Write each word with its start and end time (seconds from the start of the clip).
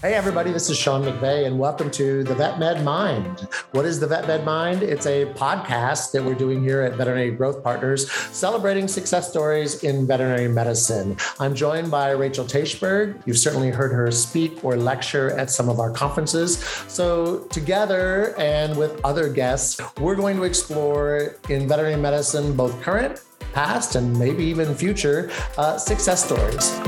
Hey, 0.00 0.14
everybody, 0.14 0.52
this 0.52 0.70
is 0.70 0.78
Sean 0.78 1.02
McVeigh, 1.02 1.44
and 1.44 1.58
welcome 1.58 1.90
to 1.90 2.22
the 2.22 2.32
Vet 2.32 2.60
Med 2.60 2.84
Mind. 2.84 3.48
What 3.72 3.84
is 3.84 3.98
the 3.98 4.06
Vet 4.06 4.28
Med 4.28 4.44
Mind? 4.44 4.84
It's 4.84 5.06
a 5.06 5.24
podcast 5.34 6.12
that 6.12 6.22
we're 6.22 6.36
doing 6.36 6.62
here 6.62 6.82
at 6.82 6.94
Veterinary 6.94 7.32
Growth 7.32 7.64
Partners, 7.64 8.08
celebrating 8.12 8.86
success 8.86 9.28
stories 9.28 9.82
in 9.82 10.06
veterinary 10.06 10.46
medicine. 10.46 11.16
I'm 11.40 11.52
joined 11.52 11.90
by 11.90 12.12
Rachel 12.12 12.44
Teichberg. 12.44 13.20
You've 13.26 13.38
certainly 13.38 13.70
heard 13.70 13.90
her 13.90 14.12
speak 14.12 14.64
or 14.64 14.76
lecture 14.76 15.36
at 15.36 15.50
some 15.50 15.68
of 15.68 15.80
our 15.80 15.90
conferences. 15.90 16.58
So, 16.86 17.40
together 17.50 18.36
and 18.38 18.76
with 18.78 19.04
other 19.04 19.28
guests, 19.28 19.80
we're 19.98 20.14
going 20.14 20.36
to 20.36 20.44
explore 20.44 21.34
in 21.48 21.66
veterinary 21.66 22.00
medicine 22.00 22.54
both 22.54 22.80
current, 22.82 23.20
past, 23.52 23.96
and 23.96 24.16
maybe 24.16 24.44
even 24.44 24.76
future 24.76 25.32
uh, 25.56 25.76
success 25.76 26.24
stories. 26.24 26.80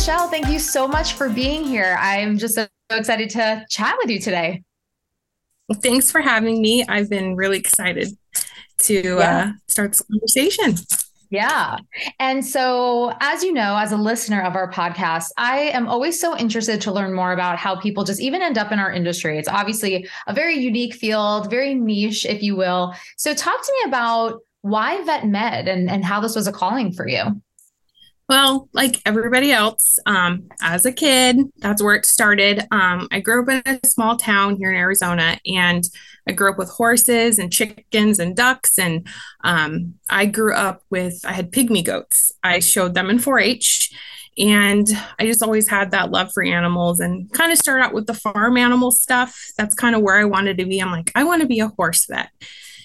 Michelle, 0.00 0.28
thank 0.28 0.48
you 0.48 0.58
so 0.58 0.88
much 0.88 1.12
for 1.12 1.28
being 1.28 1.62
here. 1.62 1.94
I'm 2.00 2.38
just 2.38 2.54
so 2.54 2.66
excited 2.90 3.28
to 3.30 3.66
chat 3.68 3.96
with 4.00 4.08
you 4.08 4.18
today. 4.18 4.62
Thanks 5.74 6.10
for 6.10 6.22
having 6.22 6.62
me. 6.62 6.86
I've 6.88 7.10
been 7.10 7.36
really 7.36 7.58
excited 7.58 8.08
to 8.78 9.02
yeah. 9.18 9.18
uh, 9.20 9.52
start 9.66 9.90
this 9.92 10.00
conversation. 10.00 10.76
Yeah. 11.28 11.76
And 12.18 12.42
so, 12.42 13.12
as 13.20 13.44
you 13.44 13.52
know, 13.52 13.76
as 13.76 13.92
a 13.92 13.98
listener 13.98 14.40
of 14.40 14.56
our 14.56 14.72
podcast, 14.72 15.26
I 15.36 15.64
am 15.74 15.86
always 15.86 16.18
so 16.18 16.34
interested 16.34 16.80
to 16.80 16.92
learn 16.92 17.12
more 17.12 17.32
about 17.32 17.58
how 17.58 17.78
people 17.78 18.02
just 18.04 18.22
even 18.22 18.40
end 18.40 18.56
up 18.56 18.72
in 18.72 18.78
our 18.78 18.90
industry. 18.90 19.36
It's 19.36 19.48
obviously 19.48 20.08
a 20.26 20.32
very 20.32 20.54
unique 20.54 20.94
field, 20.94 21.50
very 21.50 21.74
niche, 21.74 22.24
if 22.24 22.42
you 22.42 22.56
will. 22.56 22.94
So, 23.18 23.34
talk 23.34 23.62
to 23.62 23.72
me 23.82 23.90
about 23.90 24.40
why 24.62 25.04
vet 25.04 25.26
med 25.26 25.68
and, 25.68 25.90
and 25.90 26.02
how 26.02 26.20
this 26.20 26.34
was 26.34 26.46
a 26.46 26.52
calling 26.52 26.90
for 26.90 27.06
you. 27.06 27.42
Well, 28.30 28.68
like 28.72 29.02
everybody 29.04 29.50
else, 29.50 29.98
um, 30.06 30.50
as 30.62 30.86
a 30.86 30.92
kid, 30.92 31.36
that's 31.56 31.82
where 31.82 31.96
it 31.96 32.06
started. 32.06 32.64
Um, 32.70 33.08
I 33.10 33.18
grew 33.18 33.42
up 33.42 33.48
in 33.48 33.62
a 33.66 33.84
small 33.84 34.16
town 34.16 34.54
here 34.54 34.70
in 34.70 34.76
Arizona, 34.76 35.40
and 35.44 35.82
I 36.28 36.32
grew 36.34 36.52
up 36.52 36.56
with 36.56 36.70
horses 36.70 37.40
and 37.40 37.52
chickens 37.52 38.20
and 38.20 38.36
ducks. 38.36 38.78
And 38.78 39.04
um, 39.42 39.94
I 40.08 40.26
grew 40.26 40.54
up 40.54 40.84
with, 40.90 41.20
I 41.24 41.32
had 41.32 41.50
pygmy 41.50 41.84
goats. 41.84 42.30
I 42.44 42.60
showed 42.60 42.94
them 42.94 43.10
in 43.10 43.18
4 43.18 43.40
H. 43.40 43.92
And 44.38 44.86
I 45.18 45.26
just 45.26 45.42
always 45.42 45.66
had 45.66 45.90
that 45.90 46.12
love 46.12 46.32
for 46.32 46.44
animals 46.44 47.00
and 47.00 47.32
kind 47.32 47.50
of 47.50 47.58
started 47.58 47.82
out 47.82 47.94
with 47.94 48.06
the 48.06 48.14
farm 48.14 48.56
animal 48.56 48.92
stuff. 48.92 49.36
That's 49.58 49.74
kind 49.74 49.96
of 49.96 50.02
where 50.02 50.20
I 50.20 50.24
wanted 50.24 50.56
to 50.58 50.66
be. 50.66 50.78
I'm 50.78 50.92
like, 50.92 51.10
I 51.16 51.24
want 51.24 51.42
to 51.42 51.48
be 51.48 51.58
a 51.58 51.72
horse 51.76 52.06
vet. 52.06 52.30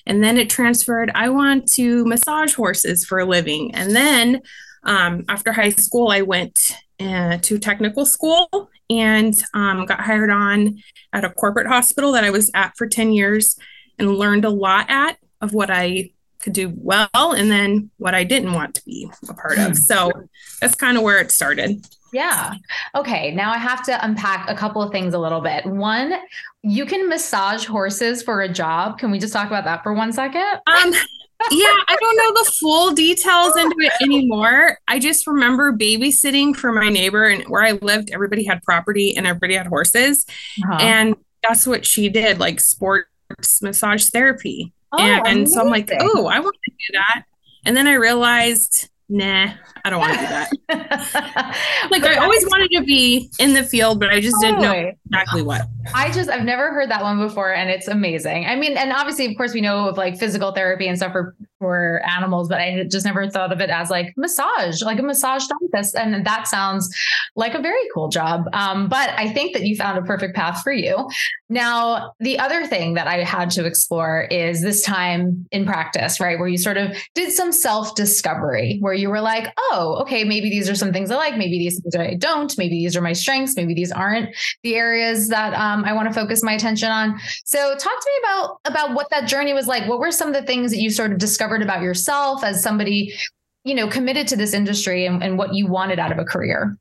And 0.07 0.23
then 0.23 0.37
it 0.37 0.49
transferred, 0.49 1.11
I 1.13 1.29
want 1.29 1.67
to 1.73 2.03
massage 2.05 2.55
horses 2.55 3.05
for 3.05 3.19
a 3.19 3.25
living. 3.25 3.73
And 3.75 3.95
then 3.95 4.41
um, 4.85 5.25
after 5.27 5.51
high 5.51 5.69
school, 5.69 6.09
I 6.09 6.21
went 6.21 6.75
uh, 6.99 7.37
to 7.41 7.59
technical 7.59 8.05
school 8.05 8.69
and 8.89 9.33
um, 9.53 9.85
got 9.85 10.01
hired 10.01 10.29
on 10.29 10.79
at 11.11 11.25
a 11.25 11.29
corporate 11.29 11.67
hospital 11.67 12.11
that 12.13 12.23
I 12.23 12.29
was 12.29 12.51
at 12.53 12.77
for 12.77 12.87
10 12.87 13.11
years 13.11 13.57
and 13.97 14.15
learned 14.15 14.45
a 14.45 14.49
lot 14.49 14.89
at 14.89 15.17
of 15.41 15.53
what 15.53 15.69
I 15.69 16.11
could 16.39 16.53
do 16.53 16.71
well 16.75 17.09
and 17.13 17.49
then 17.49 17.89
what 17.97 18.13
I 18.13 18.23
didn't 18.23 18.53
want 18.53 18.75
to 18.75 18.85
be 18.85 19.09
a 19.27 19.33
part 19.33 19.57
of. 19.57 19.75
So 19.77 20.11
that's 20.61 20.75
kind 20.75 20.97
of 20.97 21.03
where 21.03 21.19
it 21.19 21.31
started. 21.31 21.85
Yeah. 22.13 22.53
Okay. 22.93 23.33
Now 23.33 23.51
I 23.51 23.57
have 23.57 23.83
to 23.85 24.05
unpack 24.05 24.49
a 24.49 24.55
couple 24.55 24.81
of 24.81 24.91
things 24.91 25.13
a 25.13 25.19
little 25.19 25.41
bit. 25.41 25.65
One, 25.65 26.13
you 26.61 26.85
can 26.85 27.09
massage 27.09 27.65
horses 27.65 28.23
for 28.23 28.41
a 28.41 28.47
job. 28.47 28.99
Can 28.99 29.11
we 29.11 29.19
just 29.19 29.33
talk 29.33 29.47
about 29.47 29.65
that 29.65 29.83
for 29.83 29.93
one 29.93 30.13
second? 30.13 30.45
Um, 30.67 30.93
yeah, 31.51 31.73
I 31.87 31.97
don't 31.99 32.17
know 32.17 32.43
the 32.43 32.51
full 32.59 32.91
details 32.93 33.55
into 33.57 33.75
it 33.79 33.93
anymore. 34.01 34.77
I 34.87 34.99
just 34.99 35.27
remember 35.27 35.73
babysitting 35.73 36.55
for 36.55 36.71
my 36.71 36.89
neighbor 36.89 37.25
and 37.25 37.43
where 37.43 37.63
I 37.63 37.71
lived, 37.71 38.11
everybody 38.11 38.43
had 38.45 38.61
property 38.63 39.15
and 39.15 39.27
everybody 39.27 39.55
had 39.55 39.67
horses. 39.67 40.25
Uh-huh. 40.63 40.77
And 40.81 41.15
that's 41.47 41.67
what 41.67 41.85
she 41.85 42.09
did, 42.09 42.39
like 42.39 42.59
sports 42.59 43.61
massage 43.61 44.09
therapy. 44.09 44.73
Oh, 44.91 44.99
and, 44.99 45.49
so 45.49 45.61
I'm 45.61 45.69
like, 45.69 45.91
oh, 45.99 46.27
I 46.27 46.39
want 46.39 46.55
to 46.63 46.71
do 46.71 46.93
that. 46.93 47.23
And 47.65 47.75
then 47.75 47.87
I 47.87 47.93
realized 47.93 48.89
nah, 49.09 49.51
I 49.83 49.89
don't 49.89 49.99
want 49.99 50.13
to 50.13 50.19
do 50.19 50.27
that. 50.27 50.51
like 52.01 52.17
I 52.17 52.23
always 52.23 52.45
wanted 52.45 52.71
to 52.71 52.83
be 52.83 53.29
in 53.39 53.53
the 53.53 53.63
field, 53.63 53.99
but 53.99 54.09
I 54.09 54.19
just 54.19 54.35
didn't 54.41 54.61
know 54.61 54.91
exactly 55.05 55.41
what. 55.41 55.63
I 55.93 56.11
just 56.11 56.29
I've 56.29 56.43
never 56.43 56.71
heard 56.71 56.89
that 56.89 57.01
one 57.01 57.19
before, 57.19 57.53
and 57.53 57.69
it's 57.69 57.87
amazing. 57.87 58.45
I 58.45 58.55
mean, 58.55 58.77
and 58.77 58.91
obviously, 58.91 59.25
of 59.27 59.37
course, 59.37 59.53
we 59.53 59.61
know 59.61 59.87
of 59.87 59.97
like 59.97 60.17
physical 60.17 60.51
therapy 60.51 60.87
and 60.87 60.97
stuff 60.97 61.11
for 61.11 61.35
for 61.59 62.01
animals, 62.05 62.49
but 62.49 62.59
I 62.59 62.83
just 62.89 63.05
never 63.05 63.29
thought 63.29 63.51
of 63.51 63.61
it 63.61 63.69
as 63.69 63.89
like 63.89 64.13
massage, 64.17 64.81
like 64.81 64.99
a 64.99 65.03
massage 65.03 65.45
therapist, 65.47 65.95
and 65.95 66.25
that 66.25 66.47
sounds 66.47 66.93
like 67.35 67.53
a 67.53 67.61
very 67.61 67.81
cool 67.93 68.09
job. 68.09 68.45
Um, 68.53 68.89
but 68.89 69.09
I 69.17 69.31
think 69.31 69.53
that 69.53 69.63
you 69.63 69.75
found 69.75 69.97
a 69.97 70.01
perfect 70.01 70.35
path 70.35 70.61
for 70.63 70.71
you. 70.71 71.09
Now, 71.49 72.13
the 72.19 72.39
other 72.39 72.65
thing 72.65 72.95
that 72.95 73.07
I 73.07 73.23
had 73.23 73.51
to 73.51 73.65
explore 73.65 74.27
is 74.31 74.61
this 74.61 74.83
time 74.83 75.47
in 75.51 75.65
practice, 75.65 76.19
right, 76.19 76.37
where 76.37 76.47
you 76.47 76.57
sort 76.57 76.77
of 76.77 76.95
did 77.13 77.31
some 77.31 77.51
self 77.51 77.95
discovery, 77.95 78.77
where 78.81 78.93
you 78.93 79.09
were 79.09 79.21
like, 79.21 79.53
oh, 79.57 79.97
okay, 80.01 80.23
maybe 80.23 80.49
these 80.49 80.69
are 80.69 80.75
some 80.75 80.91
things 80.91 81.09
I 81.09 81.15
like, 81.15 81.37
maybe 81.37 81.57
these 81.57 81.79
things 81.79 81.95
I 81.95 82.15
don't, 82.15 82.55
maybe 82.57 82.75
these 82.75 82.95
are 82.95 83.01
my 83.01 83.13
strengths, 83.13 83.55
maybe 83.55 83.73
these 83.73 83.91
aren't 83.91 84.35
the 84.63 84.75
areas 84.75 85.29
that 85.29 85.53
um, 85.53 85.85
I 85.85 85.93
want 85.93 86.07
to 86.09 86.13
focus 86.13 86.43
my 86.43 86.53
attention 86.53 86.89
on. 86.89 87.19
So, 87.45 87.75
talk 87.75 87.99
to 87.99 88.11
me 88.11 88.19
about 88.23 88.59
about 88.65 88.93
what 88.93 89.09
that 89.11 89.27
journey 89.27 89.53
was 89.53 89.67
like. 89.67 89.87
What 89.87 89.99
were 89.99 90.11
some 90.11 90.27
of 90.27 90.33
the 90.33 90.43
things 90.43 90.71
that 90.71 90.79
you 90.79 90.89
sort 90.89 91.11
of 91.11 91.17
discovered 91.17 91.44
about 91.45 91.81
yourself 91.81 92.43
as 92.43 92.61
somebody, 92.61 93.13
you 93.63 93.75
know, 93.75 93.87
committed 93.87 94.27
to 94.29 94.35
this 94.35 94.53
industry 94.53 95.05
and, 95.05 95.23
and 95.23 95.37
what 95.37 95.53
you 95.53 95.67
wanted 95.67 95.99
out 95.99 96.11
of 96.11 96.17
a 96.17 96.25
career? 96.25 96.77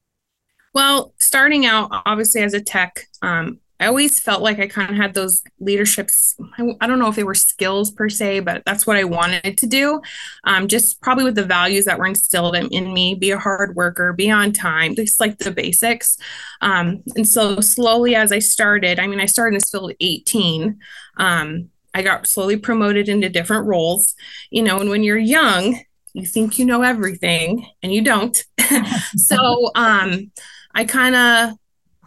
Well, 0.74 1.14
starting 1.20 1.66
out, 1.66 1.90
obviously 2.04 2.42
as 2.42 2.52
a 2.52 2.60
tech, 2.60 3.06
um, 3.22 3.60
I 3.80 3.86
always 3.86 4.20
felt 4.20 4.40
like 4.40 4.60
I 4.60 4.66
kind 4.68 4.90
of 4.90 4.96
had 4.96 5.14
those 5.14 5.42
leaderships. 5.58 6.36
I, 6.58 6.64
I, 6.80 6.86
don't 6.86 7.00
know 7.00 7.08
if 7.08 7.16
they 7.16 7.24
were 7.24 7.34
skills 7.34 7.90
per 7.90 8.08
se, 8.08 8.40
but 8.40 8.62
that's 8.64 8.86
what 8.86 8.96
I 8.96 9.04
wanted 9.04 9.58
to 9.58 9.66
do. 9.66 10.00
Um, 10.44 10.68
just 10.68 11.00
probably 11.00 11.24
with 11.24 11.34
the 11.34 11.44
values 11.44 11.84
that 11.84 11.98
were 11.98 12.06
instilled 12.06 12.54
in, 12.54 12.68
in, 12.68 12.94
me 12.94 13.14
be 13.14 13.32
a 13.32 13.38
hard 13.38 13.74
worker, 13.74 14.12
be 14.12 14.30
on 14.30 14.52
time, 14.52 14.94
just 14.94 15.18
like 15.18 15.38
the 15.38 15.50
basics. 15.50 16.16
Um, 16.60 17.02
and 17.16 17.26
so, 17.26 17.60
slowly 17.60 18.14
as 18.14 18.30
I 18.30 18.38
started, 18.38 19.00
I 19.00 19.08
mean, 19.08 19.20
I 19.20 19.26
started 19.26 19.54
in 19.54 19.54
this 19.54 19.70
field 19.70 19.90
at 19.90 19.96
18. 20.00 20.78
Um, 21.16 21.68
I 21.94 22.02
got 22.02 22.26
slowly 22.26 22.56
promoted 22.56 23.08
into 23.08 23.28
different 23.28 23.66
roles, 23.66 24.14
you 24.50 24.62
know, 24.62 24.80
and 24.80 24.90
when 24.90 25.04
you're 25.04 25.16
young, 25.16 25.80
you 26.12 26.26
think 26.26 26.58
you 26.58 26.64
know 26.64 26.82
everything 26.82 27.66
and 27.82 27.92
you 27.92 28.02
don't. 28.02 28.36
so, 29.16 29.70
um, 29.74 30.30
I 30.74 30.84
kind 30.84 31.14
of 31.14 31.52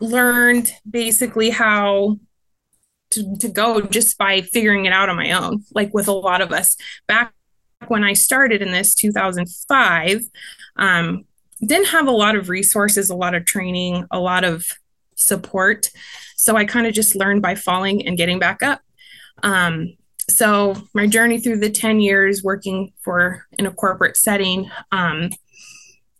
learned 0.01 0.71
basically 0.89 1.49
how 1.49 2.19
to, 3.11 3.37
to 3.37 3.47
go 3.47 3.81
just 3.81 4.17
by 4.17 4.41
figuring 4.41 4.85
it 4.85 4.93
out 4.93 5.09
on 5.09 5.15
my 5.15 5.31
own, 5.31 5.63
like 5.73 5.93
with 5.93 6.07
a 6.07 6.13
lot 6.13 6.41
of 6.41 6.51
us. 6.51 6.75
Back 7.07 7.33
when 7.87 8.03
I 8.03 8.13
started 8.13 8.61
in 8.61 8.71
this 8.71 8.93
2005, 8.95 10.21
um, 10.75 11.25
didn't 11.65 11.87
have 11.87 12.07
a 12.07 12.11
lot 12.11 12.35
of 12.35 12.49
resources, 12.49 13.09
a 13.09 13.15
lot 13.15 13.33
of 13.33 13.45
training, 13.45 14.05
a 14.11 14.19
lot 14.19 14.43
of 14.43 14.67
support. 15.15 15.89
So 16.35 16.55
I 16.55 16.65
kind 16.65 16.85
of 16.85 16.93
just 16.93 17.15
learned 17.15 17.41
by 17.41 17.55
falling 17.55 18.05
and 18.05 18.17
getting 18.17 18.39
back 18.39 18.61
up. 18.61 18.81
Um, 19.43 19.95
so 20.29 20.75
my 20.93 21.07
journey 21.07 21.39
through 21.39 21.59
the 21.59 21.69
10 21.69 21.99
years 21.99 22.43
working 22.43 22.91
for 23.01 23.45
in 23.57 23.65
a 23.65 23.71
corporate 23.71 24.17
setting, 24.17 24.69
um, 24.91 25.29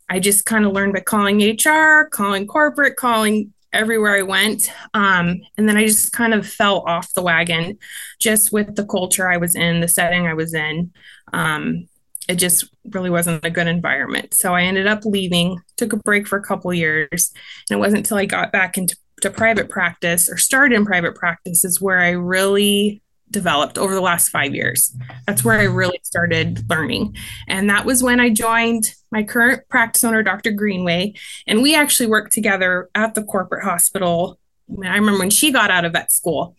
I 0.10 0.20
just 0.20 0.46
kind 0.46 0.66
of 0.66 0.72
learned 0.72 0.94
by 0.94 1.02
calling 1.02 1.42
HR, 1.42 2.08
calling 2.10 2.48
corporate, 2.48 2.96
calling 2.96 3.54
everywhere 3.74 4.16
I 4.16 4.22
went. 4.22 4.72
Um, 4.94 5.42
and 5.58 5.68
then 5.68 5.76
I 5.76 5.86
just 5.86 6.14
kind 6.14 6.34
of 6.34 6.48
fell 6.48 6.80
off 6.88 7.14
the 7.14 7.22
wagon 7.22 7.78
just 8.20 8.54
with 8.54 8.76
the 8.76 8.86
culture 8.86 9.30
I 9.30 9.38
was 9.38 9.56
in, 9.56 9.82
the 9.82 9.88
setting 9.88 10.26
I 10.26 10.34
was 10.34 10.54
in. 10.54 10.92
Um, 11.34 11.88
it 12.30 12.36
just 12.36 12.70
really 12.92 13.10
wasn't 13.10 13.46
a 13.46 13.50
good 13.50 13.68
environment. 13.68 14.34
So 14.34 14.54
I 14.54 14.64
ended 14.64 14.88
up 14.88 15.06
leaving, 15.06 15.60
took 15.76 15.94
a 15.94 15.98
break 15.98 16.28
for 16.28 16.38
a 16.38 16.44
couple 16.44 16.74
years. 16.74 17.32
And 17.70 17.78
it 17.78 17.80
wasn't 17.80 18.00
until 18.00 18.18
I 18.18 18.26
got 18.26 18.52
back 18.52 18.78
into 18.78 18.96
to 19.22 19.32
private 19.32 19.70
practice 19.70 20.30
or 20.30 20.38
started 20.38 20.76
in 20.76 20.86
private 20.86 21.16
practice 21.16 21.66
is 21.66 21.82
where 21.82 22.00
I 22.00 22.12
really 22.12 23.02
developed 23.32 23.78
over 23.78 23.94
the 23.94 24.02
last 24.02 24.30
five 24.30 24.56
years. 24.56 24.96
That's 25.26 25.44
where 25.44 25.60
I 25.60 25.64
really 25.64 26.00
started 26.04 26.70
learning. 26.70 27.16
And 27.48 27.70
that 27.70 27.86
was 27.86 28.02
when 28.02 28.20
I 28.20 28.30
joined 28.30 28.86
my 29.12 29.24
current 29.24 29.68
practice 29.70 30.04
owner, 30.04 30.24
Dr. 30.24 30.52
Greenway. 30.52 31.14
And 31.46 31.62
we 31.62 31.76
actually 31.76 32.08
worked 32.08 32.32
together 32.32 32.90
at 32.96 33.16
the 33.16 33.24
corporate 33.24 33.64
hospital. 33.64 34.40
I 34.84 34.96
remember 34.96 35.20
when 35.20 35.30
she 35.30 35.52
got 35.52 35.72
out 35.72 35.86
of 35.86 35.94
vet 35.94 36.12
school. 36.12 36.56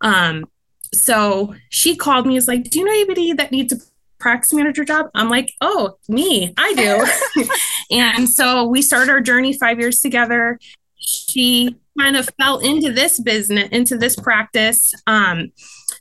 Um, 0.00 0.46
so 0.92 1.54
she 1.68 1.96
called 1.96 2.26
me, 2.26 2.36
is 2.36 2.48
like, 2.48 2.64
Do 2.64 2.78
you 2.78 2.84
know 2.84 2.92
anybody 2.92 3.32
that 3.32 3.52
needs 3.52 3.72
a 3.72 3.76
practice 4.18 4.52
manager 4.52 4.84
job? 4.84 5.06
I'm 5.14 5.28
like, 5.28 5.52
Oh, 5.60 5.96
me, 6.08 6.52
I 6.56 6.74
do. 6.74 7.46
and 7.96 8.28
so 8.28 8.64
we 8.64 8.82
started 8.82 9.10
our 9.10 9.20
journey 9.20 9.52
five 9.52 9.78
years 9.78 10.00
together. 10.00 10.58
She 10.96 11.76
kind 11.98 12.16
of 12.16 12.28
fell 12.40 12.58
into 12.58 12.92
this 12.92 13.20
business, 13.20 13.68
into 13.70 13.96
this 13.96 14.16
practice. 14.16 14.92
Um, 15.06 15.52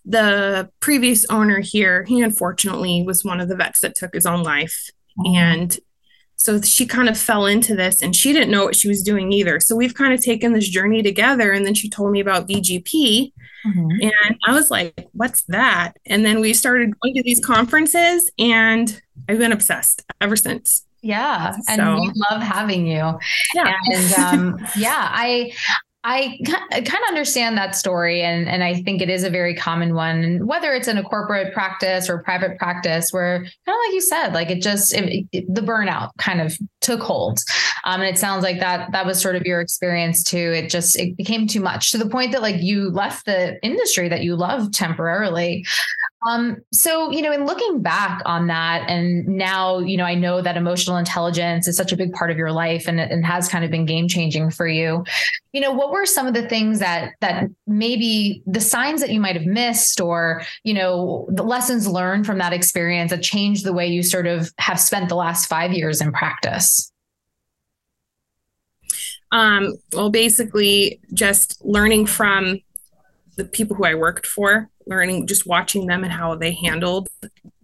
the 0.10 0.70
previous 0.80 1.26
owner 1.30 1.60
here, 1.60 2.04
he 2.04 2.22
unfortunately 2.22 3.04
was 3.04 3.24
one 3.24 3.40
of 3.40 3.48
the 3.48 3.56
vets 3.56 3.82
that 3.82 3.96
took 3.96 4.14
his 4.14 4.26
own 4.26 4.44
life. 4.44 4.90
And 5.26 5.78
so 6.36 6.60
she 6.62 6.88
kind 6.88 7.10
of 7.10 7.18
fell 7.18 7.46
into 7.46 7.76
this 7.76 8.02
and 8.02 8.16
she 8.16 8.34
didn't 8.34 8.50
know 8.50 8.64
what 8.64 8.76
she 8.76 8.88
was 8.88 9.04
doing 9.04 9.32
either. 9.32 9.60
So 9.60 9.76
we've 9.76 9.94
kind 9.94 10.14
of 10.14 10.22
taken 10.22 10.54
this 10.54 10.68
journey 10.68 11.04
together. 11.04 11.52
And 11.52 11.66
then 11.66 11.76
she 11.76 11.90
told 11.90 12.12
me 12.12 12.22
about 12.22 12.48
VGP. 12.48 13.34
Mm-hmm. 13.68 13.92
And 14.02 14.38
I 14.48 14.54
was 14.54 14.72
like, 14.72 15.10
what's 15.12 15.44
that? 15.44 15.94
And 16.08 16.26
then 16.26 16.40
we 16.40 16.54
started 16.54 17.00
going 17.02 17.14
to 17.16 17.24
these 17.24 17.44
conferences 17.46 18.32
and 18.40 19.00
I've 19.28 19.38
been 19.38 19.52
obsessed 19.52 20.04
ever 20.22 20.36
since. 20.36 20.86
Yeah. 21.02 21.52
So. 21.52 21.74
And 21.74 22.00
we 22.00 22.12
love 22.32 22.42
having 22.42 22.88
you. 22.88 23.20
Yeah. 23.54 23.76
And 23.92 24.14
um, 24.14 24.68
yeah, 24.78 25.10
I 25.12 25.52
I 26.06 26.40
kind 26.46 26.88
of 26.88 27.10
understand 27.10 27.58
that 27.58 27.76
story, 27.76 28.22
and 28.22 28.48
and 28.48 28.64
I 28.64 28.82
think 28.84 29.02
it 29.02 29.10
is 29.10 29.26
a 29.26 29.30
very 29.30 29.54
common 29.54 29.94
one. 29.94 30.24
And 30.24 30.48
Whether 30.48 30.74
it's 30.74 30.88
in 30.88 30.98
a 30.98 31.04
corporate 31.04 31.54
practice 31.54 32.10
or 32.10 32.24
private 32.24 32.58
practice, 32.58 33.12
where 33.12 33.40
kind 33.40 33.50
of 33.68 33.76
like 33.88 33.94
you 33.94 34.02
said, 34.02 34.34
like 34.34 34.50
it 34.50 34.62
just 34.62 34.94
it, 34.94 35.26
it, 35.34 35.54
the 35.54 35.62
burnout 35.62 36.12
kind 36.18 36.40
of 36.40 36.58
took 36.80 37.02
hold, 37.02 37.40
um, 37.84 38.00
and 38.00 38.10
it 38.10 38.18
sounds 38.18 38.44
like 38.44 38.62
that 38.62 38.94
that 38.94 39.06
was 39.06 39.22
sort 39.22 39.36
of 39.36 39.42
your 39.42 39.60
experience 39.60 40.24
too. 40.24 40.54
It 40.56 40.70
just 40.70 40.98
it 40.98 41.18
became 41.18 41.48
too 41.48 41.60
much 41.60 41.92
to 41.92 41.98
the 41.98 42.08
point 42.08 42.32
that 42.32 42.42
like 42.42 42.62
you 42.62 42.90
left 42.90 43.26
the 43.26 43.60
industry 43.62 44.08
that 44.08 44.24
you 44.24 44.38
loved 44.38 44.74
temporarily. 44.74 45.66
Um, 46.28 46.58
so, 46.74 47.12
you 47.12 47.22
know, 47.22 47.32
in 47.32 47.46
looking 47.46 47.82
back 47.82 48.22
on 48.26 48.48
that, 48.48 48.90
and 48.90 49.26
now, 49.26 49.80
you 49.80 49.96
know, 49.96 50.04
I 50.04 50.16
know 50.16 50.42
that 50.42 50.58
emotional 50.58 50.98
intelligence 50.98 51.66
is 51.66 51.78
such 51.78 51.94
a 51.94 51.98
big 51.98 52.12
part 52.12 52.30
of 52.30 52.38
your 52.38 52.52
life 52.52 52.90
and, 52.90 53.00
and 53.00 53.26
has 53.26 53.48
kind 53.48 53.64
of 53.64 53.72
been 53.72 53.86
game 53.86 54.10
changing 54.10 54.52
for 54.52 54.68
you. 54.68 55.06
You 55.54 55.62
know, 55.62 55.72
what 55.72 55.92
were 55.92 56.06
some 56.06 56.28
of 56.28 56.34
the 56.34 56.48
things 56.48 56.80
that 56.80 57.14
that 57.22 57.46
maybe 57.68 58.44
the 58.46 58.60
signs 58.60 59.00
that 59.00 59.12
you 59.12 59.22
might 59.22 59.38
have 59.38 59.46
missed, 59.46 60.02
or 60.02 60.42
you 60.64 60.74
know, 60.74 61.26
the 61.32 61.44
lessons 61.44 61.88
learned 61.88 62.26
from 62.26 62.38
that 62.40 62.52
experience 62.52 63.12
that 63.12 63.24
changed 63.24 63.64
the 63.64 63.74
way 63.74 63.88
you 63.88 64.04
sort 64.04 64.28
of 64.28 64.52
have 64.58 64.80
spent 64.80 65.08
the 65.08 65.16
last 65.16 65.46
five 65.46 65.72
years 65.72 66.02
in 66.02 66.12
practice? 66.12 66.92
Um, 69.32 69.76
well, 69.94 70.10
basically, 70.10 71.00
just 71.14 71.64
learning 71.64 72.08
from 72.08 72.60
the 73.40 73.46
people 73.46 73.76
who 73.78 73.86
I 73.86 73.96
worked 73.96 74.28
for 74.28 74.70
learning 74.86 75.28
just 75.28 75.48
watching 75.48 75.86
them 75.86 76.04
and 76.04 76.12
how 76.12 76.36
they 76.36 76.52
handled 76.52 77.08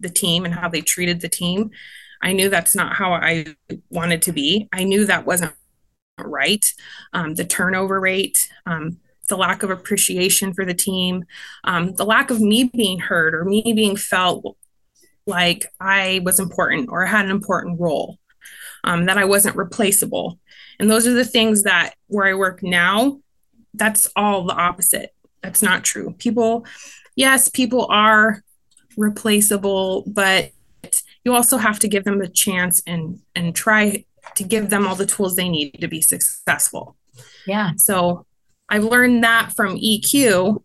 the 0.00 0.08
team 0.08 0.46
and 0.46 0.54
how 0.54 0.68
they 0.70 0.80
treated 0.80 1.20
the 1.20 1.28
team 1.28 1.70
i 2.22 2.32
knew 2.32 2.48
that's 2.48 2.74
not 2.74 2.94
how 2.94 3.12
i 3.12 3.44
wanted 3.90 4.22
to 4.22 4.32
be. 4.32 4.68
I 4.72 4.84
knew 4.84 5.04
that 5.04 5.26
wasn't 5.26 5.52
right. 6.18 6.64
Um, 7.12 7.34
the 7.34 7.44
turnover 7.44 8.00
rate 8.00 8.50
um, 8.64 8.98
the 9.28 9.36
lack 9.36 9.62
of 9.62 9.70
appreciation 9.70 10.54
for 10.54 10.64
the 10.64 10.74
team 10.74 11.24
um, 11.64 11.94
the 11.96 12.06
lack 12.06 12.30
of 12.30 12.40
me 12.40 12.70
being 12.72 13.00
heard 13.00 13.34
or 13.34 13.44
me 13.44 13.60
being 13.74 13.96
felt 13.96 14.56
like 15.26 15.66
i 15.78 16.22
was 16.24 16.40
important 16.40 16.88
or 16.90 17.04
had 17.04 17.26
an 17.26 17.30
important 17.30 17.78
role 17.78 18.18
um, 18.84 19.04
that 19.06 19.18
i 19.18 19.24
wasn't 19.26 19.56
replaceable. 19.56 20.38
And 20.78 20.90
those 20.90 21.06
are 21.06 21.14
the 21.14 21.24
things 21.24 21.64
that 21.64 21.94
where 22.06 22.26
i 22.26 22.34
work 22.34 22.62
now 22.62 23.20
that's 23.76 24.10
all 24.16 24.44
the 24.44 24.54
opposite 24.54 25.14
that's 25.42 25.62
not 25.62 25.84
true 25.84 26.14
people 26.18 26.64
yes, 27.16 27.48
people 27.48 27.86
are 27.90 28.42
replaceable, 28.96 30.04
but 30.06 30.52
you 31.24 31.34
also 31.34 31.56
have 31.56 31.80
to 31.80 31.88
give 31.88 32.04
them 32.04 32.20
a 32.20 32.28
chance 32.28 32.80
and 32.86 33.18
and 33.34 33.56
try 33.56 34.04
to 34.36 34.44
give 34.44 34.70
them 34.70 34.86
all 34.86 34.94
the 34.94 35.06
tools 35.06 35.34
they 35.34 35.48
need 35.48 35.72
to 35.80 35.88
be 35.88 36.00
successful. 36.00 36.96
Yeah. 37.46 37.72
So 37.76 38.26
I've 38.68 38.84
learned 38.84 39.24
that 39.24 39.52
from 39.56 39.76
EQ. 39.76 40.62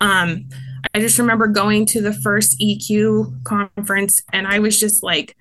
Um, 0.00 0.48
I 0.94 1.00
just 1.00 1.18
remember 1.18 1.46
going 1.46 1.86
to 1.86 2.02
the 2.02 2.12
first 2.12 2.58
EQ 2.60 3.44
conference 3.44 4.22
and 4.32 4.46
I 4.46 4.58
was 4.58 4.80
just 4.80 5.02
like, 5.02 5.36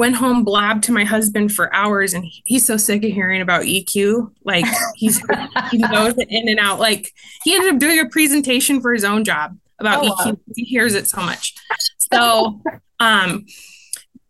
went 0.00 0.16
home, 0.16 0.44
blabbed 0.44 0.82
to 0.84 0.92
my 0.92 1.04
husband 1.04 1.52
for 1.52 1.72
hours, 1.74 2.14
and 2.14 2.24
he's 2.24 2.66
so 2.66 2.78
sick 2.78 3.04
of 3.04 3.12
hearing 3.12 3.42
about 3.42 3.64
EQ. 3.64 4.32
Like 4.42 4.64
he's 4.94 5.22
he 5.70 5.76
knows 5.78 6.16
it 6.16 6.28
in 6.30 6.48
and 6.48 6.58
out. 6.58 6.80
Like 6.80 7.12
he 7.44 7.54
ended 7.54 7.74
up 7.74 7.78
doing 7.78 8.00
a 8.00 8.08
presentation 8.08 8.80
for 8.80 8.94
his 8.94 9.04
own 9.04 9.24
job 9.24 9.56
about 9.78 10.02
oh, 10.02 10.08
EQ. 10.08 10.26
Wow. 10.26 10.40
He 10.56 10.64
hears 10.64 10.94
it 10.94 11.06
so 11.06 11.20
much. 11.20 11.54
So, 12.12 12.62
um, 12.98 13.44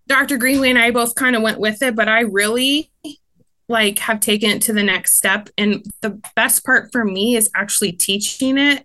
Dr. 0.09 0.39
Greenway 0.39 0.71
and 0.71 0.79
I 0.79 0.91
both 0.91 1.15
kind 1.15 1.37
of 1.37 1.43
went 1.43 1.61
with 1.61 1.83
it, 1.83 1.95
but 1.95 2.09
I 2.09 2.23
really 2.23 2.91
like 3.69 4.01
have 4.01 4.19
taken 4.19 4.51
it 4.51 4.63
to 4.63 4.73
the 4.73 4.83
next 4.83 5.17
step. 5.17 5.51
And 5.57 5.87
the 6.01 6.21
best 6.35 6.65
part 6.67 6.91
for 6.91 7.05
me 7.05 7.37
is 7.37 7.49
actually 7.55 7.93
teaching 7.93 8.59
it. 8.59 8.85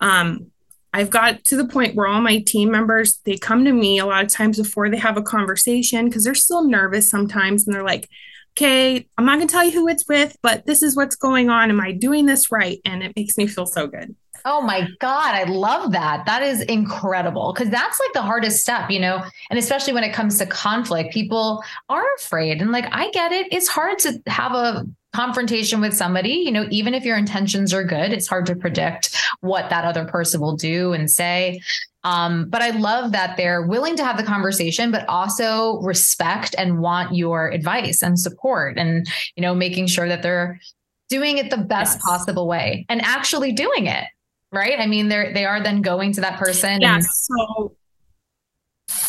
Um, 0.00 0.50
I've 0.92 1.10
got 1.10 1.44
to 1.44 1.56
the 1.56 1.66
point 1.66 1.94
where 1.94 2.06
all 2.06 2.20
my 2.20 2.38
team 2.40 2.70
members 2.70 3.20
they 3.24 3.36
come 3.36 3.64
to 3.64 3.72
me 3.72 3.98
a 3.98 4.06
lot 4.06 4.24
of 4.24 4.30
times 4.30 4.58
before 4.58 4.88
they 4.88 4.96
have 4.96 5.16
a 5.16 5.22
conversation 5.22 6.06
because 6.06 6.24
they're 6.24 6.34
still 6.34 6.64
nervous 6.64 7.10
sometimes 7.10 7.66
and 7.66 7.74
they're 7.74 7.84
like, 7.84 8.08
"Okay, 8.56 9.06
I'm 9.16 9.24
not 9.24 9.36
going 9.36 9.48
to 9.48 9.52
tell 9.52 9.64
you 9.64 9.72
who 9.72 9.88
it's 9.88 10.08
with, 10.08 10.36
but 10.42 10.66
this 10.66 10.82
is 10.82 10.96
what's 10.96 11.16
going 11.16 11.50
on. 11.50 11.70
Am 11.70 11.80
I 11.80 11.92
doing 11.92 12.26
this 12.26 12.50
right?" 12.50 12.80
And 12.84 13.02
it 13.02 13.14
makes 13.16 13.36
me 13.36 13.46
feel 13.46 13.66
so 13.66 13.86
good. 13.86 14.14
Oh 14.44 14.62
my 14.62 14.88
God, 15.00 15.34
I 15.34 15.44
love 15.44 15.92
that. 15.92 16.24
That 16.26 16.42
is 16.42 16.62
incredible 16.62 17.52
because 17.52 17.70
that's 17.70 18.00
like 18.00 18.12
the 18.14 18.22
hardest 18.22 18.60
step, 18.60 18.90
you 18.90 19.00
know, 19.00 19.22
and 19.50 19.58
especially 19.58 19.92
when 19.92 20.04
it 20.04 20.12
comes 20.12 20.38
to 20.38 20.46
conflict, 20.46 21.12
people 21.12 21.62
are 21.88 22.04
afraid. 22.16 22.62
And 22.62 22.72
like, 22.72 22.86
I 22.92 23.10
get 23.10 23.32
it. 23.32 23.48
It's 23.52 23.68
hard 23.68 23.98
to 24.00 24.22
have 24.26 24.52
a 24.52 24.86
confrontation 25.14 25.80
with 25.80 25.94
somebody, 25.94 26.30
you 26.30 26.50
know, 26.50 26.66
even 26.70 26.94
if 26.94 27.04
your 27.04 27.16
intentions 27.16 27.74
are 27.74 27.84
good, 27.84 28.12
it's 28.12 28.28
hard 28.28 28.46
to 28.46 28.54
predict 28.54 29.17
what 29.40 29.70
that 29.70 29.84
other 29.84 30.04
person 30.04 30.40
will 30.40 30.56
do 30.56 30.92
and 30.92 31.10
say. 31.10 31.60
Um, 32.04 32.48
but 32.48 32.62
I 32.62 32.70
love 32.70 33.12
that 33.12 33.36
they're 33.36 33.66
willing 33.66 33.96
to 33.96 34.04
have 34.04 34.16
the 34.16 34.22
conversation, 34.22 34.90
but 34.90 35.08
also 35.08 35.80
respect 35.80 36.54
and 36.56 36.80
want 36.80 37.14
your 37.14 37.50
advice 37.50 38.02
and 38.02 38.18
support 38.18 38.78
and, 38.78 39.06
you 39.36 39.42
know, 39.42 39.54
making 39.54 39.88
sure 39.88 40.08
that 40.08 40.22
they're 40.22 40.60
doing 41.08 41.38
it 41.38 41.50
the 41.50 41.58
best 41.58 41.98
yes. 41.98 42.02
possible 42.06 42.46
way 42.46 42.86
and 42.88 43.00
actually 43.02 43.52
doing 43.52 43.86
it 43.86 44.04
right? 44.52 44.78
I 44.78 44.86
mean, 44.86 45.08
they're 45.08 45.32
they 45.32 45.44
are 45.44 45.62
then 45.62 45.82
going 45.82 46.12
to 46.14 46.20
that 46.22 46.38
person. 46.38 46.80
Yeah. 46.80 46.96
And- 46.96 47.04
so 47.04 47.76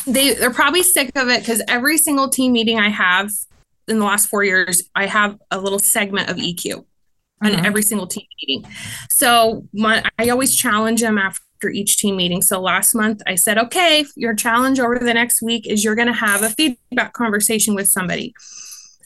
they 0.05 0.33
they're 0.33 0.51
probably 0.51 0.83
sick 0.83 1.11
of 1.15 1.29
it 1.29 1.41
because 1.41 1.61
every 1.67 1.97
single 1.97 2.29
team 2.29 2.53
meeting 2.53 2.79
I 2.79 2.89
have 2.89 3.31
in 3.87 3.99
the 3.99 4.05
last 4.05 4.27
four 4.27 4.43
years, 4.43 4.83
I 4.95 5.05
have 5.05 5.37
a 5.51 5.59
little 5.59 5.79
segment 5.79 6.29
of 6.29 6.37
EQ 6.37 6.85
on 7.41 7.51
mm-hmm. 7.51 7.65
every 7.65 7.81
single 7.81 8.07
team 8.07 8.25
meeting. 8.41 8.69
So 9.09 9.67
my, 9.73 10.03
I 10.17 10.29
always 10.29 10.55
challenge 10.55 11.01
them 11.01 11.17
after 11.17 11.69
each 11.69 11.97
team 11.97 12.15
meeting. 12.15 12.41
So 12.41 12.61
last 12.61 12.95
month 12.95 13.21
I 13.27 13.35
said, 13.35 13.57
okay, 13.57 14.05
your 14.15 14.33
challenge 14.33 14.79
over 14.79 14.97
the 14.99 15.13
next 15.13 15.41
week 15.41 15.67
is 15.67 15.83
you're 15.83 15.95
going 15.95 16.07
to 16.07 16.13
have 16.13 16.41
a 16.43 16.49
feedback 16.49 17.13
conversation 17.13 17.75
with 17.75 17.87
somebody 17.87 18.33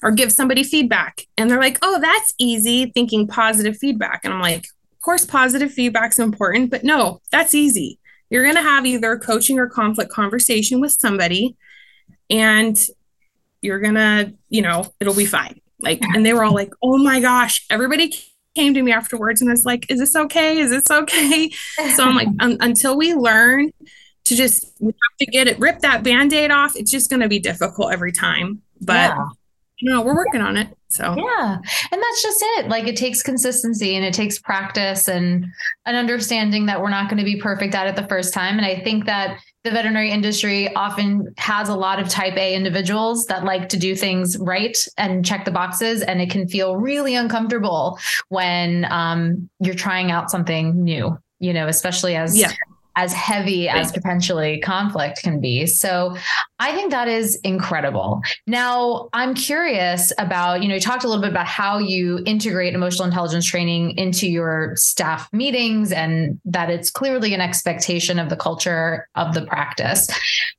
or 0.04 0.12
give 0.12 0.32
somebody 0.32 0.64
feedback. 0.64 1.26
And 1.38 1.50
they're 1.50 1.60
like, 1.60 1.80
oh, 1.82 2.00
that's 2.00 2.34
easy, 2.38 2.88
thinking 2.88 3.28
positive 3.28 3.78
feedback. 3.78 4.22
And 4.24 4.34
I'm 4.34 4.42
like, 4.42 4.66
of 4.66 5.02
course, 5.02 5.26
positive 5.26 5.72
feedback 5.72 6.12
is 6.12 6.20
important, 6.20 6.70
but 6.72 6.84
no, 6.84 7.22
that's 7.32 7.56
easy. 7.56 8.00
You're 8.30 8.44
going 8.44 8.56
to 8.56 8.62
have 8.62 8.86
either 8.86 9.12
a 9.14 9.20
coaching 9.20 9.60
or 9.60 9.68
conflict 9.68 10.12
conversation 10.12 10.82
with 10.82 10.92
somebody, 10.92 11.56
and 12.30 12.78
you're 13.62 13.80
going 13.80 13.96
to, 13.96 14.34
you 14.50 14.62
know, 14.62 14.94
it'll 15.00 15.14
be 15.14 15.26
fine. 15.26 15.62
Like, 15.84 16.02
and 16.16 16.26
they 16.26 16.34
were 16.34 16.44
all 16.44 16.54
like, 16.54 16.72
oh 16.82 16.98
my 16.98 17.20
gosh, 17.20 17.66
everybody 17.70 18.14
came 18.56 18.74
to 18.74 18.82
me 18.82 18.92
afterwards 18.92 19.42
and 19.42 19.50
was 19.50 19.66
like, 19.66 19.86
is 19.90 20.00
this 20.00 20.16
okay? 20.16 20.60
Is 20.60 20.70
this 20.70 20.90
okay? 20.90 21.50
So 21.96 22.04
I'm 22.04 22.16
like, 22.16 22.28
um, 22.40 22.58
until 22.60 22.98
we 22.98 23.14
learn 23.14 23.72
to 24.26 24.36
just, 24.36 24.66
we 24.80 24.88
have 24.88 25.18
to 25.20 25.26
get 25.26 25.48
it, 25.48 25.60
rip 25.60 25.80
that 25.80 26.04
band 26.04 26.34
aid 26.34 26.52
off, 26.52 26.76
it's 26.76 26.92
just 26.92 27.10
going 27.10 27.22
to 27.22 27.28
be 27.28 27.40
difficult 27.40 27.92
every 27.92 28.12
time. 28.12 28.62
But, 28.80 29.12
yeah. 29.12 29.26
you 29.80 29.92
know, 29.92 30.02
we're 30.02 30.16
working 30.16 30.42
on 30.42 30.58
it. 30.58 30.70
So 30.88 31.16
yeah, 31.18 31.58
and 31.92 32.04
that's 32.04 32.22
just 32.22 32.38
it. 32.58 32.70
Like 32.70 32.88
it 32.88 32.96
takes 32.96 33.24
consistency 33.24 33.96
and 33.96 34.06
it 34.06 34.14
takes 34.14 34.38
practice 34.38 35.08
and 35.08 35.48
an 35.88 35.96
understanding 35.96 36.68
that 36.68 36.80
we're 36.80 36.92
not 36.92 37.10
going 37.10 37.18
to 37.18 37.26
be 37.26 37.42
perfect 37.42 37.74
at 37.74 37.88
it 37.88 37.96
the 37.96 38.08
first 38.08 38.32
time. 38.32 38.58
And 38.58 38.66
I 38.66 38.80
think 38.80 39.06
that 39.06 39.40
the 39.64 39.72
veterinary 39.72 40.12
industry 40.12 40.74
often 40.76 41.34
has 41.38 41.70
a 41.70 41.76
lot 41.76 42.00
of 42.00 42.10
type 42.10 42.36
A 42.36 42.54
individuals 42.54 43.26
that 43.28 43.46
like 43.46 43.70
to 43.70 43.78
do 43.78 43.96
things 43.96 44.38
right 44.38 44.78
and 44.98 45.26
check 45.26 45.46
the 45.46 45.52
boxes. 45.52 46.02
And 46.02 46.22
it 46.22 46.30
can 46.30 46.48
feel 46.48 46.76
really 46.76 47.16
uncomfortable 47.16 47.98
when 48.28 48.86
um, 48.92 49.50
you're 49.60 49.76
trying 49.76 50.12
out 50.12 50.30
something 50.30 50.84
new, 50.84 51.18
you 51.40 51.54
know, 51.54 51.68
especially 51.68 52.16
as 52.16 52.38
yeah 52.38 52.52
as 52.96 53.14
heavy 53.14 53.68
as 53.68 53.92
potentially 53.92 54.60
conflict 54.60 55.22
can 55.24 55.40
be. 55.40 55.66
So 55.66 56.16
I 56.60 56.74
think 56.74 56.92
that 56.92 57.08
is 57.08 57.36
incredible. 57.44 58.22
Now, 58.48 59.10
I'm 59.14 59.34
curious 59.34 60.14
about, 60.18 60.62
you 60.62 60.68
know, 60.68 60.76
you 60.76 60.82
talked 60.82 61.04
a 61.04 61.08
little 61.08 61.22
bit 61.22 61.32
about 61.32 61.48
how 61.48 61.80
you 61.80 62.22
integrate 62.26 62.74
emotional 62.74 63.08
intelligence 63.08 63.46
training 63.46 63.98
into 63.98 64.28
your 64.28 64.76
staff 64.76 65.28
meetings 65.34 65.92
and 65.92 66.40
that 66.46 66.70
it's 66.70 66.92
clearly 66.92 67.34
an 67.34 67.42
expectation 67.42 68.20
of 68.20 68.30
the 68.30 68.38
culture 68.38 69.10
of 69.16 69.34
the 69.34 69.46
practice. 69.46 70.08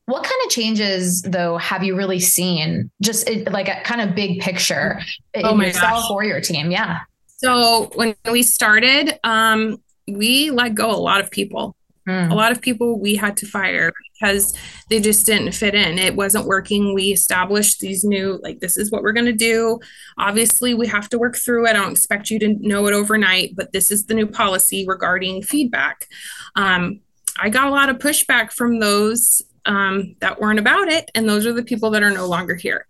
What 0.07 0.25
kind 0.25 0.41
of 0.45 0.50
changes, 0.50 1.23
though, 1.23 1.57
have 1.59 1.85
you 1.85 1.97
really 1.97 2.21
seen 2.21 2.91
just 3.00 3.29
like 3.47 3.69
a 3.69 3.81
kind 3.83 4.00
of 4.00 4.14
big 4.14 4.41
picture 4.41 5.00
oh 5.37 5.55
in 5.55 5.61
yourself 5.61 6.03
gosh. 6.03 6.11
or 6.11 6.25
your 6.25 6.41
team? 6.41 6.71
Yeah. 6.71 7.00
So 7.37 7.91
when 7.95 8.14
we 8.31 8.43
started, 8.43 9.19
um, 9.25 9.81
we 10.07 10.50
let 10.50 10.75
go 10.75 10.91
a 10.91 10.97
lot 10.97 11.21
of 11.21 11.31
people 11.31 11.76
Mm. 12.08 12.30
A 12.30 12.34
lot 12.34 12.52
of 12.52 12.61
people 12.61 12.99
we 12.99 13.16
had 13.16 13.37
to 13.38 13.46
fire 13.46 13.92
because 14.12 14.54
they 14.90 15.00
just 15.00 15.26
didn't 15.26 15.52
fit 15.52 15.75
in. 15.75 15.99
It 15.99 16.16
wasn't 16.16 16.46
working. 16.46 16.94
We 16.94 17.04
established 17.04 17.80
these 17.80 18.04
new, 18.04 18.38
like, 18.42 18.61
this 18.61 18.76
is 18.76 18.90
what 18.90 19.02
we're 19.02 19.12
going 19.12 19.26
to 19.26 19.32
do. 19.32 19.80
Obviously, 20.18 20.75
we 20.75 20.87
have 20.87 21.08
to 21.11 21.18
work 21.18 21.37
through 21.37 21.66
it. 21.66 21.70
I 21.70 21.73
don't 21.75 21.92
expect 21.92 22.30
you 22.30 22.38
to 22.40 22.54
know 22.61 22.87
it 22.87 22.94
overnight, 22.94 23.56
but 23.56 23.73
this 23.73 23.90
is 23.90 24.06
the 24.06 24.14
new 24.14 24.26
policy 24.26 24.84
regarding 24.87 25.42
feedback. 25.42 26.06
Um, 26.56 27.00
I 27.38 27.49
got 27.49 27.68
a 27.68 27.70
lot 27.70 27.88
of 27.88 27.99
pushback 27.99 28.52
from 28.52 28.80
those 28.80 29.42
um, 29.66 30.14
that 30.20 30.40
weren't 30.40 30.58
about 30.58 30.88
it, 30.88 31.11
and 31.14 31.28
those 31.28 31.46
are 31.46 31.52
the 31.52 31.64
people 31.64 31.90
that 31.90 32.02
are 32.02 32.11
no 32.11 32.26
longer 32.26 32.54
here. 32.54 32.87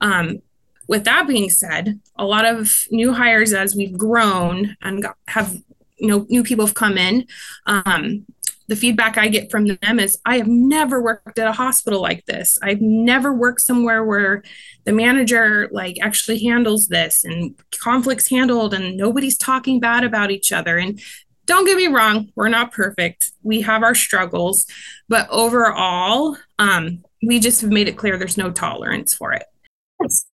Um, 0.00 0.40
with 0.86 1.04
that 1.04 1.26
being 1.26 1.50
said, 1.50 2.00
a 2.16 2.24
lot 2.24 2.44
of 2.44 2.72
new 2.90 3.12
hires 3.12 3.52
as 3.52 3.74
we've 3.74 3.96
grown 3.96 4.76
and 4.80 5.02
got, 5.02 5.16
have 5.28 5.56
you 5.96 6.08
know 6.08 6.26
new 6.28 6.42
people 6.42 6.64
have 6.64 6.74
come 6.74 6.96
in 6.96 7.26
um, 7.66 8.24
the 8.68 8.76
feedback 8.76 9.16
I 9.16 9.28
get 9.28 9.50
from 9.50 9.66
them 9.66 9.98
is 9.98 10.18
I 10.24 10.36
have 10.36 10.46
never 10.46 11.02
worked 11.02 11.38
at 11.38 11.48
a 11.48 11.52
hospital 11.52 12.00
like 12.00 12.24
this. 12.26 12.58
I've 12.62 12.82
never 12.82 13.32
worked 13.32 13.62
somewhere 13.62 14.04
where 14.04 14.42
the 14.84 14.92
manager 14.92 15.68
like 15.72 15.98
actually 16.00 16.44
handles 16.44 16.88
this 16.88 17.24
and 17.24 17.58
conflicts 17.82 18.28
handled 18.28 18.74
and 18.74 18.96
nobody's 18.96 19.38
talking 19.38 19.80
bad 19.80 20.04
about 20.04 20.30
each 20.30 20.52
other. 20.52 20.76
And 20.76 21.00
don't 21.46 21.64
get 21.64 21.78
me 21.78 21.86
wrong, 21.86 22.30
we're 22.36 22.50
not 22.50 22.72
perfect. 22.72 23.32
We 23.42 23.62
have 23.62 23.82
our 23.82 23.94
struggles, 23.94 24.66
but 25.08 25.26
overall, 25.30 26.36
um, 26.58 27.02
we 27.22 27.40
just 27.40 27.62
have 27.62 27.70
made 27.70 27.88
it 27.88 27.96
clear 27.96 28.18
there's 28.18 28.36
no 28.36 28.52
tolerance 28.52 29.14
for 29.14 29.32
it. 29.32 29.44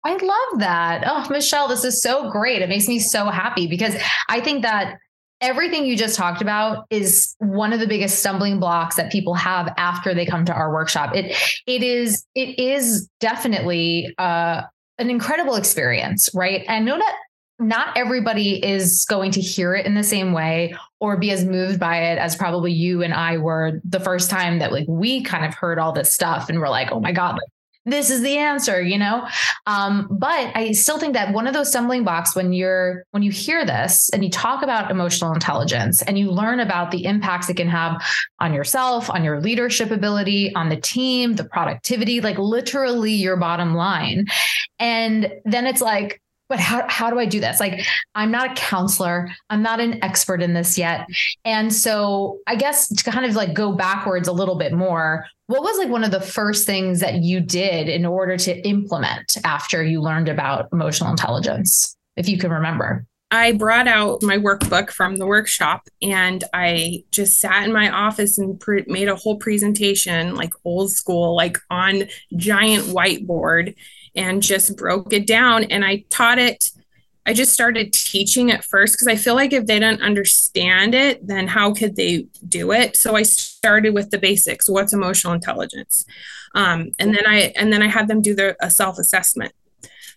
I 0.04 0.14
love 0.14 0.60
that. 0.60 1.04
Oh, 1.06 1.28
Michelle, 1.30 1.68
this 1.68 1.84
is 1.84 2.02
so 2.02 2.32
great. 2.32 2.62
It 2.62 2.70
makes 2.70 2.88
me 2.88 2.98
so 2.98 3.26
happy 3.26 3.68
because 3.68 3.96
I 4.28 4.40
think 4.40 4.64
that 4.64 4.98
everything 5.42 5.86
you 5.86 5.98
just 5.98 6.16
talked 6.16 6.42
about 6.42 6.86
is 6.90 7.36
one 7.40 7.74
of 7.74 7.80
the 7.80 7.88
biggest 7.88 8.20
stumbling 8.20 8.60
blocks 8.60 8.96
that 8.96 9.12
people 9.12 9.34
have 9.34 9.74
after 9.78 10.14
they 10.14 10.26
come 10.26 10.46
to 10.46 10.54
our 10.54 10.72
workshop. 10.72 11.16
It 11.16 11.36
it 11.66 11.84
is 11.84 12.26
it 12.36 12.60
is 12.60 13.10
definitely 13.20 14.14
uh, 14.18 14.62
an 14.98 15.10
incredible 15.10 15.56
experience, 15.56 16.30
right? 16.34 16.64
And 16.68 16.86
know 16.86 16.98
that 16.98 17.16
not 17.60 17.96
everybody 17.96 18.64
is 18.66 19.06
going 19.06 19.32
to 19.32 19.42
hear 19.42 19.76
it 19.76 19.86
in 19.86 19.94
the 19.94 20.04
same 20.04 20.34
way 20.34 20.76
or 21.00 21.18
be 21.18 21.32
as 21.32 21.46
moved 21.46 21.80
by 21.80 21.98
it 21.98 22.18
as 22.18 22.36
probably 22.36 22.72
you 22.72 23.04
and 23.04 23.14
I 23.14 23.38
were 23.38 23.80
the 23.84 24.00
first 24.00 24.30
time 24.30 24.60
that 24.60 24.72
like 24.72 24.86
we 24.88 25.22
kind 25.22 25.46
of 25.46 25.54
heard 25.54 25.78
all 25.78 25.92
this 25.92 26.14
stuff 26.14 26.50
and 26.50 26.60
we're 26.60 26.70
like, 26.70 26.92
oh 26.92 27.00
my 27.00 27.12
God, 27.12 27.38
this 27.86 28.10
is 28.10 28.22
the 28.22 28.38
answer 28.38 28.82
you 28.82 28.98
know? 28.98 29.28
Um, 29.66 30.08
but 30.12 30.52
i 30.56 30.72
still 30.72 31.00
think 31.00 31.14
that 31.14 31.34
one 31.34 31.48
of 31.48 31.54
those 31.54 31.70
stumbling 31.70 32.04
blocks 32.04 32.36
when 32.36 32.54
you're 32.54 33.04
when 33.12 33.24
you 33.24 33.32
hear 33.32 33.66
this 33.66 34.10
and 34.14 34.24
you 34.24 34.30
talk 34.30 34.64
about 34.64 34.92
emotional 34.92 35.34
intelligence 35.34 36.02
and 36.02 36.18
you 36.18 36.32
learn 36.32 36.60
about 36.60 36.92
the 36.92 37.06
impacts 37.06 37.50
it 37.50 37.58
can 37.58 37.70
have 37.70 38.02
on 38.40 38.54
yourself 38.54 39.10
on 39.10 39.24
your 39.24 39.40
leadership 39.40 39.92
ability 39.92 40.54
on 40.56 40.70
the 40.70 40.78
team 40.78 41.36
the 41.36 41.44
productivity 41.44 42.22
like 42.22 42.38
literally 42.38 43.12
your 43.14 43.38
bottom 43.38 43.76
line. 43.76 44.26
And 44.80 45.32
then 45.46 45.68
it's 45.68 45.82
like 45.82 46.22
but 46.52 46.60
how, 46.60 46.86
how 46.90 47.10
do 47.10 47.18
I 47.18 47.26
do 47.26 47.40
this? 47.40 47.62
Like, 47.62 47.80
I'm 48.14 48.30
not 48.30 48.52
a 48.52 48.54
counselor. 48.56 49.32
I'm 49.50 49.64
not 49.64 49.80
an 49.80 50.04
expert 50.04 50.42
in 50.42 50.54
this 50.54 50.78
yet. 50.78 51.08
And 51.46 51.74
so 51.74 52.40
I 52.46 52.56
guess 52.58 52.90
to 52.90 53.10
kind 53.10 53.26
of 53.26 53.36
like 53.36 53.54
go 53.54 53.72
backwards 53.72 54.28
a 54.28 54.34
little 54.34 54.58
bit 54.58 54.74
more, 54.74 55.26
what 55.48 55.64
was 55.64 55.78
like 55.78 55.88
one 55.88 56.04
of 56.04 56.12
the 56.12 56.20
first 56.20 56.66
things 56.66 57.00
that 57.00 57.24
you 57.24 57.40
did 57.40 57.88
in 57.88 58.06
order 58.06 58.36
to 58.36 58.68
implement 58.68 59.38
after 59.46 59.82
you 59.82 60.02
learned 60.02 60.28
about 60.28 60.68
emotional 60.74 61.10
intelligence, 61.10 61.96
if 62.18 62.28
you 62.28 62.38
can 62.38 62.52
remember? 62.52 63.06
I 63.34 63.54
brought 63.54 63.88
out 63.88 64.22
my 64.22 64.38
workbook 64.38 64.92
from 64.92 65.16
the 65.16 65.26
workshop 65.26 65.88
and 66.02 66.44
I 66.54 67.06
just 67.12 67.40
sat 67.40 67.64
in 67.64 67.72
my 67.72 67.90
office 67.90 68.38
and 68.38 68.62
made 68.88 69.08
a 69.08 69.16
whole 69.16 69.38
presentation, 69.38 70.36
like 70.36 70.52
old 70.66 70.92
school, 70.92 71.34
like 71.34 71.58
on 71.70 72.10
giant 72.36 72.88
whiteboard 72.88 73.74
and 74.16 74.42
just 74.42 74.78
broke 74.78 75.14
it 75.14 75.28
down. 75.28 75.64
And 75.66 75.86
I 75.86 76.04
taught 76.10 76.40
it. 76.40 76.72
I 77.26 77.34
just 77.34 77.54
started 77.54 77.94
teaching 77.94 78.52
at 78.52 78.66
first 78.66 78.96
because 78.96 79.08
I 79.08 79.16
feel 79.16 79.36
like 79.36 79.54
if 79.54 79.68
they 79.68 79.80
don't 79.80 80.02
understand 80.02 80.96
it, 80.96 81.26
then 81.26 81.48
how 81.48 81.74
could 81.74 81.96
they 81.96 82.26
do 82.48 82.72
it? 82.72 82.98
So 82.98 83.16
I 83.16 83.24
started 83.24 83.94
with 83.94 84.10
the 84.10 84.18
basics. 84.18 84.70
What's 84.70 84.94
emotional 84.94 85.34
intelligence? 85.34 86.06
Um, 86.56 86.92
and 86.98 87.16
then 87.16 87.26
I 87.28 87.54
and 87.56 87.72
then 87.72 87.82
I 87.82 87.88
had 87.88 88.08
them 88.08 88.22
do 88.22 88.36
their 88.36 88.56
a 88.60 88.70
self 88.72 88.98
assessment. 88.98 89.54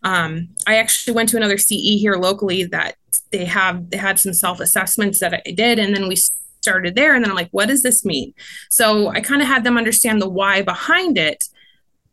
Um, 0.03 0.49
I 0.67 0.77
actually 0.77 1.15
went 1.15 1.29
to 1.31 1.37
another 1.37 1.59
CE 1.59 1.99
here 2.01 2.17
locally 2.17 2.65
that 2.65 2.97
they 3.31 3.45
have 3.45 3.91
they 3.91 3.97
had 3.97 4.19
some 4.19 4.35
self 4.35 4.61
assessments 4.61 5.21
that 5.21 5.43
I 5.47 5.51
did, 5.51 5.79
and 5.79 5.95
then 5.95 6.09
we 6.09 6.17
started 6.17 6.95
there. 6.95 7.15
And 7.15 7.23
then 7.23 7.31
I'm 7.31 7.37
like, 7.37 7.51
what 7.51 7.69
does 7.69 7.83
this 7.83 8.05
mean? 8.05 8.33
So 8.71 9.09
I 9.09 9.21
kind 9.21 9.43
of 9.43 9.49
had 9.49 9.65
them 9.65 9.77
understand 9.77 10.21
the 10.21 10.29
why 10.29 10.63
behind 10.63 11.19
it, 11.19 11.45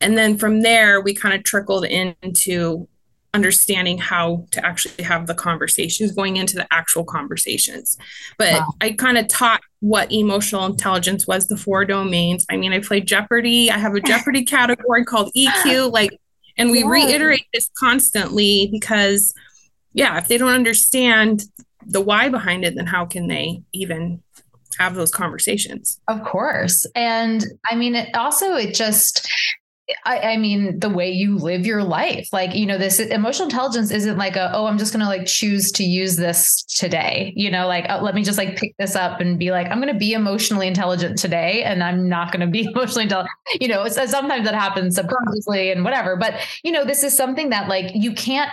and 0.01 0.17
then 0.17 0.37
from 0.37 0.61
there 0.61 1.01
we 1.01 1.13
kind 1.13 1.33
of 1.33 1.43
trickled 1.43 1.85
into 1.85 2.87
understanding 3.33 3.97
how 3.97 4.45
to 4.51 4.65
actually 4.65 5.03
have 5.03 5.25
the 5.25 5.33
conversations 5.33 6.11
going 6.11 6.35
into 6.35 6.55
the 6.55 6.67
actual 6.71 7.03
conversations. 7.03 7.97
But 8.37 8.53
wow. 8.53 8.73
i 8.81 8.91
kind 8.91 9.17
of 9.17 9.27
taught 9.27 9.61
what 9.79 10.11
emotional 10.11 10.65
intelligence 10.65 11.25
was 11.27 11.47
the 11.47 11.57
four 11.57 11.85
domains. 11.85 12.45
I 12.49 12.57
mean 12.57 12.73
i 12.73 12.79
played 12.79 13.07
jeopardy. 13.07 13.71
I 13.71 13.77
have 13.77 13.95
a 13.95 14.01
jeopardy 14.11 14.43
category 14.43 15.05
called 15.05 15.31
eq 15.35 15.91
like 15.91 16.19
and 16.57 16.71
we 16.71 16.79
yeah. 16.79 16.89
reiterate 16.89 17.45
this 17.53 17.69
constantly 17.77 18.69
because 18.71 19.33
yeah 19.93 20.17
if 20.17 20.27
they 20.27 20.37
don't 20.37 20.53
understand 20.53 21.43
the 21.85 22.01
why 22.01 22.29
behind 22.29 22.65
it 22.65 22.75
then 22.75 22.85
how 22.85 23.05
can 23.05 23.27
they 23.27 23.63
even 23.71 24.21
have 24.77 24.95
those 24.95 25.11
conversations? 25.11 25.99
Of 26.09 26.23
course. 26.23 26.85
And 26.95 27.45
i 27.69 27.75
mean 27.75 27.95
it 27.95 28.13
also 28.15 28.55
it 28.55 28.73
just 28.75 29.25
I, 30.05 30.19
I, 30.19 30.37
mean, 30.37 30.79
the 30.79 30.89
way 30.89 31.09
you 31.11 31.37
live 31.37 31.65
your 31.65 31.83
life. 31.83 32.29
Like, 32.31 32.55
you 32.55 32.65
know, 32.65 32.77
this 32.77 32.99
emotional 32.99 33.47
intelligence 33.47 33.91
isn't 33.91 34.17
like 34.17 34.35
a, 34.35 34.51
oh, 34.53 34.65
I'm 34.65 34.77
just 34.77 34.93
going 34.93 35.01
to 35.01 35.09
like 35.09 35.25
choose 35.25 35.71
to 35.73 35.83
use 35.83 36.15
this 36.15 36.63
today. 36.63 37.33
You 37.35 37.51
know, 37.51 37.67
like, 37.67 37.85
oh, 37.89 38.01
let 38.01 38.15
me 38.15 38.23
just 38.23 38.37
like 38.37 38.57
pick 38.57 38.75
this 38.77 38.95
up 38.95 39.21
and 39.21 39.37
be 39.37 39.51
like, 39.51 39.67
I'm 39.67 39.81
going 39.81 39.93
to 39.93 39.99
be 39.99 40.13
emotionally 40.13 40.67
intelligent 40.67 41.17
today 41.17 41.63
and 41.63 41.83
I'm 41.83 42.09
not 42.09 42.31
going 42.31 42.45
to 42.45 42.51
be 42.51 42.63
emotionally 42.73 43.03
intelligent. 43.03 43.31
You 43.59 43.67
know, 43.67 43.87
sometimes 43.87 44.45
that 44.45 44.55
happens 44.55 44.95
subconsciously 44.95 45.71
and 45.71 45.83
whatever. 45.83 46.15
But, 46.15 46.35
you 46.63 46.71
know, 46.71 46.85
this 46.85 47.03
is 47.03 47.15
something 47.15 47.49
that 47.49 47.67
like 47.67 47.91
you 47.93 48.13
can't 48.13 48.51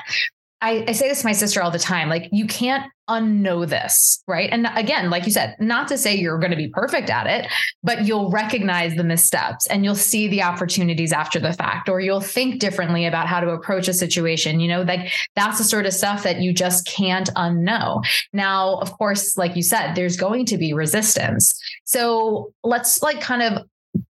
I, 0.61 0.85
I, 0.89 0.93
say 0.93 1.09
this 1.09 1.21
to 1.21 1.27
my 1.27 1.33
sister 1.33 1.63
all 1.63 1.71
the 1.71 1.79
time 1.79 2.09
like 2.09 2.29
you 2.33 2.47
can't 2.47 2.85
unknow 3.09 3.67
this 3.67 4.23
right? 4.27 4.51
And 4.51 4.69
again 4.75 5.11
like 5.11 5.25
you 5.25 5.33
said 5.33 5.57
not 5.61 5.89
to 5.89 5.99
say 5.99 6.15
you're 6.15 6.39
going 6.39 6.51
to 6.51 6.57
be 6.57 6.69
perfect 6.69 7.11
at 7.11 7.27
it 7.27 7.51
but 7.83 8.05
you'll 8.07 8.31
recognize 8.31 8.95
the 8.97 9.05
missteps 9.05 9.67
and 9.69 9.85
you'll 9.85 9.95
see 9.95 10.29
the 10.29 10.43
opportunities 10.43 11.13
after 11.13 11.39
the 11.39 11.53
fact 11.53 11.89
or 11.89 12.01
you'll 12.01 12.21
think 12.21 12.61
differently 12.61 13.07
about 13.07 13.27
how 13.27 13.41
to 13.41 13.51
approach 13.51 13.89
a 13.89 13.95
situation 13.95 14.61
you 14.61 14.69
know? 14.69 14.83
Like 14.83 15.13
that's 15.37 15.59
the 15.59 15.65
sort 15.65 15.87
of 15.87 15.93
stuff 15.93 16.23
that 16.25 16.41
you 16.41 16.53
just 16.53 16.87
can't 16.87 17.33
unknow. 17.35 18.05
Now 18.33 18.77
of 18.77 18.93
course 18.93 19.37
like 19.37 19.57
you 19.57 19.63
said 19.63 19.95
there's 19.95 20.17
going 20.17 20.45
to 20.47 20.59
be 20.59 20.73
resistance. 20.73 21.59
So 21.85 22.53
let's 22.65 23.03
like 23.03 23.21
kind 23.21 23.43
of 23.43 23.67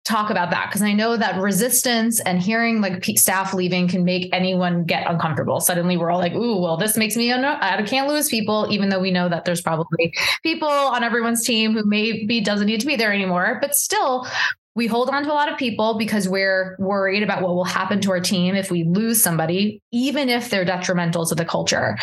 talk 0.07 0.31
about 0.31 0.51
that 0.51 0.69
because 0.69 0.83
I 0.83 0.93
know 0.93 1.17
that 1.17 1.41
resistance 1.41 2.21
and 2.21 2.41
hearing 2.41 2.81
like 2.81 3.05
staff 3.17 3.53
leaving 3.53 3.89
can 3.89 4.05
make 4.05 4.29
anyone 4.33 4.85
get 4.85 5.11
uncomfortable. 5.11 5.61
Suddenly 5.61 5.97
we're 5.97 6.11
all 6.11 6.21
like, 6.21 6.35
ooh, 6.35 6.61
well, 6.61 6.77
this 6.77 6.97
makes 6.97 7.17
me, 7.17 7.33
un- 7.33 7.45
I 7.45 7.83
can't 7.83 8.07
lose 8.07 8.29
people, 8.29 8.69
even 8.71 8.89
though 8.89 9.01
we 9.01 9.11
know 9.11 9.29
that 9.29 9.45
there's 9.45 9.61
probably 9.61 10.15
people 10.45 10.69
on 10.69 11.03
everyone's 11.03 11.45
team 11.45 11.73
who 11.73 11.85
maybe 11.85 12.41
doesn't 12.41 12.67
need 12.67 12.81
to 12.81 12.87
be 12.87 12.95
there 12.95 13.13
anymore. 13.13 13.59
But 13.61 13.75
still, 13.75 14.29
we 14.77 14.87
hold 14.87 15.09
on 15.09 15.25
to 15.25 15.33
a 15.33 15.35
lot 15.35 15.51
of 15.51 15.59
people 15.59 15.99
because 15.99 16.29
we're 16.29 16.77
worried 16.79 17.25
about 17.25 17.43
what 17.43 17.55
will 17.55 17.65
happen 17.65 18.01
to 18.03 18.11
our 18.13 18.21
team 18.21 18.55
if 18.55 18.71
we 18.71 18.85
lose 18.85 19.21
somebody, 19.21 19.83
even 19.91 20.29
if 20.29 20.51
they're 20.51 20.67
detrimental 20.67 21.27
to 21.27 21.35
the 21.35 21.47
culture. 21.47 21.97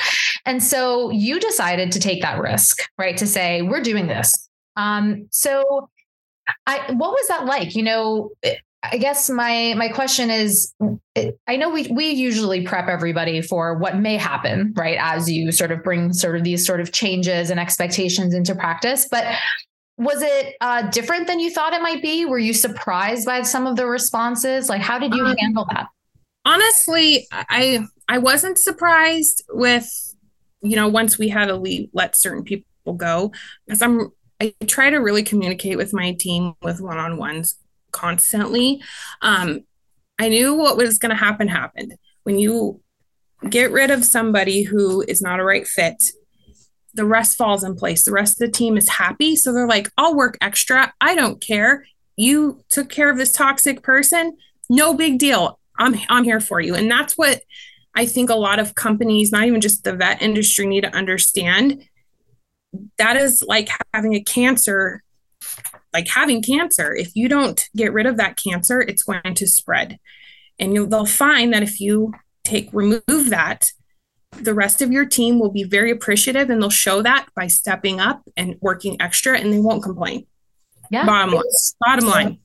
And 0.45 0.61
so 0.61 1.09
you 1.11 1.39
decided 1.39 1.93
to 1.93 1.99
take 1.99 2.21
that 2.23 2.39
risk, 2.39 2.79
right? 2.97 3.15
To 3.17 3.27
say, 3.27 3.61
we're 3.61 3.83
doing 3.83 4.07
this. 4.07 4.49
Um, 4.75 5.27
so 5.29 5.89
I 6.65 6.91
what 6.91 7.11
was 7.11 7.27
that 7.27 7.45
like? 7.45 7.75
You 7.75 7.83
know, 7.83 8.31
I 8.83 8.97
guess 8.97 9.29
my 9.29 9.73
my 9.77 9.89
question 9.89 10.29
is 10.29 10.73
I 11.47 11.55
know 11.55 11.69
we 11.69 11.87
we 11.87 12.09
usually 12.09 12.65
prep 12.65 12.87
everybody 12.87 13.41
for 13.41 13.77
what 13.77 13.97
may 13.97 14.17
happen, 14.17 14.73
right? 14.75 14.97
As 14.99 15.31
you 15.31 15.51
sort 15.51 15.71
of 15.71 15.83
bring 15.83 16.11
sort 16.11 16.35
of 16.35 16.43
these 16.43 16.65
sort 16.65 16.81
of 16.81 16.91
changes 16.91 17.49
and 17.49 17.59
expectations 17.59 18.33
into 18.33 18.55
practice, 18.55 19.07
but 19.09 19.25
was 19.97 20.21
it 20.21 20.55
uh, 20.59 20.89
different 20.89 21.27
than 21.27 21.39
you 21.39 21.51
thought 21.51 21.73
it 21.73 21.81
might 21.81 22.01
be? 22.01 22.25
Were 22.25 22.39
you 22.39 22.53
surprised 22.53 23.25
by 23.25 23.43
some 23.43 23.67
of 23.67 23.75
the 23.75 23.85
responses? 23.85 24.67
Like, 24.67 24.81
how 24.81 24.97
did 24.97 25.13
you 25.13 25.23
um, 25.23 25.35
handle 25.37 25.67
that? 25.71 25.87
Honestly, 26.45 27.27
I 27.31 27.85
I 28.07 28.17
wasn't 28.17 28.57
surprised 28.57 29.43
with 29.49 29.89
you 30.61 30.75
know 30.75 30.87
once 30.87 31.17
we 31.17 31.29
had 31.29 31.45
to 31.45 31.55
leave, 31.55 31.89
let 31.93 32.15
certain 32.15 32.43
people 32.43 32.93
go 32.97 33.31
because 33.65 33.81
I'm 33.81 34.11
I 34.43 34.53
try 34.65 34.89
to 34.89 34.97
really 34.97 35.23
communicate 35.23 35.77
with 35.77 35.93
my 35.93 36.11
team 36.13 36.53
with 36.61 36.81
one 36.81 36.97
on 36.97 37.17
ones 37.17 37.55
constantly. 37.91 38.81
Um, 39.21 39.61
I 40.19 40.27
knew 40.27 40.53
what 40.53 40.75
was 40.75 40.97
going 40.97 41.11
to 41.11 41.15
happen 41.15 41.47
happened. 41.47 41.93
When 42.23 42.37
you 42.37 42.81
get 43.49 43.71
rid 43.71 43.89
of 43.89 44.03
somebody 44.03 44.63
who 44.63 45.01
is 45.07 45.21
not 45.21 45.39
a 45.39 45.45
right 45.45 45.65
fit, 45.65 46.03
the 46.93 47.05
rest 47.05 47.37
falls 47.37 47.63
in 47.63 47.75
place. 47.75 48.03
The 48.03 48.11
rest 48.11 48.41
of 48.41 48.47
the 48.47 48.51
team 48.51 48.75
is 48.75 48.89
happy. 48.89 49.37
So 49.37 49.53
they're 49.53 49.67
like, 49.67 49.89
I'll 49.97 50.15
work 50.15 50.37
extra. 50.41 50.93
I 50.99 51.15
don't 51.15 51.39
care. 51.39 51.85
You 52.17 52.63
took 52.69 52.89
care 52.89 53.09
of 53.09 53.17
this 53.17 53.31
toxic 53.31 53.81
person. 53.81 54.37
No 54.69 54.93
big 54.93 55.19
deal. 55.19 55.57
I'm 55.79 55.95
I'm 56.09 56.23
here 56.23 56.41
for 56.41 56.59
you. 56.59 56.75
And 56.75 56.91
that's 56.91 57.17
what 57.17 57.41
I 57.95 58.05
think 58.05 58.29
a 58.29 58.35
lot 58.35 58.59
of 58.59 58.75
companies, 58.75 59.31
not 59.31 59.45
even 59.45 59.61
just 59.61 59.83
the 59.83 59.93
vet 59.93 60.21
industry, 60.21 60.67
need 60.67 60.81
to 60.81 60.95
understand. 60.95 61.83
That 62.97 63.15
is 63.17 63.43
like 63.47 63.69
having 63.93 64.13
a 64.13 64.21
cancer, 64.21 65.03
like 65.93 66.07
having 66.07 66.41
cancer. 66.41 66.93
If 66.93 67.15
you 67.15 67.27
don't 67.29 67.67
get 67.75 67.93
rid 67.93 68.05
of 68.05 68.17
that 68.17 68.37
cancer, 68.37 68.81
it's 68.81 69.03
going 69.03 69.35
to 69.35 69.47
spread. 69.47 69.99
And 70.59 70.73
you'll, 70.73 70.87
they'll 70.87 71.05
find 71.05 71.53
that 71.53 71.63
if 71.63 71.79
you 71.79 72.13
take 72.43 72.69
remove 72.71 73.29
that, 73.29 73.71
the 74.31 74.53
rest 74.53 74.81
of 74.81 74.91
your 74.91 75.05
team 75.05 75.39
will 75.39 75.51
be 75.51 75.63
very 75.63 75.91
appreciative 75.91 76.49
and 76.49 76.61
they'll 76.61 76.69
show 76.69 77.01
that 77.01 77.27
by 77.35 77.47
stepping 77.47 77.99
up 77.99 78.21
and 78.35 78.55
working 78.61 78.99
extra 79.01 79.37
and 79.37 79.53
they 79.53 79.59
won't 79.59 79.83
complain. 79.83 80.25
Yeah. 80.89 81.05
Bottom 81.05 81.35
line. 81.35 81.43
Bottom 81.79 82.05
line. 82.07 82.39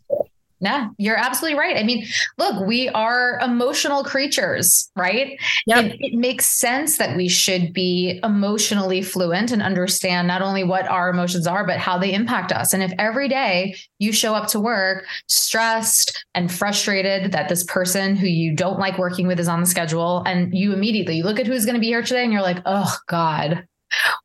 Yeah, 0.60 0.88
you're 0.98 1.16
absolutely 1.16 1.58
right. 1.58 1.76
I 1.76 1.84
mean, 1.84 2.04
look, 2.36 2.66
we 2.66 2.88
are 2.88 3.38
emotional 3.40 4.02
creatures, 4.02 4.90
right? 4.96 5.38
Yep. 5.66 5.84
It, 5.84 5.96
it, 6.00 6.14
makes 6.18 6.46
sense 6.46 6.98
that 6.98 7.16
we 7.16 7.28
should 7.28 7.72
be 7.72 8.18
emotionally 8.24 9.02
fluent 9.02 9.52
and 9.52 9.62
understand 9.62 10.26
not 10.26 10.42
only 10.42 10.64
what 10.64 10.88
our 10.88 11.10
emotions 11.10 11.46
are, 11.46 11.64
but 11.64 11.78
how 11.78 11.96
they 11.96 12.12
impact 12.12 12.50
us. 12.50 12.72
And 12.72 12.82
if 12.82 12.92
every 12.98 13.28
day 13.28 13.76
you 14.00 14.10
show 14.10 14.34
up 14.34 14.48
to 14.48 14.58
work 14.58 15.04
stressed 15.28 16.24
and 16.34 16.52
frustrated 16.52 17.30
that 17.30 17.48
this 17.48 17.62
person 17.64 18.16
who 18.16 18.26
you 18.26 18.52
don't 18.56 18.80
like 18.80 18.98
working 18.98 19.28
with 19.28 19.38
is 19.38 19.48
on 19.48 19.60
the 19.60 19.66
schedule, 19.66 20.24
and 20.26 20.52
you 20.52 20.72
immediately 20.72 21.18
you 21.18 21.24
look 21.24 21.38
at 21.38 21.46
who's 21.46 21.64
going 21.64 21.76
to 21.76 21.80
be 21.80 21.86
here 21.86 22.02
today 22.02 22.24
and 22.24 22.32
you're 22.32 22.42
like, 22.42 22.62
oh 22.66 22.96
God, 23.06 23.64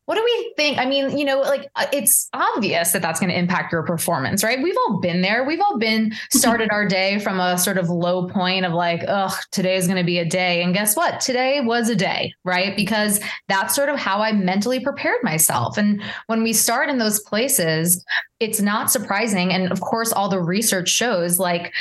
what 0.05 0.15
do 0.15 0.23
we 0.23 0.53
think? 0.57 0.77
I 0.77 0.85
mean, 0.85 1.17
you 1.17 1.23
know, 1.23 1.39
like 1.39 1.69
uh, 1.75 1.85
it's 1.93 2.29
obvious 2.33 2.91
that 2.91 3.01
that's 3.01 3.19
going 3.19 3.29
to 3.29 3.37
impact 3.37 3.71
your 3.71 3.83
performance, 3.83 4.43
right? 4.43 4.61
We've 4.61 4.75
all 4.87 4.99
been 4.99 5.21
there. 5.21 5.45
We've 5.45 5.61
all 5.61 5.77
been 5.77 6.13
started 6.31 6.71
our 6.71 6.85
day 6.85 7.19
from 7.19 7.39
a 7.39 7.57
sort 7.57 7.77
of 7.77 7.89
low 7.89 8.27
point 8.27 8.65
of 8.65 8.73
like, 8.73 9.03
oh, 9.07 9.35
today 9.51 9.75
is 9.75 9.87
going 9.87 9.97
to 9.97 10.03
be 10.03 10.19
a 10.19 10.25
day. 10.25 10.61
And 10.61 10.73
guess 10.73 10.95
what? 10.95 11.21
Today 11.21 11.61
was 11.61 11.89
a 11.89 11.95
day, 11.95 12.33
right? 12.43 12.75
Because 12.75 13.21
that's 13.47 13.75
sort 13.75 13.89
of 13.89 13.97
how 13.97 14.21
I 14.21 14.33
mentally 14.33 14.81
prepared 14.81 15.23
myself. 15.23 15.77
And 15.77 16.01
when 16.27 16.43
we 16.43 16.51
start 16.51 16.89
in 16.89 16.97
those 16.97 17.21
places, 17.21 18.03
it's 18.41 18.59
not 18.59 18.91
surprising. 18.91 19.53
And 19.53 19.71
of 19.71 19.79
course, 19.79 20.11
all 20.11 20.27
the 20.27 20.41
research 20.41 20.89
shows 20.89 21.39
like 21.39 21.73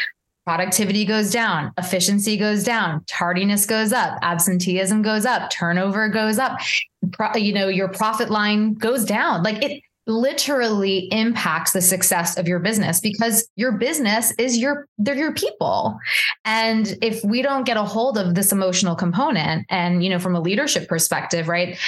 productivity 0.44 1.04
goes 1.04 1.30
down, 1.30 1.72
efficiency 1.78 2.37
goes 2.37 2.64
down, 2.64 3.04
tardiness 3.06 3.66
goes 3.66 3.92
up, 3.92 4.18
absenteeism 4.22 5.02
goes 5.02 5.25
up, 5.25 5.50
turnover 5.50 6.08
goes 6.08 6.38
up. 6.38 6.58
Pro, 7.12 7.34
you 7.37 7.52
know, 7.52 7.68
your 7.68 7.88
profit 7.88 8.30
line 8.30 8.75
goes 8.75 9.04
down. 9.04 9.42
Like 9.42 9.62
it 9.62 9.82
literally 10.06 11.08
impacts 11.12 11.72
the 11.72 11.80
success 11.80 12.37
of 12.37 12.49
your 12.49 12.58
business 12.58 13.00
because 13.00 13.49
your 13.54 13.72
business 13.72 14.32
is 14.38 14.58
your 14.58 14.87
they're 14.99 15.14
your 15.14 15.32
people. 15.32 15.96
And 16.44 16.99
if 17.00 17.22
we 17.25 17.40
don't 17.40 17.64
get 17.64 17.76
a 17.76 17.84
hold 17.84 18.18
of 18.18 18.34
this 18.34 18.50
emotional 18.50 18.96
component 18.96 19.64
and 19.68 20.02
you 20.02 20.11
know 20.11 20.18
from 20.18 20.34
a 20.34 20.40
leadership 20.40 20.88
perspective, 20.88 21.49
right, 21.49 21.78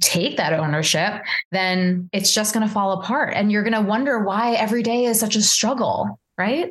take 0.00 0.36
that 0.36 0.52
ownership, 0.52 1.22
then 1.50 2.08
it's 2.12 2.32
just 2.32 2.54
going 2.54 2.66
to 2.66 2.72
fall 2.72 3.00
apart 3.00 3.34
and 3.34 3.50
you're 3.50 3.64
going 3.64 3.72
to 3.72 3.80
wonder 3.82 4.22
why 4.22 4.52
every 4.52 4.82
day 4.82 5.06
is 5.06 5.18
such 5.18 5.34
a 5.34 5.42
struggle, 5.42 6.20
right? 6.38 6.70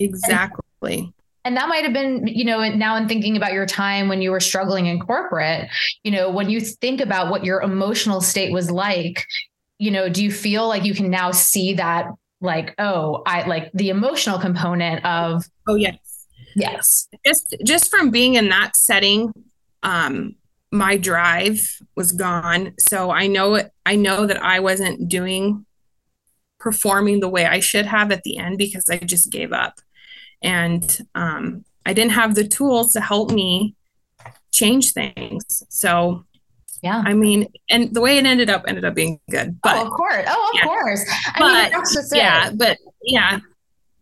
Exactly. 0.00 0.63
And, 0.92 1.12
and 1.44 1.56
that 1.56 1.68
might 1.68 1.84
have 1.84 1.92
been, 1.92 2.26
you 2.26 2.44
know, 2.44 2.66
now 2.70 2.96
in 2.96 3.08
thinking 3.08 3.36
about 3.36 3.52
your 3.52 3.66
time 3.66 4.08
when 4.08 4.22
you 4.22 4.30
were 4.30 4.40
struggling 4.40 4.86
in 4.86 5.00
corporate, 5.00 5.68
you 6.02 6.10
know, 6.10 6.30
when 6.30 6.48
you 6.48 6.60
think 6.60 7.00
about 7.00 7.30
what 7.30 7.44
your 7.44 7.60
emotional 7.62 8.20
state 8.20 8.52
was 8.52 8.70
like, 8.70 9.26
you 9.78 9.90
know, 9.90 10.08
do 10.08 10.22
you 10.22 10.32
feel 10.32 10.68
like 10.68 10.84
you 10.84 10.94
can 10.94 11.10
now 11.10 11.30
see 11.30 11.74
that 11.74 12.06
like, 12.40 12.74
oh, 12.78 13.22
I 13.26 13.46
like 13.46 13.70
the 13.72 13.90
emotional 13.90 14.38
component 14.38 15.04
of 15.04 15.44
Oh 15.66 15.74
yes. 15.74 16.26
Yes. 16.56 17.08
Just 17.26 17.56
just 17.64 17.90
from 17.90 18.10
being 18.10 18.34
in 18.34 18.48
that 18.50 18.76
setting, 18.76 19.32
um, 19.82 20.36
my 20.70 20.96
drive 20.96 21.78
was 21.96 22.12
gone. 22.12 22.74
So 22.78 23.10
I 23.10 23.26
know 23.26 23.68
I 23.86 23.96
know 23.96 24.26
that 24.26 24.42
I 24.42 24.60
wasn't 24.60 25.08
doing 25.08 25.66
performing 26.58 27.20
the 27.20 27.28
way 27.28 27.44
I 27.44 27.60
should 27.60 27.86
have 27.86 28.10
at 28.10 28.22
the 28.22 28.38
end 28.38 28.58
because 28.58 28.88
I 28.88 28.98
just 28.98 29.30
gave 29.30 29.52
up. 29.52 29.80
And 30.44 31.06
um, 31.14 31.64
I 31.84 31.92
didn't 31.92 32.12
have 32.12 32.34
the 32.34 32.46
tools 32.46 32.92
to 32.92 33.00
help 33.00 33.32
me 33.32 33.74
change 34.52 34.92
things. 34.92 35.64
So, 35.68 36.24
yeah, 36.82 37.02
I 37.04 37.14
mean, 37.14 37.48
and 37.70 37.92
the 37.94 38.00
way 38.00 38.18
it 38.18 38.26
ended 38.26 38.50
up 38.50 38.64
ended 38.68 38.84
up 38.84 38.94
being 38.94 39.18
good. 39.30 39.58
But 39.62 39.76
oh, 39.78 39.86
of 39.86 39.90
course, 39.90 40.24
oh, 40.28 40.50
of 40.52 40.58
yeah. 40.58 40.64
course. 40.64 41.10
I 41.34 41.38
but, 41.38 41.62
mean, 41.62 41.72
that's 41.72 41.94
just 41.94 42.14
yeah, 42.14 42.48
it. 42.48 42.58
but 42.58 42.78
yeah, 43.02 43.40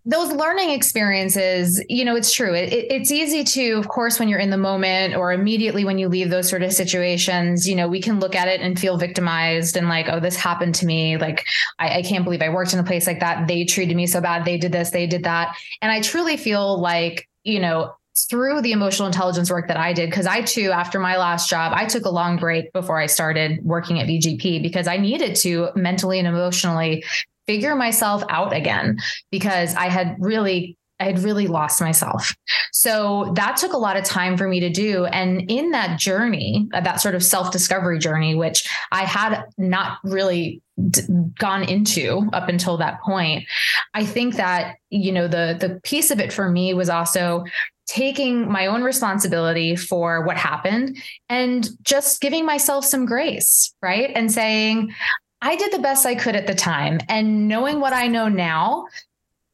those 0.04 0.32
learning 0.32 0.70
experiences, 0.70 1.82
you 1.88 2.04
know, 2.04 2.16
it's 2.16 2.32
true. 2.32 2.54
It, 2.54 2.72
it, 2.72 2.90
it's 2.90 3.12
easy 3.12 3.44
to, 3.44 3.74
of 3.74 3.86
course, 3.86 4.18
when 4.18 4.28
you're 4.28 4.40
in 4.40 4.50
the 4.50 4.56
moment 4.56 5.14
or 5.14 5.32
immediately 5.32 5.84
when 5.84 5.96
you 5.96 6.08
leave 6.08 6.28
those 6.28 6.48
sort 6.48 6.62
of 6.64 6.72
situations, 6.72 7.68
you 7.68 7.76
know, 7.76 7.86
we 7.86 8.00
can 8.00 8.18
look 8.18 8.34
at 8.34 8.48
it 8.48 8.60
and 8.60 8.78
feel 8.78 8.96
victimized 8.96 9.76
and 9.76 9.88
like, 9.88 10.08
oh, 10.08 10.18
this 10.18 10.34
happened 10.34 10.74
to 10.76 10.86
me. 10.86 11.16
Like, 11.18 11.46
I, 11.78 11.98
I 11.98 12.02
can't 12.02 12.24
believe 12.24 12.42
I 12.42 12.48
worked 12.48 12.72
in 12.72 12.80
a 12.80 12.84
place 12.84 13.06
like 13.06 13.20
that. 13.20 13.46
They 13.46 13.64
treated 13.64 13.96
me 13.96 14.08
so 14.08 14.20
bad. 14.20 14.44
They 14.44 14.58
did 14.58 14.72
this, 14.72 14.90
they 14.90 15.06
did 15.06 15.22
that. 15.22 15.56
And 15.80 15.92
I 15.92 16.00
truly 16.00 16.36
feel 16.36 16.80
like, 16.80 17.28
you 17.44 17.60
know, 17.60 17.94
through 18.28 18.60
the 18.60 18.72
emotional 18.72 19.06
intelligence 19.06 19.50
work 19.50 19.68
that 19.68 19.76
I 19.76 19.92
did, 19.92 20.10
because 20.10 20.26
I 20.26 20.42
too, 20.42 20.70
after 20.70 20.98
my 20.98 21.16
last 21.16 21.48
job, 21.48 21.72
I 21.74 21.86
took 21.86 22.04
a 22.04 22.10
long 22.10 22.36
break 22.36 22.72
before 22.72 22.98
I 22.98 23.06
started 23.06 23.64
working 23.64 24.00
at 24.00 24.06
VGP 24.06 24.62
because 24.62 24.86
I 24.86 24.96
needed 24.98 25.34
to 25.36 25.68
mentally 25.76 26.18
and 26.18 26.28
emotionally 26.28 27.04
figure 27.52 27.76
myself 27.76 28.22
out 28.30 28.54
again 28.54 28.98
because 29.30 29.74
I 29.74 29.90
had 29.90 30.16
really 30.18 30.78
I 31.00 31.06
had 31.06 31.18
really 31.18 31.48
lost 31.48 31.80
myself. 31.80 32.32
So 32.70 33.32
that 33.34 33.56
took 33.56 33.72
a 33.72 33.76
lot 33.76 33.96
of 33.96 34.04
time 34.04 34.36
for 34.36 34.46
me 34.46 34.60
to 34.60 34.70
do. 34.70 35.04
And 35.06 35.50
in 35.50 35.72
that 35.72 35.98
journey, 35.98 36.68
that 36.70 37.00
sort 37.00 37.16
of 37.16 37.24
self 37.24 37.50
discovery 37.50 37.98
journey, 37.98 38.36
which 38.36 38.66
I 38.92 39.02
had 39.02 39.44
not 39.58 39.98
really 40.04 40.62
d- 40.90 41.02
gone 41.38 41.64
into 41.64 42.30
up 42.32 42.48
until 42.48 42.76
that 42.76 43.02
point, 43.02 43.44
I 43.92 44.06
think 44.06 44.36
that, 44.36 44.76
you 44.90 45.10
know, 45.10 45.26
the, 45.26 45.56
the 45.60 45.80
piece 45.82 46.12
of 46.12 46.20
it 46.20 46.32
for 46.32 46.48
me 46.48 46.72
was 46.72 46.88
also 46.88 47.44
taking 47.86 48.50
my 48.50 48.66
own 48.66 48.82
responsibility 48.82 49.74
for 49.76 50.24
what 50.24 50.36
happened 50.36 50.96
and 51.28 51.68
just 51.82 52.20
giving 52.20 52.46
myself 52.46 52.84
some 52.84 53.04
grace, 53.06 53.74
right? 53.82 54.10
And 54.14 54.30
saying, 54.30 54.94
I 55.42 55.56
did 55.56 55.72
the 55.72 55.80
best 55.80 56.06
I 56.06 56.14
could 56.14 56.36
at 56.36 56.46
the 56.46 56.54
time. 56.54 57.00
And 57.08 57.48
knowing 57.48 57.80
what 57.80 57.92
I 57.92 58.06
know 58.06 58.28
now 58.28 58.86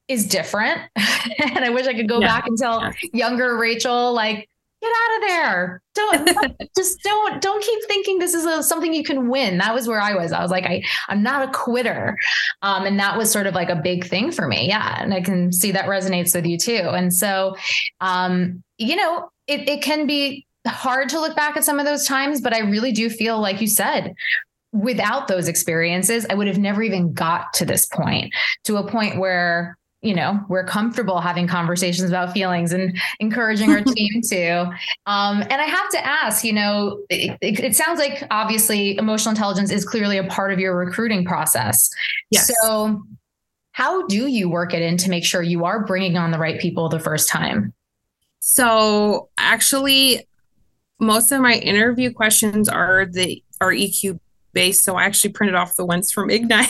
is 0.06 0.26
different. 0.26 0.80
and 0.96 1.64
I 1.64 1.70
wish 1.70 1.86
I 1.86 1.94
could 1.94 2.08
go 2.08 2.20
yeah. 2.20 2.26
back 2.28 2.46
and 2.46 2.56
tell 2.56 2.82
yeah. 2.82 2.92
younger 3.12 3.56
Rachel, 3.56 4.12
like, 4.12 4.48
get 4.80 4.92
out 4.92 5.16
of 5.16 5.28
there. 5.28 5.82
Don't 5.94 6.56
just 6.76 7.02
don't 7.02 7.42
don't 7.42 7.64
keep 7.64 7.80
thinking 7.88 8.18
this 8.18 8.34
is 8.34 8.44
a, 8.44 8.62
something 8.62 8.94
you 8.94 9.02
can 9.02 9.28
win. 9.28 9.58
That 9.58 9.74
was 9.74 9.88
where 9.88 10.00
I 10.00 10.14
was. 10.14 10.30
I 10.30 10.40
was 10.40 10.50
like, 10.50 10.64
I 10.64 10.84
I'm 11.08 11.22
not 11.22 11.48
a 11.48 11.52
quitter. 11.52 12.16
Um, 12.62 12.86
and 12.86 13.00
that 13.00 13.16
was 13.16 13.30
sort 13.30 13.46
of 13.46 13.54
like 13.54 13.70
a 13.70 13.76
big 13.76 14.06
thing 14.06 14.30
for 14.30 14.46
me. 14.46 14.68
Yeah. 14.68 15.02
And 15.02 15.12
I 15.12 15.20
can 15.20 15.52
see 15.52 15.72
that 15.72 15.86
resonates 15.86 16.34
with 16.34 16.46
you 16.46 16.58
too. 16.58 16.88
And 16.90 17.12
so 17.12 17.56
um, 18.00 18.62
you 18.76 18.94
know, 18.94 19.30
it, 19.48 19.68
it 19.68 19.82
can 19.82 20.06
be 20.06 20.46
hard 20.66 21.08
to 21.08 21.20
look 21.20 21.34
back 21.34 21.56
at 21.56 21.64
some 21.64 21.80
of 21.80 21.86
those 21.86 22.06
times, 22.06 22.40
but 22.40 22.54
I 22.54 22.60
really 22.60 22.92
do 22.92 23.10
feel 23.10 23.40
like 23.40 23.60
you 23.60 23.66
said, 23.66 24.14
without 24.78 25.28
those 25.28 25.48
experiences, 25.48 26.26
I 26.30 26.34
would 26.34 26.46
have 26.46 26.58
never 26.58 26.82
even 26.82 27.12
got 27.12 27.52
to 27.54 27.64
this 27.64 27.86
point, 27.86 28.32
to 28.64 28.76
a 28.76 28.88
point 28.88 29.18
where 29.18 29.76
you 30.00 30.14
know 30.14 30.38
we're 30.48 30.64
comfortable 30.64 31.20
having 31.20 31.48
conversations 31.48 32.08
about 32.08 32.32
feelings 32.32 32.72
and 32.72 32.96
encouraging 33.18 33.72
our 33.72 33.82
team 33.82 34.22
to. 34.30 34.60
Um, 35.06 35.42
and 35.42 35.54
i 35.54 35.64
have 35.64 35.90
to 35.90 36.06
ask 36.06 36.44
you 36.44 36.52
know 36.52 37.02
it, 37.10 37.36
it, 37.40 37.60
it, 37.60 37.76
sounds 37.76 37.98
like 37.98 38.22
obviously 38.30 38.96
emotional 38.96 39.30
intelligence 39.30 39.72
is 39.72 39.84
clearly 39.84 40.16
a 40.16 40.24
part 40.24 40.52
of 40.52 40.60
your 40.60 40.76
recruiting 40.76 41.24
process. 41.24 41.90
Yes. 42.30 42.50
so 42.62 43.02
how 43.72 44.06
do 44.06 44.26
you 44.28 44.48
work 44.48 44.74
it 44.74 44.82
in 44.82 44.96
to 44.98 45.10
make 45.10 45.24
sure 45.24 45.42
you 45.42 45.64
are 45.64 45.84
bringing 45.84 46.16
on 46.16 46.30
the 46.30 46.38
right 46.38 46.60
people 46.60 46.88
the 46.88 47.00
first 47.00 47.28
time? 47.28 47.72
So 48.40 49.30
actually 49.38 50.26
most 51.00 51.32
of 51.32 51.40
my 51.40 51.54
interview 51.54 52.12
questions 52.12 52.68
are 52.68 53.06
the 53.06 53.42
are 53.60 53.72
eq 53.72 54.18
based. 54.52 54.84
So 54.84 54.96
I 54.96 55.04
actually 55.04 55.32
printed 55.32 55.54
off 55.54 55.76
the 55.76 55.86
ones 55.86 56.10
from 56.12 56.30
Ignite. 56.38 56.68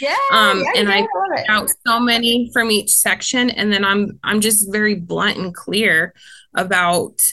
Yeah. 0.00 0.16
um, 0.32 0.62
yeah, 0.62 0.72
and 0.76 0.88
yeah, 0.88 1.06
I 1.28 1.44
out 1.48 1.70
so 1.86 2.00
many 2.00 2.50
from 2.52 2.70
each 2.70 2.90
section. 2.90 3.50
And 3.50 3.72
then 3.72 3.84
I'm 3.84 4.18
I'm 4.22 4.40
just 4.40 4.70
very 4.70 4.94
blunt 4.94 5.38
and 5.38 5.54
clear 5.54 6.14
about 6.54 7.32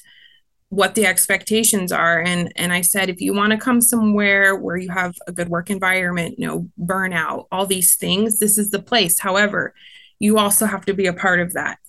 what 0.70 0.96
the 0.96 1.06
expectations 1.06 1.92
are. 1.92 2.22
And 2.22 2.52
and 2.56 2.74
I 2.74 2.82
said, 2.82 3.10
if 3.10 3.22
you 3.22 3.34
want 3.34 3.52
to 3.52 3.58
come 3.58 3.82
somewhere 3.82 4.56
where 4.56 4.78
you 4.78 4.90
have 4.90 5.16
a 5.28 5.32
good 5.32 5.50
work 5.50 5.70
environment, 5.70 6.36
no 6.38 6.70
burnout, 6.80 7.46
all 7.52 7.66
these 7.66 7.96
things, 7.96 8.40
this 8.40 8.58
is 8.58 8.70
the 8.70 8.82
place. 8.82 9.20
However, 9.20 9.74
you 10.20 10.38
also 10.38 10.66
have 10.66 10.86
to 10.86 10.94
be 10.94 11.08
a 11.08 11.14
part 11.14 11.40
of 11.40 11.54
that. 11.54 11.80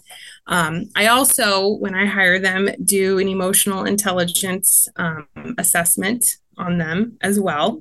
Um, 0.46 0.90
I 0.96 1.08
also, 1.08 1.68
when 1.68 1.94
I 1.94 2.06
hire 2.06 2.38
them, 2.38 2.70
do 2.82 3.18
an 3.18 3.28
emotional 3.28 3.84
intelligence 3.84 4.88
um, 4.96 5.26
assessment 5.58 6.24
on 6.58 6.78
them 6.78 7.16
as 7.20 7.40
well. 7.40 7.80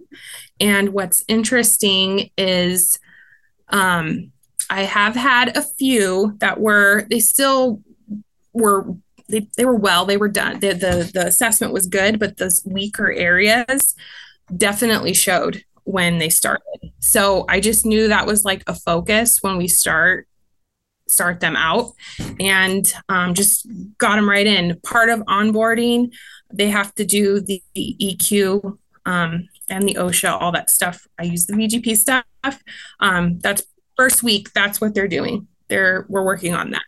And 0.60 0.90
what's 0.90 1.24
interesting 1.28 2.30
is 2.38 3.00
um, 3.70 4.32
I 4.70 4.84
have 4.84 5.16
had 5.16 5.56
a 5.56 5.62
few 5.62 6.38
that 6.40 6.60
were, 6.60 7.06
they 7.10 7.20
still 7.20 7.82
were 8.54 8.96
they, 9.30 9.48
they 9.58 9.66
were 9.66 9.76
well 9.76 10.06
they 10.06 10.18
were 10.18 10.30
done 10.30 10.60
the, 10.60 10.74
the 10.74 11.12
the 11.14 11.28
assessment 11.28 11.74
was 11.74 11.86
good 11.86 12.18
but 12.18 12.38
those 12.38 12.64
weaker 12.66 13.12
areas 13.12 13.94
definitely 14.56 15.14
showed 15.14 15.64
when 15.84 16.18
they 16.18 16.30
started 16.30 16.92
so 17.00 17.46
i 17.50 17.60
just 17.60 17.86
knew 17.86 18.08
that 18.08 18.26
was 18.26 18.46
like 18.46 18.64
a 18.68 18.74
focus 18.74 19.40
when 19.42 19.58
we 19.58 19.68
start 19.68 20.28
start 21.08 21.40
them 21.40 21.56
out. 21.56 21.92
And 22.40 22.92
um, 23.10 23.34
just 23.34 23.68
got 23.98 24.16
them 24.16 24.30
right 24.30 24.48
in. 24.48 24.80
Part 24.82 25.10
of 25.10 25.20
onboarding 25.22 26.12
they 26.54 26.70
have 26.70 26.94
to 26.96 27.06
do 27.06 27.40
the, 27.42 27.62
the 27.76 27.96
eq 28.02 28.78
um, 29.06 29.48
and 29.70 29.88
the 29.88 29.96
osha 29.96 30.30
all 30.30 30.52
that 30.52 30.70
stuff. 30.70 31.08
I 31.20 31.24
use 31.24 31.46
the 31.46 31.54
vgp 31.54 31.96
stuff. 31.98 32.26
Um, 33.00 33.40
that's 33.40 33.64
first 33.96 34.24
week 34.24 34.54
that's 34.54 34.80
what 34.80 34.94
they're 34.94 35.08
doing. 35.08 35.48
They're 35.68 36.06
we're 36.10 36.26
working 36.26 36.54
on 36.54 36.72
that. 36.72 36.84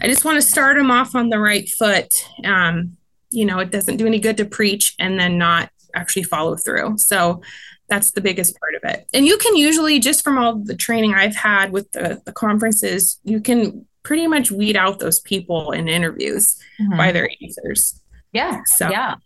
I 0.00 0.08
just 0.08 0.24
want 0.24 0.36
to 0.36 0.42
start 0.42 0.76
them 0.76 0.90
off 0.90 1.14
on 1.14 1.28
the 1.28 1.38
right 1.38 1.68
foot. 1.68 2.12
Um, 2.44 2.96
you 3.30 3.44
know, 3.44 3.58
it 3.58 3.70
doesn't 3.70 3.98
do 3.98 4.06
any 4.06 4.18
good 4.18 4.38
to 4.38 4.46
preach 4.46 4.94
and 4.98 5.20
then 5.20 5.36
not 5.36 5.70
actually 5.94 6.22
follow 6.22 6.56
through. 6.56 6.96
So 6.98 7.42
that's 7.88 8.12
the 8.12 8.20
biggest 8.20 8.58
part 8.60 8.74
of 8.74 8.82
it. 8.84 9.06
And 9.12 9.26
you 9.26 9.38
can 9.38 9.56
usually, 9.56 9.98
just 9.98 10.22
from 10.22 10.38
all 10.38 10.56
the 10.56 10.76
training 10.76 11.14
I've 11.14 11.36
had 11.36 11.72
with 11.72 11.90
the, 11.92 12.20
the 12.24 12.32
conferences, 12.32 13.18
you 13.24 13.40
can 13.40 13.86
pretty 14.02 14.26
much 14.26 14.50
weed 14.50 14.76
out 14.76 14.98
those 14.98 15.20
people 15.20 15.72
in 15.72 15.88
interviews 15.88 16.56
mm-hmm. 16.80 16.96
by 16.96 17.12
their 17.12 17.30
answers. 17.42 18.00
Yeah. 18.32 18.60
So, 18.66 18.90
yeah. 18.90 19.16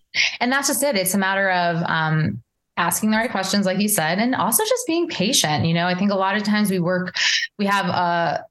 And 0.41 0.53
that's 0.53 0.69
just 0.69 0.83
it. 0.83 0.97
It's 0.97 1.15
a 1.15 1.19
matter 1.19 1.51
of, 1.51 1.83
um, 1.89 2.43
asking 2.79 3.11
the 3.11 3.17
right 3.19 3.31
questions 3.31 3.67
like 3.67 3.79
you 3.79 3.89
said 3.89 4.19
and 4.19 4.35
also 4.35 4.65
just 4.65 4.87
being 4.87 5.07
patient 5.07 5.67
you 5.67 5.75
know 5.75 5.87
i 5.87 5.95
think 5.95 6.11
a 6.11 6.15
lot 6.15 6.37
of 6.37 6.43
times 6.43 6.71
we 6.71 6.79
work 6.79 7.15
we 7.59 7.67
have 7.67 7.85
a 7.85 8.43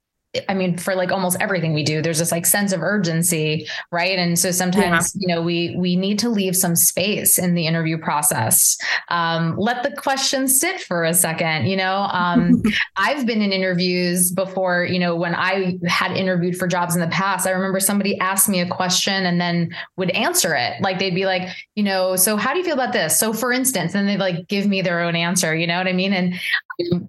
I 0.48 0.54
mean, 0.54 0.78
for 0.78 0.94
like 0.94 1.12
almost 1.12 1.36
everything 1.40 1.74
we 1.74 1.82
do, 1.82 2.00
there's 2.00 2.18
this 2.18 2.32
like 2.32 2.46
sense 2.46 2.72
of 2.72 2.82
urgency, 2.82 3.68
right? 3.90 4.18
And 4.18 4.38
so 4.38 4.50
sometimes, 4.50 5.14
yeah. 5.14 5.20
you 5.20 5.34
know, 5.34 5.42
we 5.42 5.76
we 5.76 5.94
need 5.94 6.18
to 6.20 6.30
leave 6.30 6.56
some 6.56 6.74
space 6.74 7.38
in 7.38 7.54
the 7.54 7.66
interview 7.66 7.98
process. 7.98 8.78
Um, 9.10 9.56
let 9.58 9.82
the 9.82 9.94
questions 9.94 10.58
sit 10.58 10.80
for 10.80 11.04
a 11.04 11.12
second. 11.12 11.66
You 11.66 11.76
know, 11.76 12.08
um, 12.12 12.62
I've 12.96 13.26
been 13.26 13.42
in 13.42 13.52
interviews 13.52 14.30
before. 14.30 14.84
You 14.84 14.98
know, 14.98 15.16
when 15.16 15.34
I 15.34 15.78
had 15.86 16.12
interviewed 16.12 16.56
for 16.56 16.66
jobs 16.66 16.94
in 16.94 17.02
the 17.02 17.08
past, 17.08 17.46
I 17.46 17.50
remember 17.50 17.78
somebody 17.78 18.18
asked 18.18 18.48
me 18.48 18.60
a 18.60 18.68
question 18.68 19.26
and 19.26 19.38
then 19.38 19.68
would 19.98 20.10
answer 20.10 20.54
it. 20.54 20.80
Like 20.80 20.98
they'd 20.98 21.14
be 21.14 21.26
like, 21.26 21.54
you 21.74 21.82
know, 21.82 22.16
so 22.16 22.36
how 22.38 22.54
do 22.54 22.58
you 22.58 22.64
feel 22.64 22.74
about 22.74 22.94
this? 22.94 23.18
So 23.18 23.34
for 23.34 23.52
instance, 23.52 23.94
and 23.94 24.08
they'd 24.08 24.18
like 24.18 24.48
give 24.48 24.66
me 24.66 24.80
their 24.80 25.00
own 25.00 25.14
answer. 25.14 25.54
You 25.54 25.66
know 25.66 25.76
what 25.76 25.88
I 25.88 25.92
mean? 25.92 26.14
And 26.14 26.40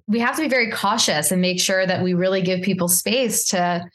we 0.07 0.19
have 0.19 0.35
to 0.35 0.41
be 0.41 0.49
very 0.49 0.69
cautious 0.69 1.31
and 1.31 1.41
make 1.41 1.59
sure 1.59 1.87
that 1.87 2.03
we 2.03 2.13
really 2.13 2.41
give 2.41 2.61
people 2.61 2.89
space 2.89 3.12
to 3.49 3.85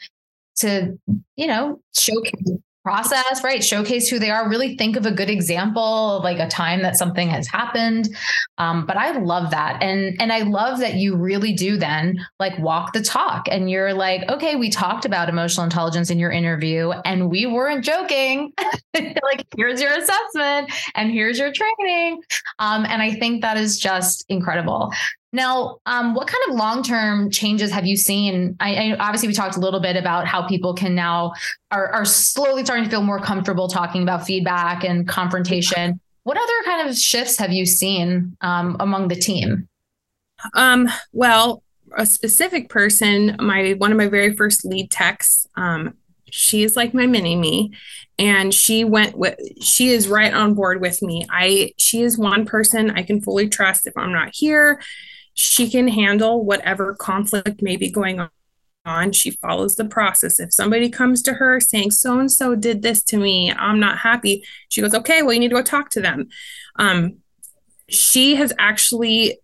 to 0.56 0.98
you 1.36 1.46
know 1.46 1.80
showcase 1.96 2.58
process, 2.88 3.44
right? 3.44 3.62
Showcase 3.62 4.08
who 4.08 4.18
they 4.18 4.30
are, 4.30 4.48
really 4.48 4.74
think 4.74 4.96
of 4.96 5.04
a 5.04 5.10
good 5.10 5.28
example 5.28 6.16
of 6.16 6.24
like 6.24 6.38
a 6.38 6.48
time 6.48 6.80
that 6.80 6.96
something 6.96 7.28
has 7.28 7.46
happened. 7.46 8.08
Um, 8.56 8.86
but 8.86 8.96
I 8.96 9.10
love 9.18 9.50
that. 9.50 9.82
And 9.82 10.16
and 10.18 10.32
I 10.32 10.40
love 10.40 10.78
that 10.80 10.94
you 10.94 11.14
really 11.14 11.52
do 11.52 11.76
then 11.76 12.24
like 12.40 12.58
walk 12.58 12.94
the 12.94 13.02
talk 13.02 13.46
and 13.50 13.70
you're 13.70 13.92
like, 13.92 14.26
okay, 14.30 14.56
we 14.56 14.70
talked 14.70 15.04
about 15.04 15.28
emotional 15.28 15.64
intelligence 15.64 16.08
in 16.08 16.18
your 16.18 16.30
interview 16.30 16.92
and 17.04 17.28
we 17.28 17.44
weren't 17.44 17.84
joking. 17.84 18.54
like, 18.94 19.44
here's 19.54 19.82
your 19.82 19.92
assessment 19.92 20.72
and 20.94 21.10
here's 21.10 21.38
your 21.38 21.52
training. 21.52 22.22
Um, 22.58 22.86
and 22.86 23.02
I 23.02 23.12
think 23.12 23.42
that 23.42 23.58
is 23.58 23.78
just 23.78 24.24
incredible. 24.30 24.90
Now, 25.32 25.78
um, 25.84 26.14
what 26.14 26.26
kind 26.26 26.42
of 26.48 26.54
long 26.54 26.82
term 26.82 27.30
changes 27.30 27.70
have 27.70 27.86
you 27.86 27.96
seen? 27.96 28.56
I, 28.60 28.74
I, 28.74 28.96
obviously 28.96 29.28
we 29.28 29.34
talked 29.34 29.56
a 29.56 29.60
little 29.60 29.80
bit 29.80 29.96
about 29.96 30.26
how 30.26 30.46
people 30.46 30.72
can 30.72 30.94
now 30.94 31.32
are, 31.70 31.88
are 31.88 32.04
slowly 32.04 32.64
starting 32.64 32.84
to 32.84 32.90
feel 32.90 33.02
more 33.02 33.20
comfortable 33.20 33.68
talking 33.68 34.02
about 34.02 34.24
feedback 34.24 34.84
and 34.84 35.06
confrontation. 35.06 36.00
What 36.22 36.38
other 36.38 36.64
kind 36.64 36.88
of 36.88 36.96
shifts 36.96 37.36
have 37.36 37.52
you 37.52 37.66
seen 37.66 38.36
um, 38.40 38.76
among 38.80 39.08
the 39.08 39.16
team? 39.16 39.68
Um, 40.54 40.88
well, 41.12 41.62
a 41.96 42.06
specific 42.06 42.70
person, 42.70 43.36
my 43.38 43.74
one 43.78 43.90
of 43.90 43.98
my 43.98 44.08
very 44.08 44.34
first 44.34 44.64
lead 44.64 44.90
techs, 44.90 45.46
um, 45.56 45.94
she 46.30 46.62
is 46.62 46.76
like 46.76 46.94
my 46.94 47.06
mini 47.06 47.36
me 47.36 47.72
and 48.18 48.52
she 48.52 48.84
went 48.84 49.16
with 49.16 49.38
she 49.62 49.90
is 49.90 50.08
right 50.08 50.34
on 50.34 50.54
board 50.54 50.80
with 50.80 51.00
me 51.02 51.26
i 51.30 51.72
she 51.78 52.02
is 52.02 52.18
one 52.18 52.44
person 52.44 52.90
i 52.90 53.02
can 53.02 53.20
fully 53.20 53.48
trust 53.48 53.86
if 53.86 53.96
i'm 53.96 54.12
not 54.12 54.30
here 54.32 54.80
she 55.40 55.70
can 55.70 55.86
handle 55.86 56.44
whatever 56.44 56.96
conflict 56.96 57.62
may 57.62 57.76
be 57.76 57.88
going 57.88 58.20
on. 58.84 59.12
She 59.12 59.30
follows 59.30 59.76
the 59.76 59.84
process. 59.84 60.40
If 60.40 60.52
somebody 60.52 60.90
comes 60.90 61.22
to 61.22 61.34
her 61.34 61.60
saying, 61.60 61.92
so 61.92 62.18
and 62.18 62.28
so 62.28 62.56
did 62.56 62.82
this 62.82 63.04
to 63.04 63.16
me, 63.16 63.52
I'm 63.52 63.78
not 63.78 63.98
happy, 63.98 64.42
she 64.68 64.80
goes, 64.80 64.96
okay, 64.96 65.22
well, 65.22 65.32
you 65.32 65.38
need 65.38 65.50
to 65.50 65.54
go 65.54 65.62
talk 65.62 65.90
to 65.90 66.00
them. 66.00 66.28
Um, 66.74 67.18
she 67.88 68.34
has 68.34 68.52
actually 68.58 69.38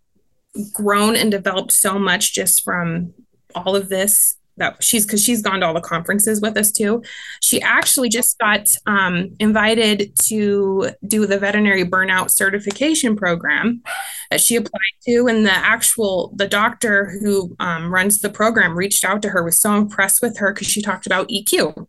grown 0.72 1.14
and 1.14 1.30
developed 1.30 1.70
so 1.70 1.96
much 1.96 2.34
just 2.34 2.64
from 2.64 3.14
all 3.54 3.76
of 3.76 3.88
this 3.88 4.34
that 4.56 4.82
she's 4.82 5.04
because 5.04 5.22
she's 5.22 5.42
gone 5.42 5.60
to 5.60 5.66
all 5.66 5.74
the 5.74 5.80
conferences 5.80 6.40
with 6.40 6.56
us 6.56 6.70
too. 6.70 7.02
She 7.40 7.60
actually 7.62 8.08
just 8.08 8.38
got 8.38 8.68
um, 8.86 9.34
invited 9.40 10.16
to 10.26 10.90
do 11.06 11.26
the 11.26 11.38
veterinary 11.38 11.84
burnout 11.84 12.30
certification 12.30 13.16
program 13.16 13.82
that 14.30 14.40
she 14.40 14.56
applied 14.56 14.80
to, 15.06 15.26
and 15.26 15.44
the 15.44 15.52
actual 15.52 16.32
the 16.36 16.48
doctor 16.48 17.16
who 17.20 17.56
um, 17.60 17.92
runs 17.92 18.20
the 18.20 18.30
program 18.30 18.76
reached 18.76 19.04
out 19.04 19.22
to 19.22 19.30
her 19.30 19.42
was 19.42 19.60
so 19.60 19.74
impressed 19.74 20.22
with 20.22 20.38
her 20.38 20.52
because 20.52 20.68
she 20.68 20.82
talked 20.82 21.06
about 21.06 21.28
EQ. 21.28 21.86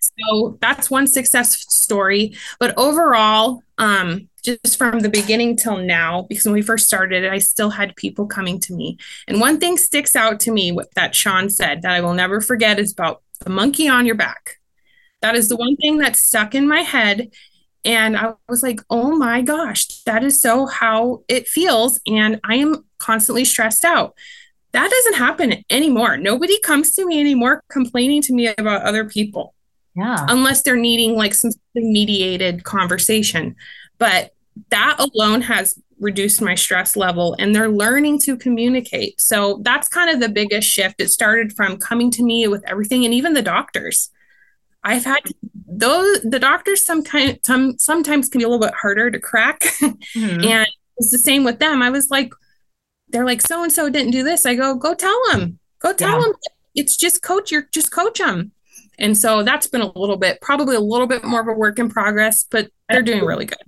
So 0.00 0.58
that's 0.60 0.90
one 0.90 1.06
success 1.06 1.64
story. 1.68 2.34
But 2.58 2.76
overall, 2.76 3.62
um, 3.78 4.28
just 4.46 4.78
from 4.78 5.00
the 5.00 5.08
beginning 5.08 5.56
till 5.56 5.76
now, 5.76 6.22
because 6.28 6.44
when 6.44 6.54
we 6.54 6.62
first 6.62 6.86
started 6.86 7.26
I 7.26 7.38
still 7.38 7.70
had 7.70 7.96
people 7.96 8.26
coming 8.26 8.58
to 8.60 8.74
me. 8.74 8.96
And 9.28 9.40
one 9.40 9.58
thing 9.58 9.76
sticks 9.76 10.16
out 10.16 10.40
to 10.40 10.52
me 10.52 10.72
what 10.72 10.94
that 10.94 11.14
Sean 11.14 11.50
said 11.50 11.82
that 11.82 11.92
I 11.92 12.00
will 12.00 12.14
never 12.14 12.40
forget 12.40 12.78
is 12.78 12.92
about 12.92 13.22
the 13.40 13.50
monkey 13.50 13.88
on 13.88 14.06
your 14.06 14.14
back. 14.14 14.56
That 15.20 15.34
is 15.34 15.48
the 15.48 15.56
one 15.56 15.76
thing 15.76 15.98
that 15.98 16.16
stuck 16.16 16.54
in 16.54 16.68
my 16.68 16.80
head. 16.80 17.30
And 17.84 18.16
I 18.16 18.34
was 18.48 18.62
like, 18.62 18.80
oh 18.90 19.16
my 19.16 19.42
gosh, 19.42 19.86
that 20.04 20.24
is 20.24 20.40
so 20.40 20.66
how 20.66 21.22
it 21.28 21.46
feels. 21.46 22.00
And 22.06 22.40
I 22.44 22.56
am 22.56 22.84
constantly 22.98 23.44
stressed 23.44 23.84
out. 23.84 24.14
That 24.72 24.90
doesn't 24.90 25.14
happen 25.14 25.64
anymore. 25.70 26.16
Nobody 26.16 26.60
comes 26.60 26.94
to 26.94 27.06
me 27.06 27.20
anymore 27.20 27.62
complaining 27.70 28.22
to 28.22 28.34
me 28.34 28.48
about 28.48 28.82
other 28.82 29.04
people. 29.04 29.54
Yeah. 29.94 30.26
Unless 30.28 30.62
they're 30.62 30.76
needing 30.76 31.16
like 31.16 31.32
some 31.32 31.52
mediated 31.74 32.64
conversation. 32.64 33.56
But 33.98 34.32
that 34.70 34.96
alone 34.98 35.42
has 35.42 35.80
reduced 35.98 36.42
my 36.42 36.54
stress 36.54 36.96
level 36.96 37.34
and 37.38 37.54
they're 37.54 37.70
learning 37.70 38.18
to 38.20 38.36
communicate. 38.36 39.20
So 39.20 39.60
that's 39.62 39.88
kind 39.88 40.10
of 40.10 40.20
the 40.20 40.28
biggest 40.28 40.68
shift. 40.68 41.00
It 41.00 41.08
started 41.08 41.52
from 41.54 41.78
coming 41.78 42.10
to 42.12 42.22
me 42.22 42.46
with 42.48 42.62
everything 42.66 43.04
and 43.04 43.14
even 43.14 43.32
the 43.32 43.42
doctors. 43.42 44.10
I've 44.84 45.04
had 45.04 45.20
those 45.68 46.20
the 46.20 46.38
doctors 46.38 46.84
some 46.84 47.02
kind 47.02 47.38
some 47.44 47.76
sometimes 47.78 48.28
can 48.28 48.38
be 48.38 48.44
a 48.44 48.48
little 48.48 48.64
bit 48.64 48.74
harder 48.74 49.10
to 49.10 49.18
crack. 49.18 49.62
Mm-hmm. 50.16 50.44
and 50.44 50.66
it's 50.96 51.10
the 51.10 51.18
same 51.18 51.44
with 51.44 51.58
them. 51.58 51.82
I 51.82 51.90
was 51.90 52.10
like, 52.10 52.32
they're 53.08 53.26
like, 53.26 53.42
so 53.42 53.62
and 53.62 53.72
so 53.72 53.88
didn't 53.90 54.12
do 54.12 54.22
this. 54.22 54.46
I 54.46 54.54
go, 54.54 54.74
go 54.74 54.94
tell 54.94 55.18
them. 55.30 55.58
Go 55.80 55.92
tell 55.92 56.18
yeah. 56.18 56.22
them. 56.22 56.32
It's 56.74 56.96
just 56.96 57.22
coach. 57.22 57.50
You're 57.50 57.68
just 57.72 57.90
coach 57.92 58.18
them. 58.18 58.52
And 58.98 59.16
so 59.16 59.42
that's 59.42 59.66
been 59.66 59.82
a 59.82 59.98
little 59.98 60.16
bit, 60.16 60.40
probably 60.40 60.74
a 60.74 60.80
little 60.80 61.06
bit 61.06 61.22
more 61.22 61.40
of 61.40 61.48
a 61.48 61.52
work 61.52 61.78
in 61.78 61.90
progress, 61.90 62.44
but 62.50 62.70
they're 62.88 63.02
doing 63.02 63.24
really 63.24 63.44
good. 63.44 63.58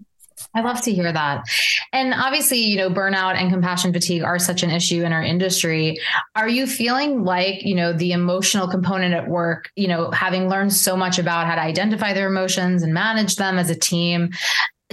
I 0.54 0.62
love 0.62 0.80
to 0.82 0.92
hear 0.92 1.12
that. 1.12 1.44
And 1.92 2.14
obviously, 2.14 2.58
you 2.58 2.76
know, 2.76 2.90
burnout 2.90 3.36
and 3.36 3.50
compassion 3.50 3.92
fatigue 3.92 4.22
are 4.22 4.38
such 4.38 4.62
an 4.62 4.70
issue 4.70 5.04
in 5.04 5.12
our 5.12 5.22
industry. 5.22 5.98
Are 6.34 6.48
you 6.48 6.66
feeling 6.66 7.22
like, 7.22 7.62
you 7.64 7.74
know, 7.74 7.92
the 7.92 8.12
emotional 8.12 8.66
component 8.66 9.14
at 9.14 9.28
work, 9.28 9.70
you 9.76 9.88
know, 9.88 10.10
having 10.10 10.48
learned 10.48 10.72
so 10.72 10.96
much 10.96 11.18
about 11.18 11.46
how 11.46 11.54
to 11.54 11.62
identify 11.62 12.12
their 12.12 12.28
emotions 12.28 12.82
and 12.82 12.92
manage 12.92 13.36
them 13.36 13.58
as 13.58 13.70
a 13.70 13.78
team, 13.78 14.30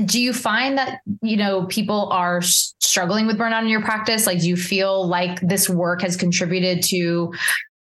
do 0.03 0.21
you 0.21 0.33
find 0.33 0.77
that 0.77 0.99
you 1.21 1.37
know 1.37 1.65
people 1.67 2.09
are 2.11 2.41
struggling 2.41 3.27
with 3.27 3.37
burnout 3.37 3.61
in 3.61 3.69
your 3.69 3.81
practice 3.81 4.27
like 4.27 4.41
do 4.41 4.49
you 4.49 4.57
feel 4.57 5.07
like 5.07 5.39
this 5.39 5.69
work 5.69 6.01
has 6.01 6.17
contributed 6.17 6.83
to 6.83 7.33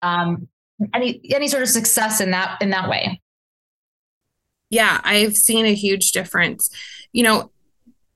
um, 0.02 0.46
any 0.92 1.20
any 1.34 1.48
sort 1.48 1.62
of 1.62 1.68
success 1.68 2.20
in 2.20 2.30
that 2.30 2.56
in 2.60 2.70
that 2.70 2.88
way 2.88 3.20
yeah 4.70 5.00
i've 5.02 5.34
seen 5.34 5.66
a 5.66 5.74
huge 5.74 6.12
difference 6.12 6.68
you 7.12 7.22
know 7.22 7.50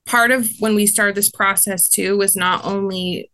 part 0.08 0.30
of 0.30 0.48
when 0.58 0.74
we 0.74 0.86
started 0.86 1.14
this 1.14 1.30
process 1.30 1.88
too 1.88 2.16
was 2.16 2.34
not 2.34 2.64
only 2.64 3.30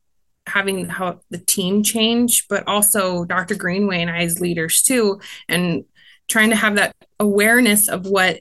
having 0.46 0.86
how 0.86 1.20
the 1.30 1.38
team 1.38 1.82
change, 1.82 2.46
but 2.48 2.66
also 2.66 3.24
Dr. 3.24 3.54
Greenway 3.54 4.02
and 4.02 4.10
I 4.10 4.24
as 4.24 4.40
leaders 4.40 4.82
too, 4.82 5.20
and 5.48 5.84
trying 6.28 6.50
to 6.50 6.56
have 6.56 6.74
that 6.74 6.94
awareness 7.20 7.88
of 7.88 8.06
what 8.06 8.40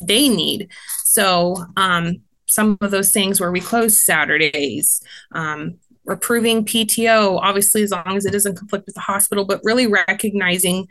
they 0.00 0.28
need. 0.28 0.68
So, 1.04 1.56
um, 1.76 2.20
some 2.48 2.76
of 2.80 2.90
those 2.90 3.12
things 3.12 3.40
where 3.40 3.52
we 3.52 3.60
close 3.60 4.04
Saturdays, 4.04 5.00
um, 5.32 5.78
approving 6.08 6.64
PTO, 6.64 7.38
obviously, 7.40 7.82
as 7.82 7.92
long 7.92 8.16
as 8.16 8.26
it 8.26 8.32
doesn't 8.32 8.56
conflict 8.56 8.86
with 8.86 8.94
the 8.94 9.00
hospital, 9.00 9.44
but 9.44 9.60
really 9.64 9.86
recognizing 9.86 10.88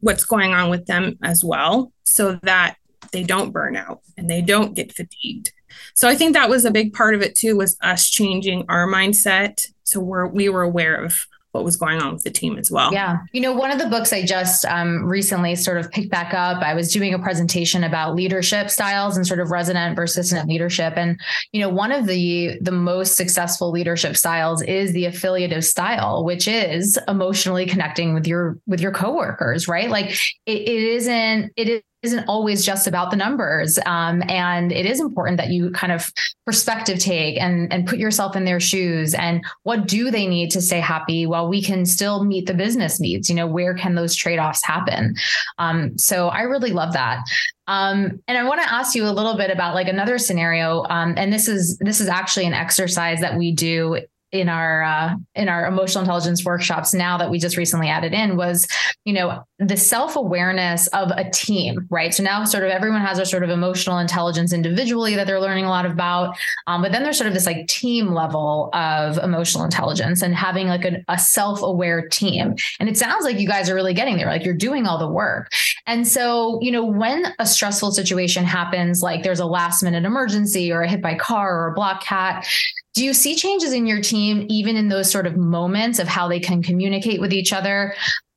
what's 0.00 0.24
going 0.24 0.52
on 0.52 0.70
with 0.70 0.86
them 0.86 1.18
as 1.22 1.44
well 1.44 1.92
so 2.04 2.38
that 2.42 2.76
they 3.12 3.24
don't 3.24 3.52
burn 3.52 3.76
out 3.76 4.00
and 4.16 4.30
they 4.30 4.42
don't 4.42 4.74
get 4.74 4.94
fatigued. 4.94 5.52
So 5.94 6.08
I 6.08 6.14
think 6.14 6.34
that 6.34 6.48
was 6.48 6.64
a 6.64 6.70
big 6.70 6.92
part 6.92 7.14
of 7.14 7.22
it 7.22 7.34
too 7.34 7.56
was 7.56 7.76
us 7.82 8.08
changing 8.10 8.64
our 8.68 8.86
mindset 8.86 9.66
so 9.84 10.00
we're 10.00 10.26
we 10.26 10.48
were 10.48 10.62
aware 10.62 10.96
of 10.96 11.26
what 11.52 11.62
was 11.62 11.76
going 11.76 12.02
on 12.02 12.12
with 12.12 12.24
the 12.24 12.30
team 12.30 12.58
as 12.58 12.68
well. 12.68 12.92
Yeah. 12.92 13.18
You 13.30 13.40
know, 13.40 13.52
one 13.52 13.70
of 13.70 13.78
the 13.78 13.86
books 13.86 14.12
I 14.12 14.24
just 14.24 14.64
um, 14.64 15.04
recently 15.04 15.54
sort 15.54 15.78
of 15.78 15.88
picked 15.92 16.10
back 16.10 16.34
up, 16.34 16.60
I 16.64 16.74
was 16.74 16.92
doing 16.92 17.14
a 17.14 17.18
presentation 17.20 17.84
about 17.84 18.16
leadership 18.16 18.70
styles 18.70 19.16
and 19.16 19.24
sort 19.24 19.38
of 19.38 19.52
resident 19.52 19.94
versus 19.94 20.32
leadership. 20.46 20.94
And, 20.96 21.20
you 21.52 21.60
know, 21.60 21.68
one 21.68 21.92
of 21.92 22.06
the 22.06 22.58
the 22.60 22.72
most 22.72 23.14
successful 23.14 23.70
leadership 23.70 24.16
styles 24.16 24.62
is 24.62 24.92
the 24.94 25.04
affiliative 25.04 25.64
style, 25.64 26.24
which 26.24 26.48
is 26.48 26.98
emotionally 27.06 27.66
connecting 27.66 28.14
with 28.14 28.26
your 28.26 28.58
with 28.66 28.80
your 28.80 28.90
coworkers, 28.90 29.68
right? 29.68 29.88
Like 29.88 30.10
it, 30.46 30.58
it 30.58 30.68
isn't, 30.68 31.52
it 31.56 31.68
is 31.68 31.82
isn't 32.04 32.24
always 32.28 32.64
just 32.64 32.86
about 32.86 33.10
the 33.10 33.16
numbers. 33.16 33.78
Um, 33.86 34.22
and 34.28 34.70
it 34.70 34.86
is 34.86 35.00
important 35.00 35.38
that 35.38 35.48
you 35.48 35.70
kind 35.70 35.92
of 35.92 36.12
perspective 36.44 36.98
take 36.98 37.40
and, 37.40 37.72
and 37.72 37.86
put 37.86 37.98
yourself 37.98 38.36
in 38.36 38.44
their 38.44 38.60
shoes 38.60 39.14
and 39.14 39.44
what 39.62 39.86
do 39.86 40.10
they 40.10 40.26
need 40.26 40.50
to 40.50 40.60
stay 40.60 40.80
happy 40.80 41.26
while 41.26 41.48
we 41.48 41.62
can 41.62 41.86
still 41.86 42.24
meet 42.24 42.46
the 42.46 42.54
business 42.54 43.00
needs? 43.00 43.28
You 43.28 43.36
know, 43.36 43.46
where 43.46 43.74
can 43.74 43.94
those 43.94 44.14
trade 44.14 44.38
offs 44.38 44.64
happen? 44.64 45.16
Um, 45.58 45.96
so 45.98 46.28
I 46.28 46.42
really 46.42 46.72
love 46.72 46.92
that. 46.92 47.24
Um, 47.66 48.20
and 48.28 48.36
I 48.36 48.44
want 48.44 48.60
to 48.60 48.72
ask 48.72 48.94
you 48.94 49.06
a 49.06 49.10
little 49.10 49.36
bit 49.36 49.50
about 49.50 49.74
like 49.74 49.88
another 49.88 50.18
scenario. 50.18 50.84
Um, 50.90 51.14
and 51.16 51.32
this 51.32 51.48
is 51.48 51.78
this 51.78 52.00
is 52.00 52.08
actually 52.08 52.46
an 52.46 52.52
exercise 52.52 53.20
that 53.20 53.38
we 53.38 53.52
do 53.52 54.00
in 54.34 54.48
our 54.48 54.82
uh, 54.82 55.14
in 55.36 55.48
our 55.48 55.66
emotional 55.66 56.02
intelligence 56.02 56.44
workshops 56.44 56.92
now 56.92 57.16
that 57.16 57.30
we 57.30 57.38
just 57.38 57.56
recently 57.56 57.88
added 57.88 58.12
in 58.12 58.36
was 58.36 58.66
you 59.04 59.14
know 59.14 59.44
the 59.66 59.76
self-awareness 59.76 60.86
of 60.88 61.10
a 61.12 61.28
team 61.30 61.86
right? 61.90 62.14
So 62.14 62.22
now 62.22 62.44
sort 62.44 62.64
of 62.64 62.70
everyone 62.70 63.00
has 63.00 63.18
a 63.18 63.26
sort 63.26 63.42
of 63.42 63.50
emotional 63.50 63.98
intelligence 63.98 64.52
individually 64.52 65.14
that 65.16 65.26
they're 65.26 65.40
learning 65.40 65.64
a 65.64 65.68
lot 65.68 65.86
about 65.86 66.36
um, 66.66 66.82
but 66.82 66.92
then 66.92 67.02
there's 67.02 67.18
sort 67.18 67.28
of 67.28 67.34
this 67.34 67.46
like 67.46 67.66
team 67.68 68.12
level 68.12 68.70
of 68.72 69.18
emotional 69.18 69.64
intelligence 69.64 70.22
and 70.22 70.34
having 70.34 70.68
like 70.68 70.84
a, 70.84 71.04
a 71.08 71.18
self-aware 71.18 72.08
team. 72.08 72.54
And 72.80 72.88
it 72.88 72.96
sounds 72.96 73.24
like 73.24 73.38
you 73.38 73.48
guys 73.48 73.70
are 73.70 73.74
really 73.74 73.94
getting 73.94 74.16
there 74.16 74.26
like 74.26 74.44
you're 74.44 74.54
doing 74.54 74.86
all 74.86 74.98
the 74.98 75.08
work. 75.08 75.50
And 75.86 76.06
so 76.06 76.58
you 76.60 76.70
know 76.70 76.84
when 76.84 77.26
a 77.38 77.46
stressful 77.46 77.92
situation 77.92 78.44
happens 78.44 79.02
like 79.02 79.22
there's 79.22 79.40
a 79.40 79.46
last 79.46 79.82
minute 79.82 80.04
emergency 80.04 80.72
or 80.72 80.82
a 80.82 80.88
hit 80.88 81.02
by 81.02 81.14
car 81.14 81.58
or 81.58 81.68
a 81.68 81.74
block 81.74 82.02
cat 82.02 82.46
do 82.94 83.04
you 83.04 83.12
see 83.12 83.34
changes 83.34 83.72
in 83.72 83.86
your 83.86 84.00
team, 84.00 84.46
even 84.48 84.76
in 84.76 84.88
those 84.88 85.10
sort 85.10 85.26
of 85.26 85.36
moments 85.36 85.98
of 85.98 86.06
how 86.06 86.28
they 86.28 86.38
can 86.38 86.62
communicate 86.62 87.20
with 87.20 87.32
each 87.32 87.52
other? 87.52 87.94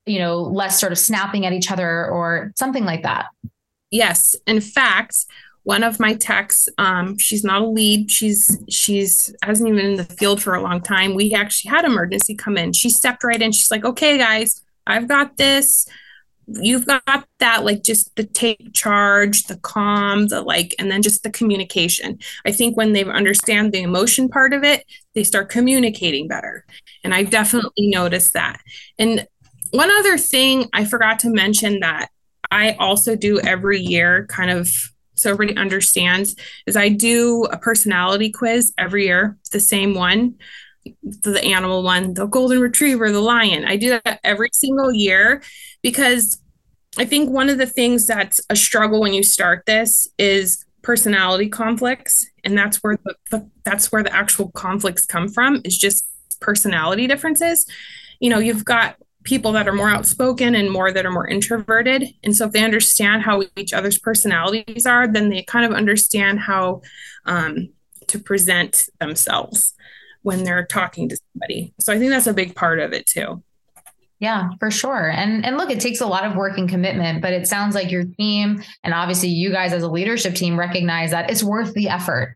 You 0.08 0.20
know, 0.20 0.42
less 0.42 0.80
sort 0.80 0.92
of 0.92 0.98
snapping 0.98 1.46
at 1.46 1.54
each 1.54 1.72
other 1.72 2.08
or 2.08 2.52
something 2.56 2.86
like 2.86 3.04
that? 3.04 3.28
Yes. 3.92 4.36
In 4.46 4.62
fact, 4.62 5.26
one 5.64 5.84
of 5.84 6.00
my 6.00 6.14
techs, 6.14 6.70
um, 6.78 7.18
she's 7.18 7.44
not 7.44 7.62
a 7.62 7.68
lead. 7.68 8.10
She's 8.10 8.58
she's 8.70 9.36
hasn't 9.44 9.68
even 9.68 9.86
in 9.86 9.96
the 9.98 10.06
field 10.06 10.42
for 10.42 10.56
a 10.56 10.62
long 10.62 10.82
time. 10.82 11.14
We 11.14 11.34
actually 11.34 11.72
had 11.72 11.86
emergency 11.86 12.36
come 12.36 12.58
in. 12.58 12.74
She 12.74 12.90
stepped 12.90 13.24
right 13.24 13.42
in. 13.42 13.52
She's 13.52 13.70
like, 13.70 13.84
"Okay, 13.84 14.18
guys, 14.18 14.64
I've 14.86 15.08
got 15.08 15.38
this 15.38 15.88
you've 16.48 16.86
got 16.86 17.28
that 17.40 17.66
like 17.66 17.84
just 17.84 18.16
the 18.16 18.24
take 18.24 18.74
charge 18.74 19.44
the 19.44 19.58
calm 19.58 20.28
the 20.28 20.42
like 20.42 20.74
and 20.80 20.90
then 20.90 21.02
just 21.02 21.24
the 21.24 21.30
communication 21.30 22.18
i 22.46 22.52
think 22.52 22.78
when 22.78 22.94
they 22.94 23.04
understand 23.04 23.74
the 23.74 23.82
emotion 23.82 24.30
part 24.30 24.54
of 24.54 24.64
it 24.64 24.86
they 25.14 25.24
start 25.24 25.50
communicating 25.50 26.28
better 26.28 26.66
and 27.04 27.14
I've 27.14 27.30
definitely 27.30 27.90
noticed 27.90 28.34
that 28.34 28.62
and 28.98 29.28
one 29.72 29.92
other 29.92 30.18
thing 30.18 30.68
i 30.74 30.84
forgot 30.86 31.20
to 31.20 31.30
mention 31.30 31.80
that 31.80 32.10
i 32.52 32.74
also 32.74 33.16
do 33.16 33.40
every 33.40 33.80
year 33.80 34.26
kind 34.28 34.52
of 34.52 34.70
so 35.16 35.32
everybody 35.32 35.58
understands 35.58 36.36
is 36.66 36.76
i 36.76 36.90
do 36.90 37.44
a 37.52 37.58
personality 37.58 38.32
quiz 38.32 38.74
every 38.78 39.06
year 39.06 39.38
the 39.52 39.60
same 39.60 39.94
one 39.94 40.36
the 41.02 41.44
animal 41.44 41.84
one, 41.84 42.14
the 42.14 42.26
golden 42.26 42.60
retriever, 42.60 43.12
the 43.12 43.20
lion. 43.20 43.66
I 43.66 43.78
do 43.78 43.90
that 43.90 44.20
every 44.24 44.50
single 44.54 44.94
year 44.94 45.42
because 45.82 46.40
I 46.98 47.06
think 47.06 47.30
one 47.30 47.50
of 47.50 47.58
the 47.58 47.66
things 47.66 48.08
that's 48.08 48.40
a 48.50 48.56
struggle 48.56 49.02
when 49.02 49.14
you 49.14 49.24
start 49.24 49.64
this 49.66 50.08
is 50.18 50.66
personality 50.82 51.50
conflicts 51.50 52.26
and 52.44 52.58
that's 52.58 52.78
where 52.78 52.98
the, 53.04 53.16
the, 53.32 53.50
that's 53.64 53.92
where 53.92 54.04
the 54.04 54.14
actual 54.14 54.50
conflicts 54.52 55.06
come 55.06 55.28
from 55.28 55.62
is 55.66 55.78
just 55.78 56.06
personality 56.40 57.08
differences 57.08 57.66
you 58.22 58.30
know 58.30 58.40
you've 58.40 58.64
got 58.64 58.96
people 59.28 59.52
that 59.52 59.68
are 59.68 59.74
more 59.74 59.90
outspoken 59.90 60.56
and 60.56 60.72
more 60.72 60.90
that 60.90 61.06
are 61.06 61.12
more 61.12 61.28
introverted. 61.28 62.06
And 62.24 62.34
so 62.34 62.46
if 62.46 62.54
they 62.54 62.64
understand 62.64 63.24
how 63.24 63.44
each 63.58 63.74
other's 63.74 64.00
personalities 64.00 64.86
are 64.86 65.06
then 65.06 65.30
they 65.30 65.44
kind 65.44 65.66
of 65.66 65.74
understand 65.74 66.40
how 66.40 66.82
um, 67.26 67.68
to 68.08 68.20
present 68.20 68.88
themselves 69.02 69.74
when 70.22 70.46
they're 70.46 70.66
talking 70.66 71.10
to 71.10 71.18
somebody. 71.34 71.74
So 71.80 71.94
i 71.94 72.00
think 72.00 72.10
that's 72.10 72.28
a 72.28 72.34
big 72.34 72.56
part 72.56 72.80
of 72.80 72.94
it 72.94 73.06
too. 73.06 73.44
Yeah, 74.20 74.50
for 74.60 74.72
sure. 74.72 75.12
And 75.12 75.46
and 75.46 75.58
look, 75.58 75.70
it 75.70 75.80
takes 75.80 76.02
a 76.02 76.08
lot 76.08 76.24
of 76.24 76.36
work 76.36 76.58
and 76.58 76.68
commitment, 76.68 77.22
but 77.22 77.34
it 77.34 77.48
sounds 77.48 77.76
like 77.76 77.92
your 77.92 78.06
team 78.18 78.64
and 78.84 78.94
obviously 78.94 79.30
you 79.30 79.52
guys 79.52 79.74
as 79.74 79.84
a 79.84 79.90
leadership 79.90 80.36
team 80.36 80.58
recognize 80.58 81.12
that 81.12 81.30
it's 81.30 81.44
worth 81.44 81.74
the 81.74 81.90
effort. 81.90 82.36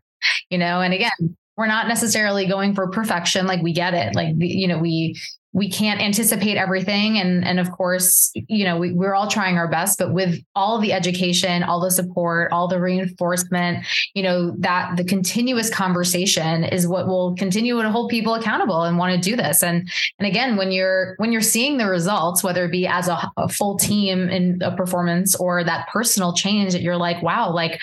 You 0.50 0.58
know, 0.58 0.80
and 0.80 0.94
again, 0.94 1.36
we're 1.56 1.66
not 1.66 1.88
necessarily 1.88 2.46
going 2.46 2.74
for 2.74 2.88
perfection. 2.88 3.46
Like 3.46 3.62
we 3.62 3.72
get 3.72 3.94
it. 3.94 4.14
Like 4.14 4.34
you 4.38 4.68
know 4.68 4.78
we 4.78 5.18
we 5.52 5.70
can't 5.70 6.00
anticipate 6.00 6.56
everything. 6.56 7.18
And 7.18 7.44
and 7.44 7.60
of 7.60 7.70
course 7.70 8.30
you 8.34 8.64
know 8.64 8.78
we, 8.78 8.92
we're 8.92 9.14
all 9.14 9.28
trying 9.28 9.58
our 9.58 9.68
best 9.68 9.98
but 9.98 10.12
with 10.12 10.42
all 10.54 10.80
the 10.80 10.92
education 10.92 11.62
all 11.62 11.80
the 11.80 11.90
support 11.90 12.52
all 12.52 12.68
the 12.68 12.80
reinforcement 12.80 13.84
you 14.14 14.22
know 14.22 14.54
that 14.58 14.96
the 14.96 15.04
continuous 15.04 15.70
conversation 15.70 16.64
is 16.64 16.86
what 16.86 17.06
will 17.06 17.34
continue 17.36 17.80
to 17.80 17.90
hold 17.90 18.10
people 18.10 18.34
accountable 18.34 18.82
and 18.82 18.98
want 18.98 19.14
to 19.14 19.30
do 19.30 19.36
this. 19.36 19.62
And 19.62 19.90
and 20.18 20.26
again 20.26 20.56
when 20.56 20.72
you're 20.72 21.14
when 21.18 21.32
you're 21.32 21.40
seeing 21.40 21.78
the 21.78 21.86
results 21.86 22.42
whether 22.42 22.64
it 22.64 22.72
be 22.72 22.86
as 22.86 23.08
a, 23.08 23.30
a 23.36 23.48
full 23.48 23.76
team 23.76 24.28
in 24.28 24.60
a 24.62 24.74
performance 24.74 25.36
or 25.36 25.64
that 25.64 25.88
personal 25.88 26.32
change 26.32 26.72
that 26.72 26.82
you're 26.82 26.96
like 26.96 27.22
wow 27.22 27.52
like 27.52 27.80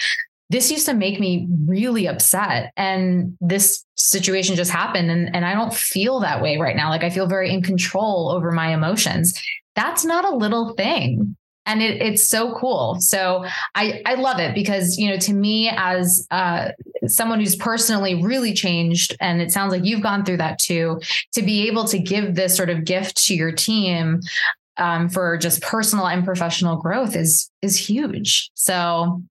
this 0.50 0.72
used 0.72 0.88
to 0.88 0.94
make 0.94 1.20
me 1.20 1.48
really 1.66 2.08
upset. 2.08 2.74
And 2.76 3.38
this 3.40 3.86
situation 3.96 4.56
just 4.56 4.72
happened 4.72 5.12
and, 5.12 5.36
and 5.36 5.46
i 5.46 5.54
don't 5.54 5.74
feel 5.74 6.22
that 6.22 6.42
way 6.42 6.58
right 6.58 6.76
now. 6.76 6.90
Like 6.90 7.04
i 7.04 7.10
feel 7.10 7.28
very 7.28 7.52
in 7.52 7.62
control 7.62 8.32
over 8.32 8.52
my 8.52 8.74
emotions. 8.74 9.40
That's 9.76 10.04
not 10.04 10.26
a 10.26 10.36
little 10.36 10.74
thing. 10.74 11.36
And 11.66 11.84
it, 11.84 12.02
it's 12.02 12.28
so 12.28 12.56
cool. 12.56 12.98
So 13.00 13.46
i 13.76 14.02
i 14.06 14.16
love 14.16 14.40
it 14.40 14.56
because 14.56 14.98
you 14.98 15.10
know 15.10 15.18
to 15.18 15.34
me 15.34 15.70
as 15.76 16.26
uh, 16.32 16.70
someone 17.08 17.40
who's 17.40 17.56
personally 17.56 18.24
really 18.24 18.54
changed 18.54 19.16
and 19.20 19.42
it 19.42 19.52
sounds 19.52 19.72
like 19.72 19.86
you've 19.86 20.02
gone 20.02 20.26
through 20.26 20.38
that 20.38 20.60
too 20.60 21.00
to 21.34 21.42
be 21.42 21.68
able 21.68 21.86
to 21.86 22.00
give 22.00 22.36
this 22.36 22.56
sort 22.56 22.70
of 22.70 22.86
gift 22.86 23.26
to 23.26 23.36
your 23.36 23.52
team 23.52 24.22
um, 24.78 25.10
for 25.10 25.38
just 25.38 25.62
personal 25.62 26.08
and 26.08 26.24
professional 26.24 26.78
growth 26.78 27.16
is 27.16 27.52
is 27.62 27.76
huge. 27.76 28.50
So 28.56 29.22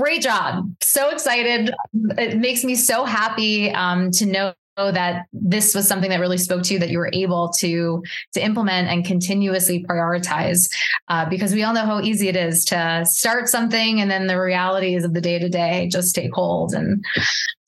Great 0.00 0.22
job. 0.22 0.74
So 0.82 1.10
excited. 1.10 1.74
It 2.18 2.38
makes 2.38 2.64
me 2.64 2.74
so 2.74 3.04
happy 3.04 3.70
um, 3.70 4.10
to 4.12 4.26
know 4.26 4.54
that 4.76 5.24
this 5.32 5.74
was 5.74 5.88
something 5.88 6.10
that 6.10 6.20
really 6.20 6.36
spoke 6.36 6.62
to 6.64 6.74
you 6.74 6.78
that 6.80 6.90
you 6.90 6.98
were 6.98 7.08
able 7.14 7.48
to 7.48 8.02
to 8.34 8.44
implement 8.44 8.88
and 8.88 9.06
continuously 9.06 9.82
prioritize 9.88 10.68
uh, 11.08 11.26
because 11.30 11.54
we 11.54 11.62
all 11.62 11.72
know 11.72 11.86
how 11.86 12.00
easy 12.00 12.28
it 12.28 12.36
is 12.36 12.62
to 12.66 13.02
start 13.06 13.48
something 13.48 14.02
and 14.02 14.10
then 14.10 14.26
the 14.26 14.38
realities 14.38 15.02
of 15.02 15.14
the 15.14 15.20
day 15.20 15.38
to 15.38 15.48
day 15.48 15.88
just 15.90 16.14
take 16.14 16.30
hold 16.34 16.74
and 16.74 17.02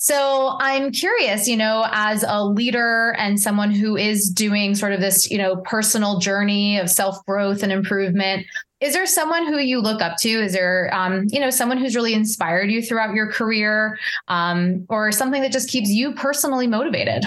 so 0.01 0.57
I'm 0.61 0.93
curious, 0.93 1.49
you 1.49 1.57
know, 1.57 1.85
as 1.91 2.25
a 2.27 2.45
leader 2.45 3.17
and 3.19 3.39
someone 3.39 3.73
who 3.73 3.97
is 3.97 4.31
doing 4.31 4.77
sort 4.77 4.93
of 4.93 5.01
this, 5.01 5.29
you 5.29 5.37
know, 5.37 5.57
personal 5.57 6.21
journey 6.21 6.79
of 6.79 6.89
self 6.89 7.17
growth 7.27 7.65
and 7.65 7.73
improvement, 7.73 8.47
is 8.81 8.93
there 8.95 9.07
someone 9.07 9.47
who 9.47 9.59
you 9.59 9.81
look 9.81 10.01
up 10.01 10.17
to 10.19 10.29
is 10.29 10.53
there 10.53 10.91
um, 10.93 11.27
you 11.31 11.41
know 11.41 11.51
someone 11.51 11.79
who's 11.79 11.97
really 11.97 12.15
inspired 12.15 12.71
you 12.71 12.83
throughout 12.83 13.15
your 13.15 13.31
career 13.31 13.99
um, 14.29 14.87
or 14.89 15.13
something 15.13 15.43
that 15.43 15.53
just 15.53 15.69
keeps 15.69 15.91
you 15.91 16.13
personally 16.15 16.67
motivated 16.67 17.25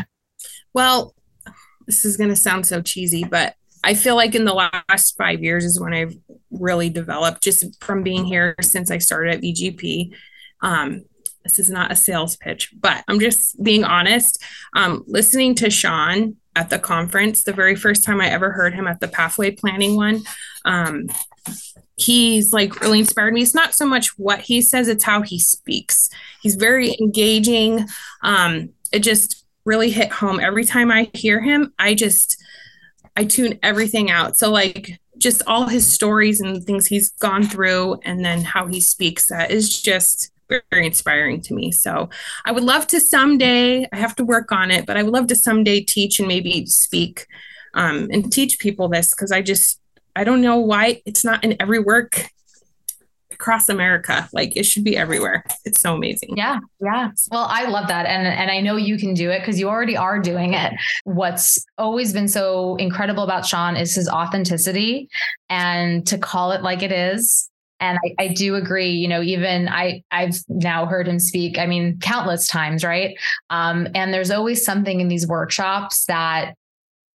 well 0.74 1.14
this 1.88 2.06
is 2.06 2.18
going 2.18 2.30
to 2.30 2.36
sound 2.36 2.66
so 2.66 2.82
cheesy 2.82 3.24
but 3.24 3.56
i 3.84 3.94
feel 3.94 4.16
like 4.16 4.36
in 4.36 4.46
the 4.46 4.54
last 4.54 5.18
five 5.18 5.44
years 5.44 5.66
is 5.66 5.80
when 5.80 5.94
i've 5.94 6.16
really 6.52 6.90
developed 6.90 7.42
just 7.42 7.82
from 7.84 8.04
being 8.04 8.26
here 8.26 8.56
since 8.62 8.92
i 8.92 8.98
started 8.98 9.36
at 9.36 9.42
vgp 9.42 10.12
um, 10.64 11.04
this 11.44 11.58
is 11.58 11.70
not 11.70 11.92
a 11.92 11.96
sales 11.96 12.38
pitch 12.38 12.72
but 12.80 13.04
i'm 13.08 13.20
just 13.20 13.62
being 13.64 13.84
honest 13.84 14.42
um, 14.76 15.04
listening 15.08 15.56
to 15.56 15.70
sean 15.70 16.38
at 16.56 16.70
the 16.70 16.80
conference. 16.80 17.44
The 17.44 17.54
very 17.54 17.76
first 17.76 18.04
time 18.04 18.20
I 18.20 18.30
ever 18.30 18.52
heard 18.52 18.74
him 18.74 18.88
at 18.88 19.00
the 19.00 19.08
pathway 19.08 19.52
planning 19.52 19.96
one. 19.96 20.24
Um, 20.66 21.08
he's 21.98 22.52
like 22.52 22.82
really 22.82 23.00
inspired 23.00 23.34
me. 23.34 23.42
It's 23.42 23.56
not 23.56 23.74
so 23.74 23.86
much 23.86 24.18
what 24.18 24.40
he 24.40 24.62
says, 24.62 24.88
it's 24.88 25.04
how 25.04 25.22
he 25.22 25.40
speaks. 25.40 26.10
He's 26.42 26.56
very 26.56 26.96
engaging. 27.00 27.88
Um, 28.24 28.70
it 28.92 29.00
just 29.00 29.46
really 29.66 29.92
hit 29.92 30.12
home. 30.12 30.40
Every 30.40 30.66
time 30.66 30.92
I 30.92 31.10
hear 31.14 31.42
him, 31.42 31.74
I 31.78 31.94
just 31.94 32.38
I 33.16 33.26
tune 33.26 33.60
everything 33.62 34.10
out. 34.10 34.38
So 34.38 34.50
like 34.50 35.00
just 35.18 35.44
all 35.46 35.68
his 35.68 35.88
stories 35.88 36.42
and 36.42 36.64
things 36.64 36.88
he's 36.88 37.12
gone 37.12 37.44
through 37.44 38.00
and 38.04 38.26
then 38.26 38.42
how 38.42 38.66
he 38.68 38.82
speaks 38.82 39.28
that 39.28 39.52
is 39.52 39.82
just 39.82 40.32
very 40.50 40.86
inspiring 40.86 41.42
to 41.42 41.54
me. 41.54 41.72
So 41.72 42.10
I 42.46 42.52
would 42.52 42.64
love 42.64 42.88
to 42.88 43.00
someday, 43.00 43.88
I 43.92 43.98
have 43.98 44.16
to 44.18 44.26
work 44.26 44.52
on 44.52 44.72
it, 44.72 44.86
but 44.86 44.98
I 44.98 45.04
would 45.04 45.14
love 45.14 45.28
to 45.28 45.36
someday 45.36 45.82
teach 45.82 46.20
and 46.20 46.28
maybe 46.28 46.66
speak 46.66 47.28
um, 47.74 48.10
and 48.12 48.32
teach 48.32 48.60
people 48.60 48.90
this 48.90 49.12
because 49.12 49.32
I 49.32 49.42
just, 49.42 49.81
I 50.16 50.24
don't 50.24 50.42
know 50.42 50.58
why 50.58 51.02
it's 51.06 51.24
not 51.24 51.44
in 51.44 51.56
every 51.60 51.80
work 51.80 52.30
across 53.42 53.70
America. 53.70 54.30
Like 54.34 54.56
it 54.56 54.64
should 54.64 54.84
be 54.84 54.96
everywhere. 54.96 55.44
It's 55.66 55.82
so 55.82 55.96
amazing. 55.96 56.38
Yeah. 56.38 56.60
Yeah. 56.80 57.10
Well, 57.32 57.48
I 57.50 57.66
love 57.66 57.88
that. 57.88 58.06
And 58.06 58.28
and 58.28 58.52
I 58.52 58.62
know 58.62 58.76
you 58.76 58.98
can 58.98 59.14
do 59.16 59.32
it 59.32 59.40
because 59.40 59.60
you 59.60 59.68
already 59.68 59.98
are 59.98 60.20
doing 60.20 60.54
it. 60.54 60.74
What's 61.06 61.66
always 61.78 62.14
been 62.14 62.28
so 62.28 62.76
incredible 62.76 63.24
about 63.24 63.46
Sean 63.46 63.76
is 63.76 63.96
his 63.96 64.08
authenticity 64.08 65.10
and 65.50 66.06
to 66.08 66.18
call 66.18 66.52
it 66.52 66.62
like 66.62 66.84
it 66.84 66.92
is 66.92 67.50
and 67.80 67.98
I, 68.06 68.24
I, 68.26 68.28
do 68.28 68.56
agree 68.56 68.92
you 68.92 69.08
know 69.08 69.22
even 69.24 69.68
i 69.68 70.04
i've 70.12 70.36
now 70.48 70.86
heard 70.86 71.08
him 71.08 71.20
speak 71.20 71.58
i 71.58 71.66
mean 71.66 71.98
countless 72.00 72.48
times 72.48 72.84
right 72.84 73.18
um, 73.50 73.88
and 73.96 74.14
there's 74.14 74.30
always 74.30 74.64
something 74.64 75.02
in 75.02 75.08
these 75.08 75.28
workshops 75.28 76.06
that 76.06 76.54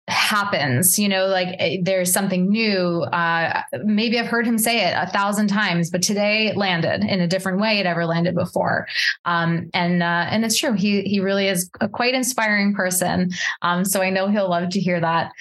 happens 0.08 0.98
you 0.98 1.08
know 1.08 1.26
like 1.26 1.54
eh, 1.58 1.78
there's 1.82 2.12
something 2.12 2.48
new. 2.48 3.02
Uh, 3.02 3.62
maybe 3.84 4.18
i've 4.18 4.26
heard 4.26 4.46
him 4.46 4.58
say 4.58 4.84
it 4.84 4.94
a 4.96 5.06
thousand 5.10 5.46
times 5.46 5.90
but 5.90 6.02
today 6.02 6.48
it 6.48 6.56
landed 6.56 7.04
in 7.04 7.20
a 7.20 7.28
different 7.28 7.60
way 7.60 7.78
it 7.78 7.86
ever 7.86 8.04
landed 8.04 8.34
before. 8.34 8.86
Um, 9.24 9.70
and 9.74 10.02
uh, 10.02 10.26
and 10.30 10.44
it's 10.44 10.56
true. 10.56 10.72
He 10.72 11.02
he 11.02 11.20
really 11.20 11.48
is 11.48 11.70
a 11.80 11.88
quite 11.88 12.14
inspiring 12.14 12.74
person. 12.74 13.30
Um, 13.62 13.84
so 13.84 14.00
i 14.02 14.10
know 14.10 14.28
he'll 14.28 14.50
love 14.50 14.70
to 14.70 14.80
hear 14.80 15.00
that. 15.00 15.32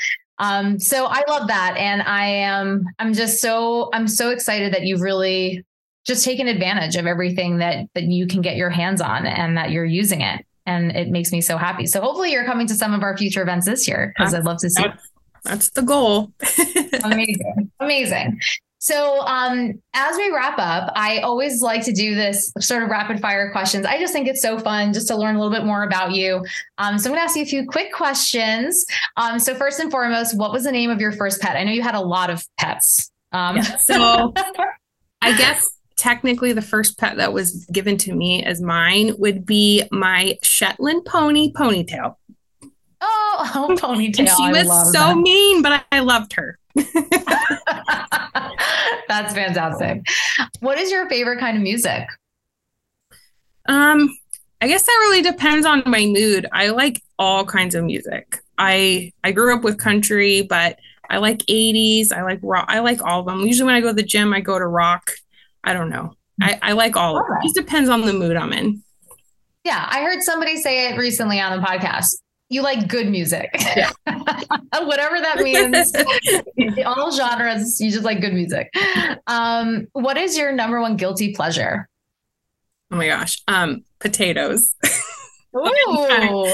Um, 0.42 0.80
so 0.80 1.06
I 1.06 1.24
love 1.30 1.48
that. 1.48 1.76
And 1.78 2.02
I 2.02 2.26
am, 2.26 2.86
I'm 2.98 3.14
just 3.14 3.40
so, 3.42 3.92
I'm 3.94 4.08
so 4.08 4.32
excited 4.32 4.74
that 4.74 4.82
you've 4.82 5.02
really 5.02 5.64
just 6.04 6.26
taken 6.26 6.48
advantage 6.48 6.96
of 6.96 7.06
everything 7.06 7.60
that, 7.60 7.86
that 7.94 8.06
you 8.06 8.26
can 8.26 8.42
get 8.42 8.56
your 8.56 8.72
hands 8.72 9.02
on 9.02 9.28
and 9.28 9.56
that 9.56 9.70
you're 9.70 9.86
using 9.86 10.22
it. 10.22 10.44
And 10.72 10.92
it 10.92 11.10
makes 11.10 11.32
me 11.32 11.42
so 11.42 11.58
happy. 11.58 11.86
So 11.86 12.02
hopefully 12.02 12.32
you're 12.32 12.46
coming 12.46 12.68
to 12.68 12.76
some 12.76 12.94
of 12.94 13.04
our 13.04 13.18
future 13.18 13.42
events 13.42 13.66
this 13.66 13.88
year 13.88 14.14
because 14.16 14.34
I'd 14.34 14.46
love 14.46 14.58
to 14.60 14.70
see. 14.70 14.84
That's, 14.84 15.10
that's 15.44 15.70
the 15.72 15.82
goal. 15.82 16.32
Amazing. 17.04 17.72
Amazing. 17.80 18.40
So, 18.82 19.22
um, 19.28 19.80
as 19.94 20.18
we 20.18 20.32
wrap 20.32 20.58
up, 20.58 20.92
I 20.96 21.20
always 21.20 21.62
like 21.62 21.86
to 21.86 21.92
do 21.92 22.16
this 22.16 22.52
sort 22.60 22.82
of 22.82 22.90
rapid 22.90 23.20
fire 23.20 23.52
questions. 23.52 23.86
I 23.86 24.00
just 24.00 24.12
think 24.12 24.28
it's 24.28 24.42
so 24.42 24.58
fun 24.58 24.92
just 24.92 25.08
to 25.10 25.16
learn 25.16 25.36
a 25.36 25.40
little 25.40 25.54
bit 25.54 25.66
more 25.66 25.84
about 25.84 26.14
you. 26.14 26.44
Um, 26.80 26.98
so, 26.98 27.08
I'm 27.08 27.16
going 27.16 27.20
to 27.20 27.30
ask 27.30 27.36
you 27.36 27.44
a 27.44 27.46
few 27.46 27.68
quick 27.68 27.94
questions. 27.94 28.84
Um, 29.18 29.38
so, 29.38 29.54
first 29.54 29.80
and 29.80 29.92
foremost, 29.92 30.36
what 30.36 30.52
was 30.52 30.64
the 30.64 30.72
name 30.72 30.90
of 30.90 31.00
your 31.00 31.12
first 31.12 31.42
pet? 31.42 31.56
I 31.58 31.64
know 31.64 31.72
you 31.72 31.84
had 31.84 31.94
a 31.94 32.02
lot 32.02 32.32
of 32.32 32.44
pets. 32.58 33.12
Um, 33.32 33.58
yeah, 33.58 33.78
so, 33.78 34.34
I 35.22 35.38
guess 35.38 35.78
technically 36.02 36.52
the 36.52 36.64
first 36.64 36.98
pet 36.98 37.18
that 37.18 37.32
was 37.32 37.64
given 37.72 37.96
to 37.96 38.12
me 38.14 38.44
as 38.44 38.60
mine 38.60 39.14
would 39.20 39.46
be 39.46 39.84
my 39.92 40.36
Shetland 40.42 41.06
pony, 41.06 41.54
Ponytail. 41.54 42.16
Oh, 43.02 43.52
oh 43.56 43.76
ponytail. 43.80 44.20
And 44.20 44.30
she 44.30 44.50
was 44.50 44.68
so 44.92 45.00
that. 45.00 45.18
mean, 45.18 45.62
but 45.62 45.72
I, 45.74 45.84
I 45.92 46.00
loved 46.00 46.34
her. 46.34 46.58
That's 49.08 49.34
fantastic. 49.36 50.02
What 50.60 50.80
is 50.80 50.90
your 50.90 51.08
favorite 51.08 51.40
kind 51.40 51.56
of 51.56 51.62
music? 51.62 52.08
Um, 53.68 54.10
I 54.60 54.68
guess 54.68 54.84
that 54.84 54.98
really 55.02 55.22
depends 55.22 55.68
on 55.68 55.84
my 55.86 56.08
mood. 56.08 56.48
I 56.52 56.70
like 56.70 57.04
all 57.20 57.46
kinds 57.46 57.76
of 57.76 57.84
music. 57.84 58.42
I 58.58 59.12
I 59.24 59.34
grew 59.34 59.56
up 59.56 59.64
with 59.64 59.78
country, 59.78 60.42
but 60.42 60.80
I 61.12 61.18
like 61.18 61.40
80s. 61.40 62.12
I 62.12 62.24
like 62.24 62.40
rock. 62.42 62.66
I 62.70 62.80
like 62.80 63.04
all 63.04 63.20
of 63.20 63.28
them. 63.28 63.42
Usually 63.42 63.68
when 63.68 63.76
I 63.76 63.82
go 63.82 63.90
to 63.90 63.94
the 63.94 64.02
gym, 64.02 64.34
I 64.34 64.40
go 64.40 64.58
to 64.58 64.66
rock. 64.66 65.12
I 65.64 65.74
don't 65.74 65.90
know. 65.90 66.14
I, 66.42 66.60
I 66.62 66.72
like 66.74 66.96
all 66.96 67.18
of 67.18 67.26
it. 67.30 67.38
It 67.40 67.44
just 67.44 67.56
depends 67.56 67.90
on 67.90 68.02
the 68.02 68.14
mood 68.14 68.36
I'm 68.36 68.54
in. 68.54 68.82
Yeah, 69.64 69.88
I 69.90 70.02
heard 70.02 70.22
somebody 70.24 70.58
say 70.58 70.90
it 70.90 70.98
recently 70.98 71.40
on 71.40 71.60
the 71.60 71.66
podcast 71.66 72.16
you 72.52 72.62
like 72.62 72.90
good 72.90 73.10
music. 73.10 73.50
Yeah. 73.76 73.92
Whatever 74.06 75.22
that 75.22 75.40
means. 75.42 75.94
all 76.86 77.12
genres, 77.12 77.80
you 77.80 77.90
just 77.90 78.04
like 78.04 78.20
good 78.20 78.34
music. 78.34 78.70
Um, 79.26 79.88
what 79.94 80.18
is 80.18 80.38
your 80.38 80.52
number 80.52 80.82
one 80.82 80.98
guilty 80.98 81.34
pleasure? 81.34 81.88
Oh 82.92 82.98
my 82.98 83.08
gosh. 83.08 83.42
Um, 83.48 83.86
potatoes. 84.00 84.76
Ooh. 85.56 86.54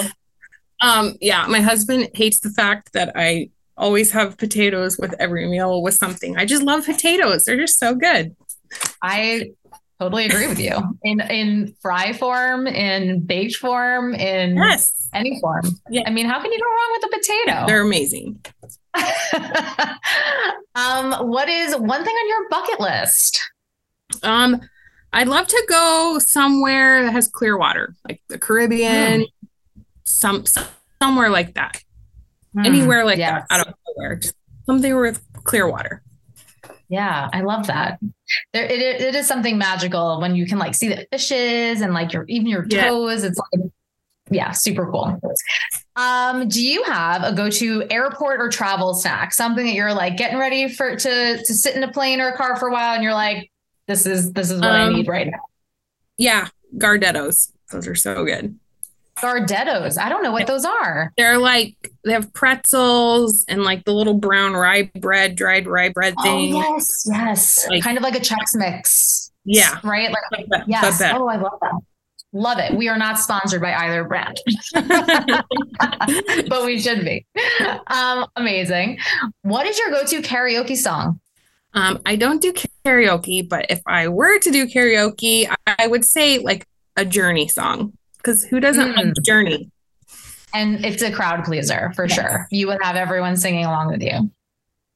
um, 0.82 1.16
yeah, 1.20 1.48
my 1.48 1.62
husband 1.62 2.10
hates 2.14 2.42
the 2.42 2.52
fact 2.52 2.94
that 2.94 3.12
I 3.16 3.50
always 3.76 4.12
have 4.12 4.38
potatoes 4.38 5.00
with 5.00 5.16
every 5.20 5.48
meal 5.48 5.82
with 5.82 5.96
something. 5.96 6.38
I 6.38 6.46
just 6.46 6.62
love 6.62 6.86
potatoes. 6.86 7.46
They're 7.46 7.58
just 7.58 7.80
so 7.80 7.96
good. 7.96 8.36
I 9.04 9.52
totally 10.00 10.26
agree 10.26 10.48
with 10.48 10.60
you. 10.60 10.78
In 11.04 11.22
in 11.22 11.76
fry 11.82 12.14
form, 12.14 12.68
in 12.68 13.26
baked 13.26 13.56
form, 13.56 14.14
in 14.14 14.58
yes 14.58 14.98
any 15.14 15.40
form. 15.40 15.66
Yeah. 15.90 16.04
I 16.06 16.12
mean, 16.12 16.26
how 16.26 16.42
can 16.42 16.52
you 16.52 16.60
go 16.60 16.66
wrong 16.66 17.00
with 17.00 17.06
a 17.06 17.18
potato? 17.18 17.66
They're 17.68 17.82
amazing. 17.82 18.44
um, 20.76 21.28
what 21.28 21.50
is 21.50 21.76
one 21.76 22.04
thing 22.04 22.16
on 22.16 22.30
your 22.30 22.50
bucket 22.50 22.80
list? 22.80 23.42
Um, 24.24 24.62
I'd 25.14 25.28
love 25.28 25.48
to 25.48 25.66
go 25.68 26.20
somewhere 26.20 27.04
that 27.04 27.12
has 27.12 27.28
clear 27.28 27.58
water, 27.58 27.96
like 28.08 28.22
the 28.28 28.38
Caribbean, 28.38 29.22
mm. 29.22 29.26
some, 30.04 30.46
somewhere 31.02 31.30
like 31.30 31.56
that. 31.56 31.84
Mm, 32.56 32.66
Anywhere 32.66 33.06
like 33.06 33.18
yes. 33.18 33.46
that. 33.50 33.54
I 33.54 33.58
don't 33.58 33.70
know 33.70 33.94
where. 33.96 34.16
Just 34.16 34.36
something 34.66 34.96
with 34.96 35.22
clear 35.44 35.70
water. 35.70 36.02
Yeah, 36.90 37.30
I 37.34 37.42
love 37.42 37.68
that. 37.68 38.00
There, 38.54 38.66
it, 38.66 38.80
it 38.80 39.16
is 39.16 39.28
something 39.28 39.58
magical 39.58 40.22
when 40.22 40.36
you 40.36 40.46
can 40.46 40.58
like 40.58 40.74
see 40.74 40.88
the 40.88 41.08
fishes 41.12 41.82
and 41.82 41.94
like 41.94 42.14
your 42.14 42.26
even 42.28 42.48
your 42.48 42.66
toes. 42.66 43.24
Yeah. 43.24 43.30
It's 43.30 43.40
like 43.54 43.72
yeah, 44.30 44.52
super 44.52 44.90
cool. 44.92 45.20
Um, 45.96 46.48
do 46.48 46.62
you 46.62 46.84
have 46.84 47.24
a 47.24 47.34
go-to 47.34 47.86
airport 47.90 48.42
or 48.42 48.50
travel 48.50 48.94
snack? 48.94 49.34
Something 49.34 49.66
that 49.66 49.74
you're 49.74 49.94
like 49.94 50.18
getting 50.18 50.38
ready 50.38 50.68
for 50.68 50.96
to 50.96 51.38
to 51.38 51.54
sit 51.54 51.76
in 51.76 51.84
a 51.84 51.92
plane 51.92 52.20
or 52.20 52.30
a 52.30 52.38
car 52.38 52.56
for 52.58 52.68
a 52.68 52.72
while, 52.72 52.94
and 52.94 53.04
you're 53.04 53.14
like, 53.14 53.52
this 53.88 54.06
is 54.06 54.34
this 54.34 54.52
is 54.52 54.60
what 54.60 54.72
um, 54.72 54.94
I 54.94 54.96
need 54.96 55.08
right 55.08 55.28
now. 55.28 55.40
Yeah, 56.18 56.48
Gardettos. 56.78 57.52
Those 57.72 57.88
are 57.88 57.96
so 57.96 58.26
good. 58.26 58.58
Gardettos. 59.18 59.98
I 59.98 60.10
don't 60.10 60.24
know 60.24 60.32
what 60.32 60.48
those 60.48 60.66
are. 60.66 61.12
They're 61.18 61.38
like 61.38 61.76
they 62.04 62.14
have 62.14 62.32
pretzels 62.34 63.46
and 63.48 63.64
like 63.64 63.86
the 63.86 63.94
little 63.94 64.14
brown 64.14 64.54
rye 64.54 64.92
bread, 64.96 65.36
dried 65.36 65.68
rye 65.68 65.90
bread 65.90 66.14
oh, 66.20 66.24
thing. 66.24 66.56
Oh, 66.56 66.60
yes, 66.60 67.08
yes. 67.10 67.68
Like, 67.70 67.84
kind 67.84 67.98
of 67.98 68.04
like 68.04 68.16
a 68.16 68.20
Chex 68.20 68.56
Mix. 68.56 69.32
Yeah. 69.44 69.80
Right? 69.84 70.14
Like 70.32 70.46
yes. 70.68 71.02
Oh, 71.02 71.28
I 71.28 71.38
love 71.38 71.58
that. 71.62 71.74
Love 72.34 72.60
it. 72.60 72.76
We 72.76 72.90
are 72.90 72.98
not 72.98 73.18
sponsored 73.18 73.62
by 73.62 73.74
either 73.74 74.04
brand, 74.04 74.40
but 74.74 76.66
we 76.66 76.78
should 76.78 77.06
be. 77.06 77.26
Um, 77.88 78.28
amazing. 78.36 79.00
What 79.44 79.66
is 79.66 79.80
your 79.80 79.90
go-to 79.92 80.22
karaoke 80.22 80.76
song? 80.76 81.22
Um, 81.74 82.00
I 82.06 82.18
don't 82.18 82.42
do 82.42 82.54
karaoke, 82.86 83.48
but 83.48 83.68
if 83.70 83.82
I 83.88 84.10
were 84.10 84.40
to 84.40 84.52
do 84.52 84.68
karaoke, 84.68 85.50
I 85.66 85.88
would 85.88 86.04
say 86.04 86.40
like 86.40 86.68
a 86.98 87.06
Journey 87.06 87.48
song 87.48 87.94
because 88.28 88.44
who 88.44 88.60
doesn't 88.60 88.94
mm. 88.94 88.96
like 88.96 89.14
Journey? 89.24 89.72
And 90.54 90.84
it's 90.84 91.02
a 91.02 91.12
crowd 91.12 91.46
pleaser 91.46 91.92
for 91.96 92.08
yes. 92.08 92.16
sure. 92.16 92.48
You 92.52 92.68
would 92.68 92.80
have 92.82 92.96
everyone 92.96 93.38
singing 93.38 93.66
along 93.66 93.88
with 93.88 94.02
you. 94.02 94.30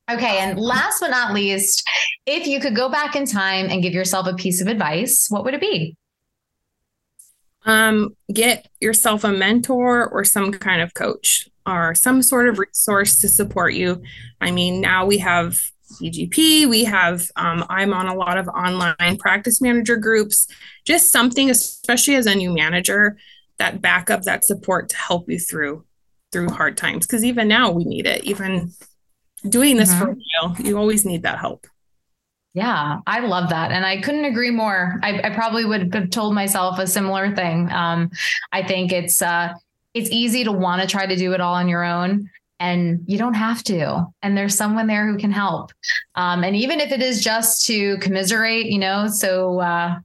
Okay. 0.09 0.39
And 0.39 0.59
last 0.59 0.99
but 0.99 1.11
not 1.11 1.33
least, 1.33 1.87
if 2.25 2.45
you 2.45 2.59
could 2.59 2.75
go 2.75 2.89
back 2.89 3.15
in 3.15 3.25
time 3.25 3.67
and 3.69 3.81
give 3.81 3.93
yourself 3.93 4.27
a 4.27 4.33
piece 4.33 4.61
of 4.61 4.67
advice, 4.67 5.27
what 5.29 5.45
would 5.45 5.53
it 5.53 5.61
be? 5.61 5.95
um, 7.65 8.15
get 8.33 8.67
yourself 8.79 9.23
a 9.23 9.31
mentor 9.31 10.09
or 10.09 10.23
some 10.23 10.51
kind 10.51 10.81
of 10.81 10.93
coach 10.93 11.47
or 11.65 11.93
some 11.93 12.21
sort 12.23 12.49
of 12.49 12.57
resource 12.57 13.21
to 13.21 13.29
support 13.29 13.73
you. 13.73 14.01
I 14.39 14.51
mean, 14.51 14.81
now 14.81 15.05
we 15.05 15.19
have 15.19 15.59
VGP, 15.99 16.67
we 16.67 16.83
have, 16.83 17.29
um, 17.35 17.65
I'm 17.69 17.93
on 17.93 18.07
a 18.07 18.15
lot 18.15 18.37
of 18.37 18.47
online 18.47 19.17
practice 19.17 19.61
manager 19.61 19.97
groups, 19.97 20.47
just 20.85 21.11
something, 21.11 21.49
especially 21.49 22.15
as 22.15 22.25
a 22.25 22.35
new 22.35 22.53
manager, 22.53 23.17
that 23.57 23.81
backup, 23.81 24.23
that 24.23 24.43
support 24.43 24.89
to 24.89 24.97
help 24.97 25.29
you 25.29 25.39
through 25.39 25.85
through 26.31 26.49
hard 26.49 26.77
times. 26.77 27.05
Because 27.05 27.23
even 27.23 27.47
now 27.47 27.71
we 27.71 27.83
need 27.83 28.07
it. 28.07 28.23
Even 28.23 28.71
doing 29.47 29.77
this 29.77 29.91
mm-hmm. 29.91 29.99
for 29.99 30.11
a 30.11 30.15
while, 30.15 30.55
you 30.59 30.77
always 30.77 31.05
need 31.05 31.23
that 31.23 31.39
help. 31.39 31.67
Yeah, 32.53 32.99
I 33.07 33.19
love 33.19 33.49
that. 33.49 33.71
And 33.71 33.85
I 33.85 34.01
couldn't 34.01 34.25
agree 34.25 34.51
more. 34.51 34.99
I, 35.01 35.21
I 35.21 35.29
probably 35.29 35.63
would 35.63 35.93
have 35.93 36.09
told 36.09 36.33
myself 36.33 36.79
a 36.79 36.87
similar 36.87 37.33
thing. 37.33 37.71
Um, 37.71 38.11
I 38.51 38.63
think 38.63 38.91
it's 38.91 39.21
uh, 39.21 39.53
it's 39.93 40.09
easy 40.09 40.43
to 40.43 40.51
want 40.51 40.81
to 40.81 40.87
try 40.87 41.05
to 41.05 41.15
do 41.15 41.33
it 41.33 41.39
all 41.39 41.53
on 41.53 41.69
your 41.69 41.83
own. 41.83 42.29
And 42.61 42.99
you 43.07 43.17
don't 43.17 43.33
have 43.33 43.63
to. 43.63 44.05
And 44.21 44.37
there's 44.37 44.55
someone 44.55 44.85
there 44.85 45.07
who 45.07 45.17
can 45.17 45.31
help. 45.31 45.71
Um, 46.13 46.43
and 46.43 46.55
even 46.55 46.79
if 46.79 46.91
it 46.91 47.01
is 47.01 47.23
just 47.23 47.65
to 47.65 47.97
commiserate, 47.97 48.67
you 48.67 48.77
know, 48.77 49.07
so 49.07 49.59
uh, 49.59 49.95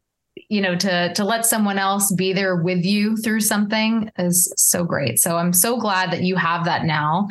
you 0.49 0.61
know 0.61 0.75
to 0.77 1.13
to 1.15 1.25
let 1.25 1.45
someone 1.45 1.79
else 1.79 2.13
be 2.13 2.33
there 2.33 2.57
with 2.57 2.85
you 2.85 3.17
through 3.17 3.41
something 3.41 4.11
is 4.19 4.53
so 4.57 4.85
great 4.85 5.19
so 5.19 5.37
i'm 5.37 5.53
so 5.53 5.79
glad 5.79 6.13
that 6.13 6.23
you 6.23 6.37
have 6.37 6.65
that 6.65 6.85
now 6.85 7.27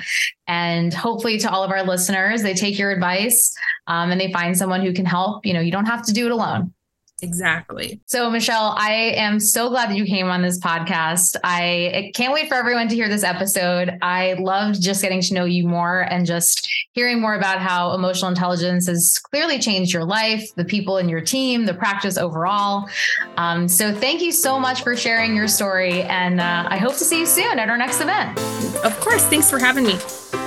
and 0.48 0.94
hopefully 0.94 1.38
to 1.38 1.50
all 1.50 1.64
of 1.64 1.72
our 1.72 1.84
listeners 1.84 2.42
they 2.42 2.54
take 2.54 2.78
your 2.80 2.92
advice 2.92 3.56
um, 3.88 4.12
and 4.12 4.20
they 4.20 4.34
find 4.34 4.58
someone 4.58 4.82
who 4.82 4.92
can 4.92 5.06
help 5.06 5.46
you 5.46 5.54
know 5.54 5.62
you 5.62 5.72
don't 5.72 5.86
have 5.86 6.04
to 6.04 6.12
do 6.12 6.26
it 6.26 6.32
alone 6.32 6.74
Exactly. 7.22 8.02
So, 8.08 8.30
Michelle, 8.30 8.76
I 8.78 9.14
am 9.16 9.40
so 9.40 9.70
glad 9.70 9.90
that 9.90 9.96
you 9.96 10.06
came 10.06 10.28
on 10.28 10.42
this 10.42 10.60
podcast. 10.60 11.38
I 11.44 12.12
can't 12.14 12.34
wait 12.34 12.50
for 12.50 12.56
everyone 12.56 12.90
to 12.90 12.96
hear 12.96 13.08
this 13.08 13.24
episode. 13.24 13.98
I 14.02 14.34
loved 14.34 14.82
just 14.82 15.02
getting 15.02 15.22
to 15.22 15.34
know 15.34 15.46
you 15.46 15.66
more 15.66 16.02
and 16.02 16.26
just 16.26 16.70
hearing 16.92 17.22
more 17.22 17.36
about 17.36 17.60
how 17.60 17.94
emotional 17.94 18.30
intelligence 18.30 18.88
has 18.88 19.18
clearly 19.18 19.60
changed 19.60 19.94
your 19.94 20.04
life, 20.04 20.54
the 20.56 20.66
people 20.66 20.98
in 20.98 21.08
your 21.08 21.22
team, 21.22 21.66
the 21.66 21.74
practice 21.74 22.18
overall. 22.18 22.90
Um, 23.38 23.70
so, 23.70 23.94
thank 23.94 24.22
you 24.22 24.34
so 24.34 24.60
much 24.60 24.84
for 24.84 24.98
sharing 24.98 25.36
your 25.36 25.48
story. 25.48 26.02
And 26.04 26.42
uh, 26.42 26.68
I 26.68 26.78
hope 26.78 26.94
to 26.98 27.06
see 27.06 27.20
you 27.20 27.26
soon 27.26 27.60
at 27.60 27.70
our 27.70 27.78
next 27.78 28.02
event. 28.02 28.38
Of 28.84 29.00
course. 29.00 29.24
Thanks 29.26 29.50
for 29.50 29.58
having 29.58 29.86
me. 29.86 30.45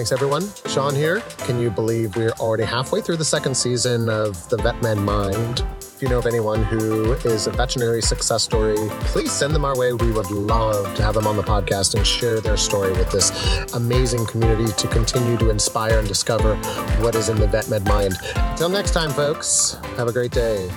Thanks, 0.00 0.12
everyone. 0.12 0.48
Sean 0.64 0.94
here. 0.94 1.20
Can 1.40 1.60
you 1.60 1.68
believe 1.68 2.16
we're 2.16 2.32
already 2.40 2.64
halfway 2.64 3.02
through 3.02 3.18
the 3.18 3.24
second 3.26 3.54
season 3.54 4.08
of 4.08 4.48
The 4.48 4.56
Vet 4.56 4.80
Med 4.80 4.96
Mind? 4.96 5.62
If 5.78 5.98
you 6.00 6.08
know 6.08 6.20
of 6.20 6.24
anyone 6.24 6.64
who 6.64 7.12
is 7.12 7.46
a 7.46 7.50
veterinary 7.50 8.00
success 8.00 8.42
story, 8.42 8.76
please 9.00 9.30
send 9.30 9.54
them 9.54 9.62
our 9.62 9.76
way. 9.76 9.92
We 9.92 10.10
would 10.10 10.30
love 10.30 10.94
to 10.94 11.02
have 11.02 11.16
them 11.16 11.26
on 11.26 11.36
the 11.36 11.42
podcast 11.42 11.96
and 11.96 12.06
share 12.06 12.40
their 12.40 12.56
story 12.56 12.92
with 12.92 13.10
this 13.10 13.30
amazing 13.74 14.24
community 14.24 14.72
to 14.72 14.88
continue 14.88 15.36
to 15.36 15.50
inspire 15.50 15.98
and 15.98 16.08
discover 16.08 16.56
what 17.02 17.14
is 17.14 17.28
in 17.28 17.36
the 17.36 17.46
Vet 17.46 17.68
Med 17.68 17.84
Mind. 17.84 18.14
Until 18.34 18.70
next 18.70 18.92
time, 18.92 19.10
folks, 19.10 19.76
have 19.98 20.08
a 20.08 20.12
great 20.12 20.32
day. 20.32 20.70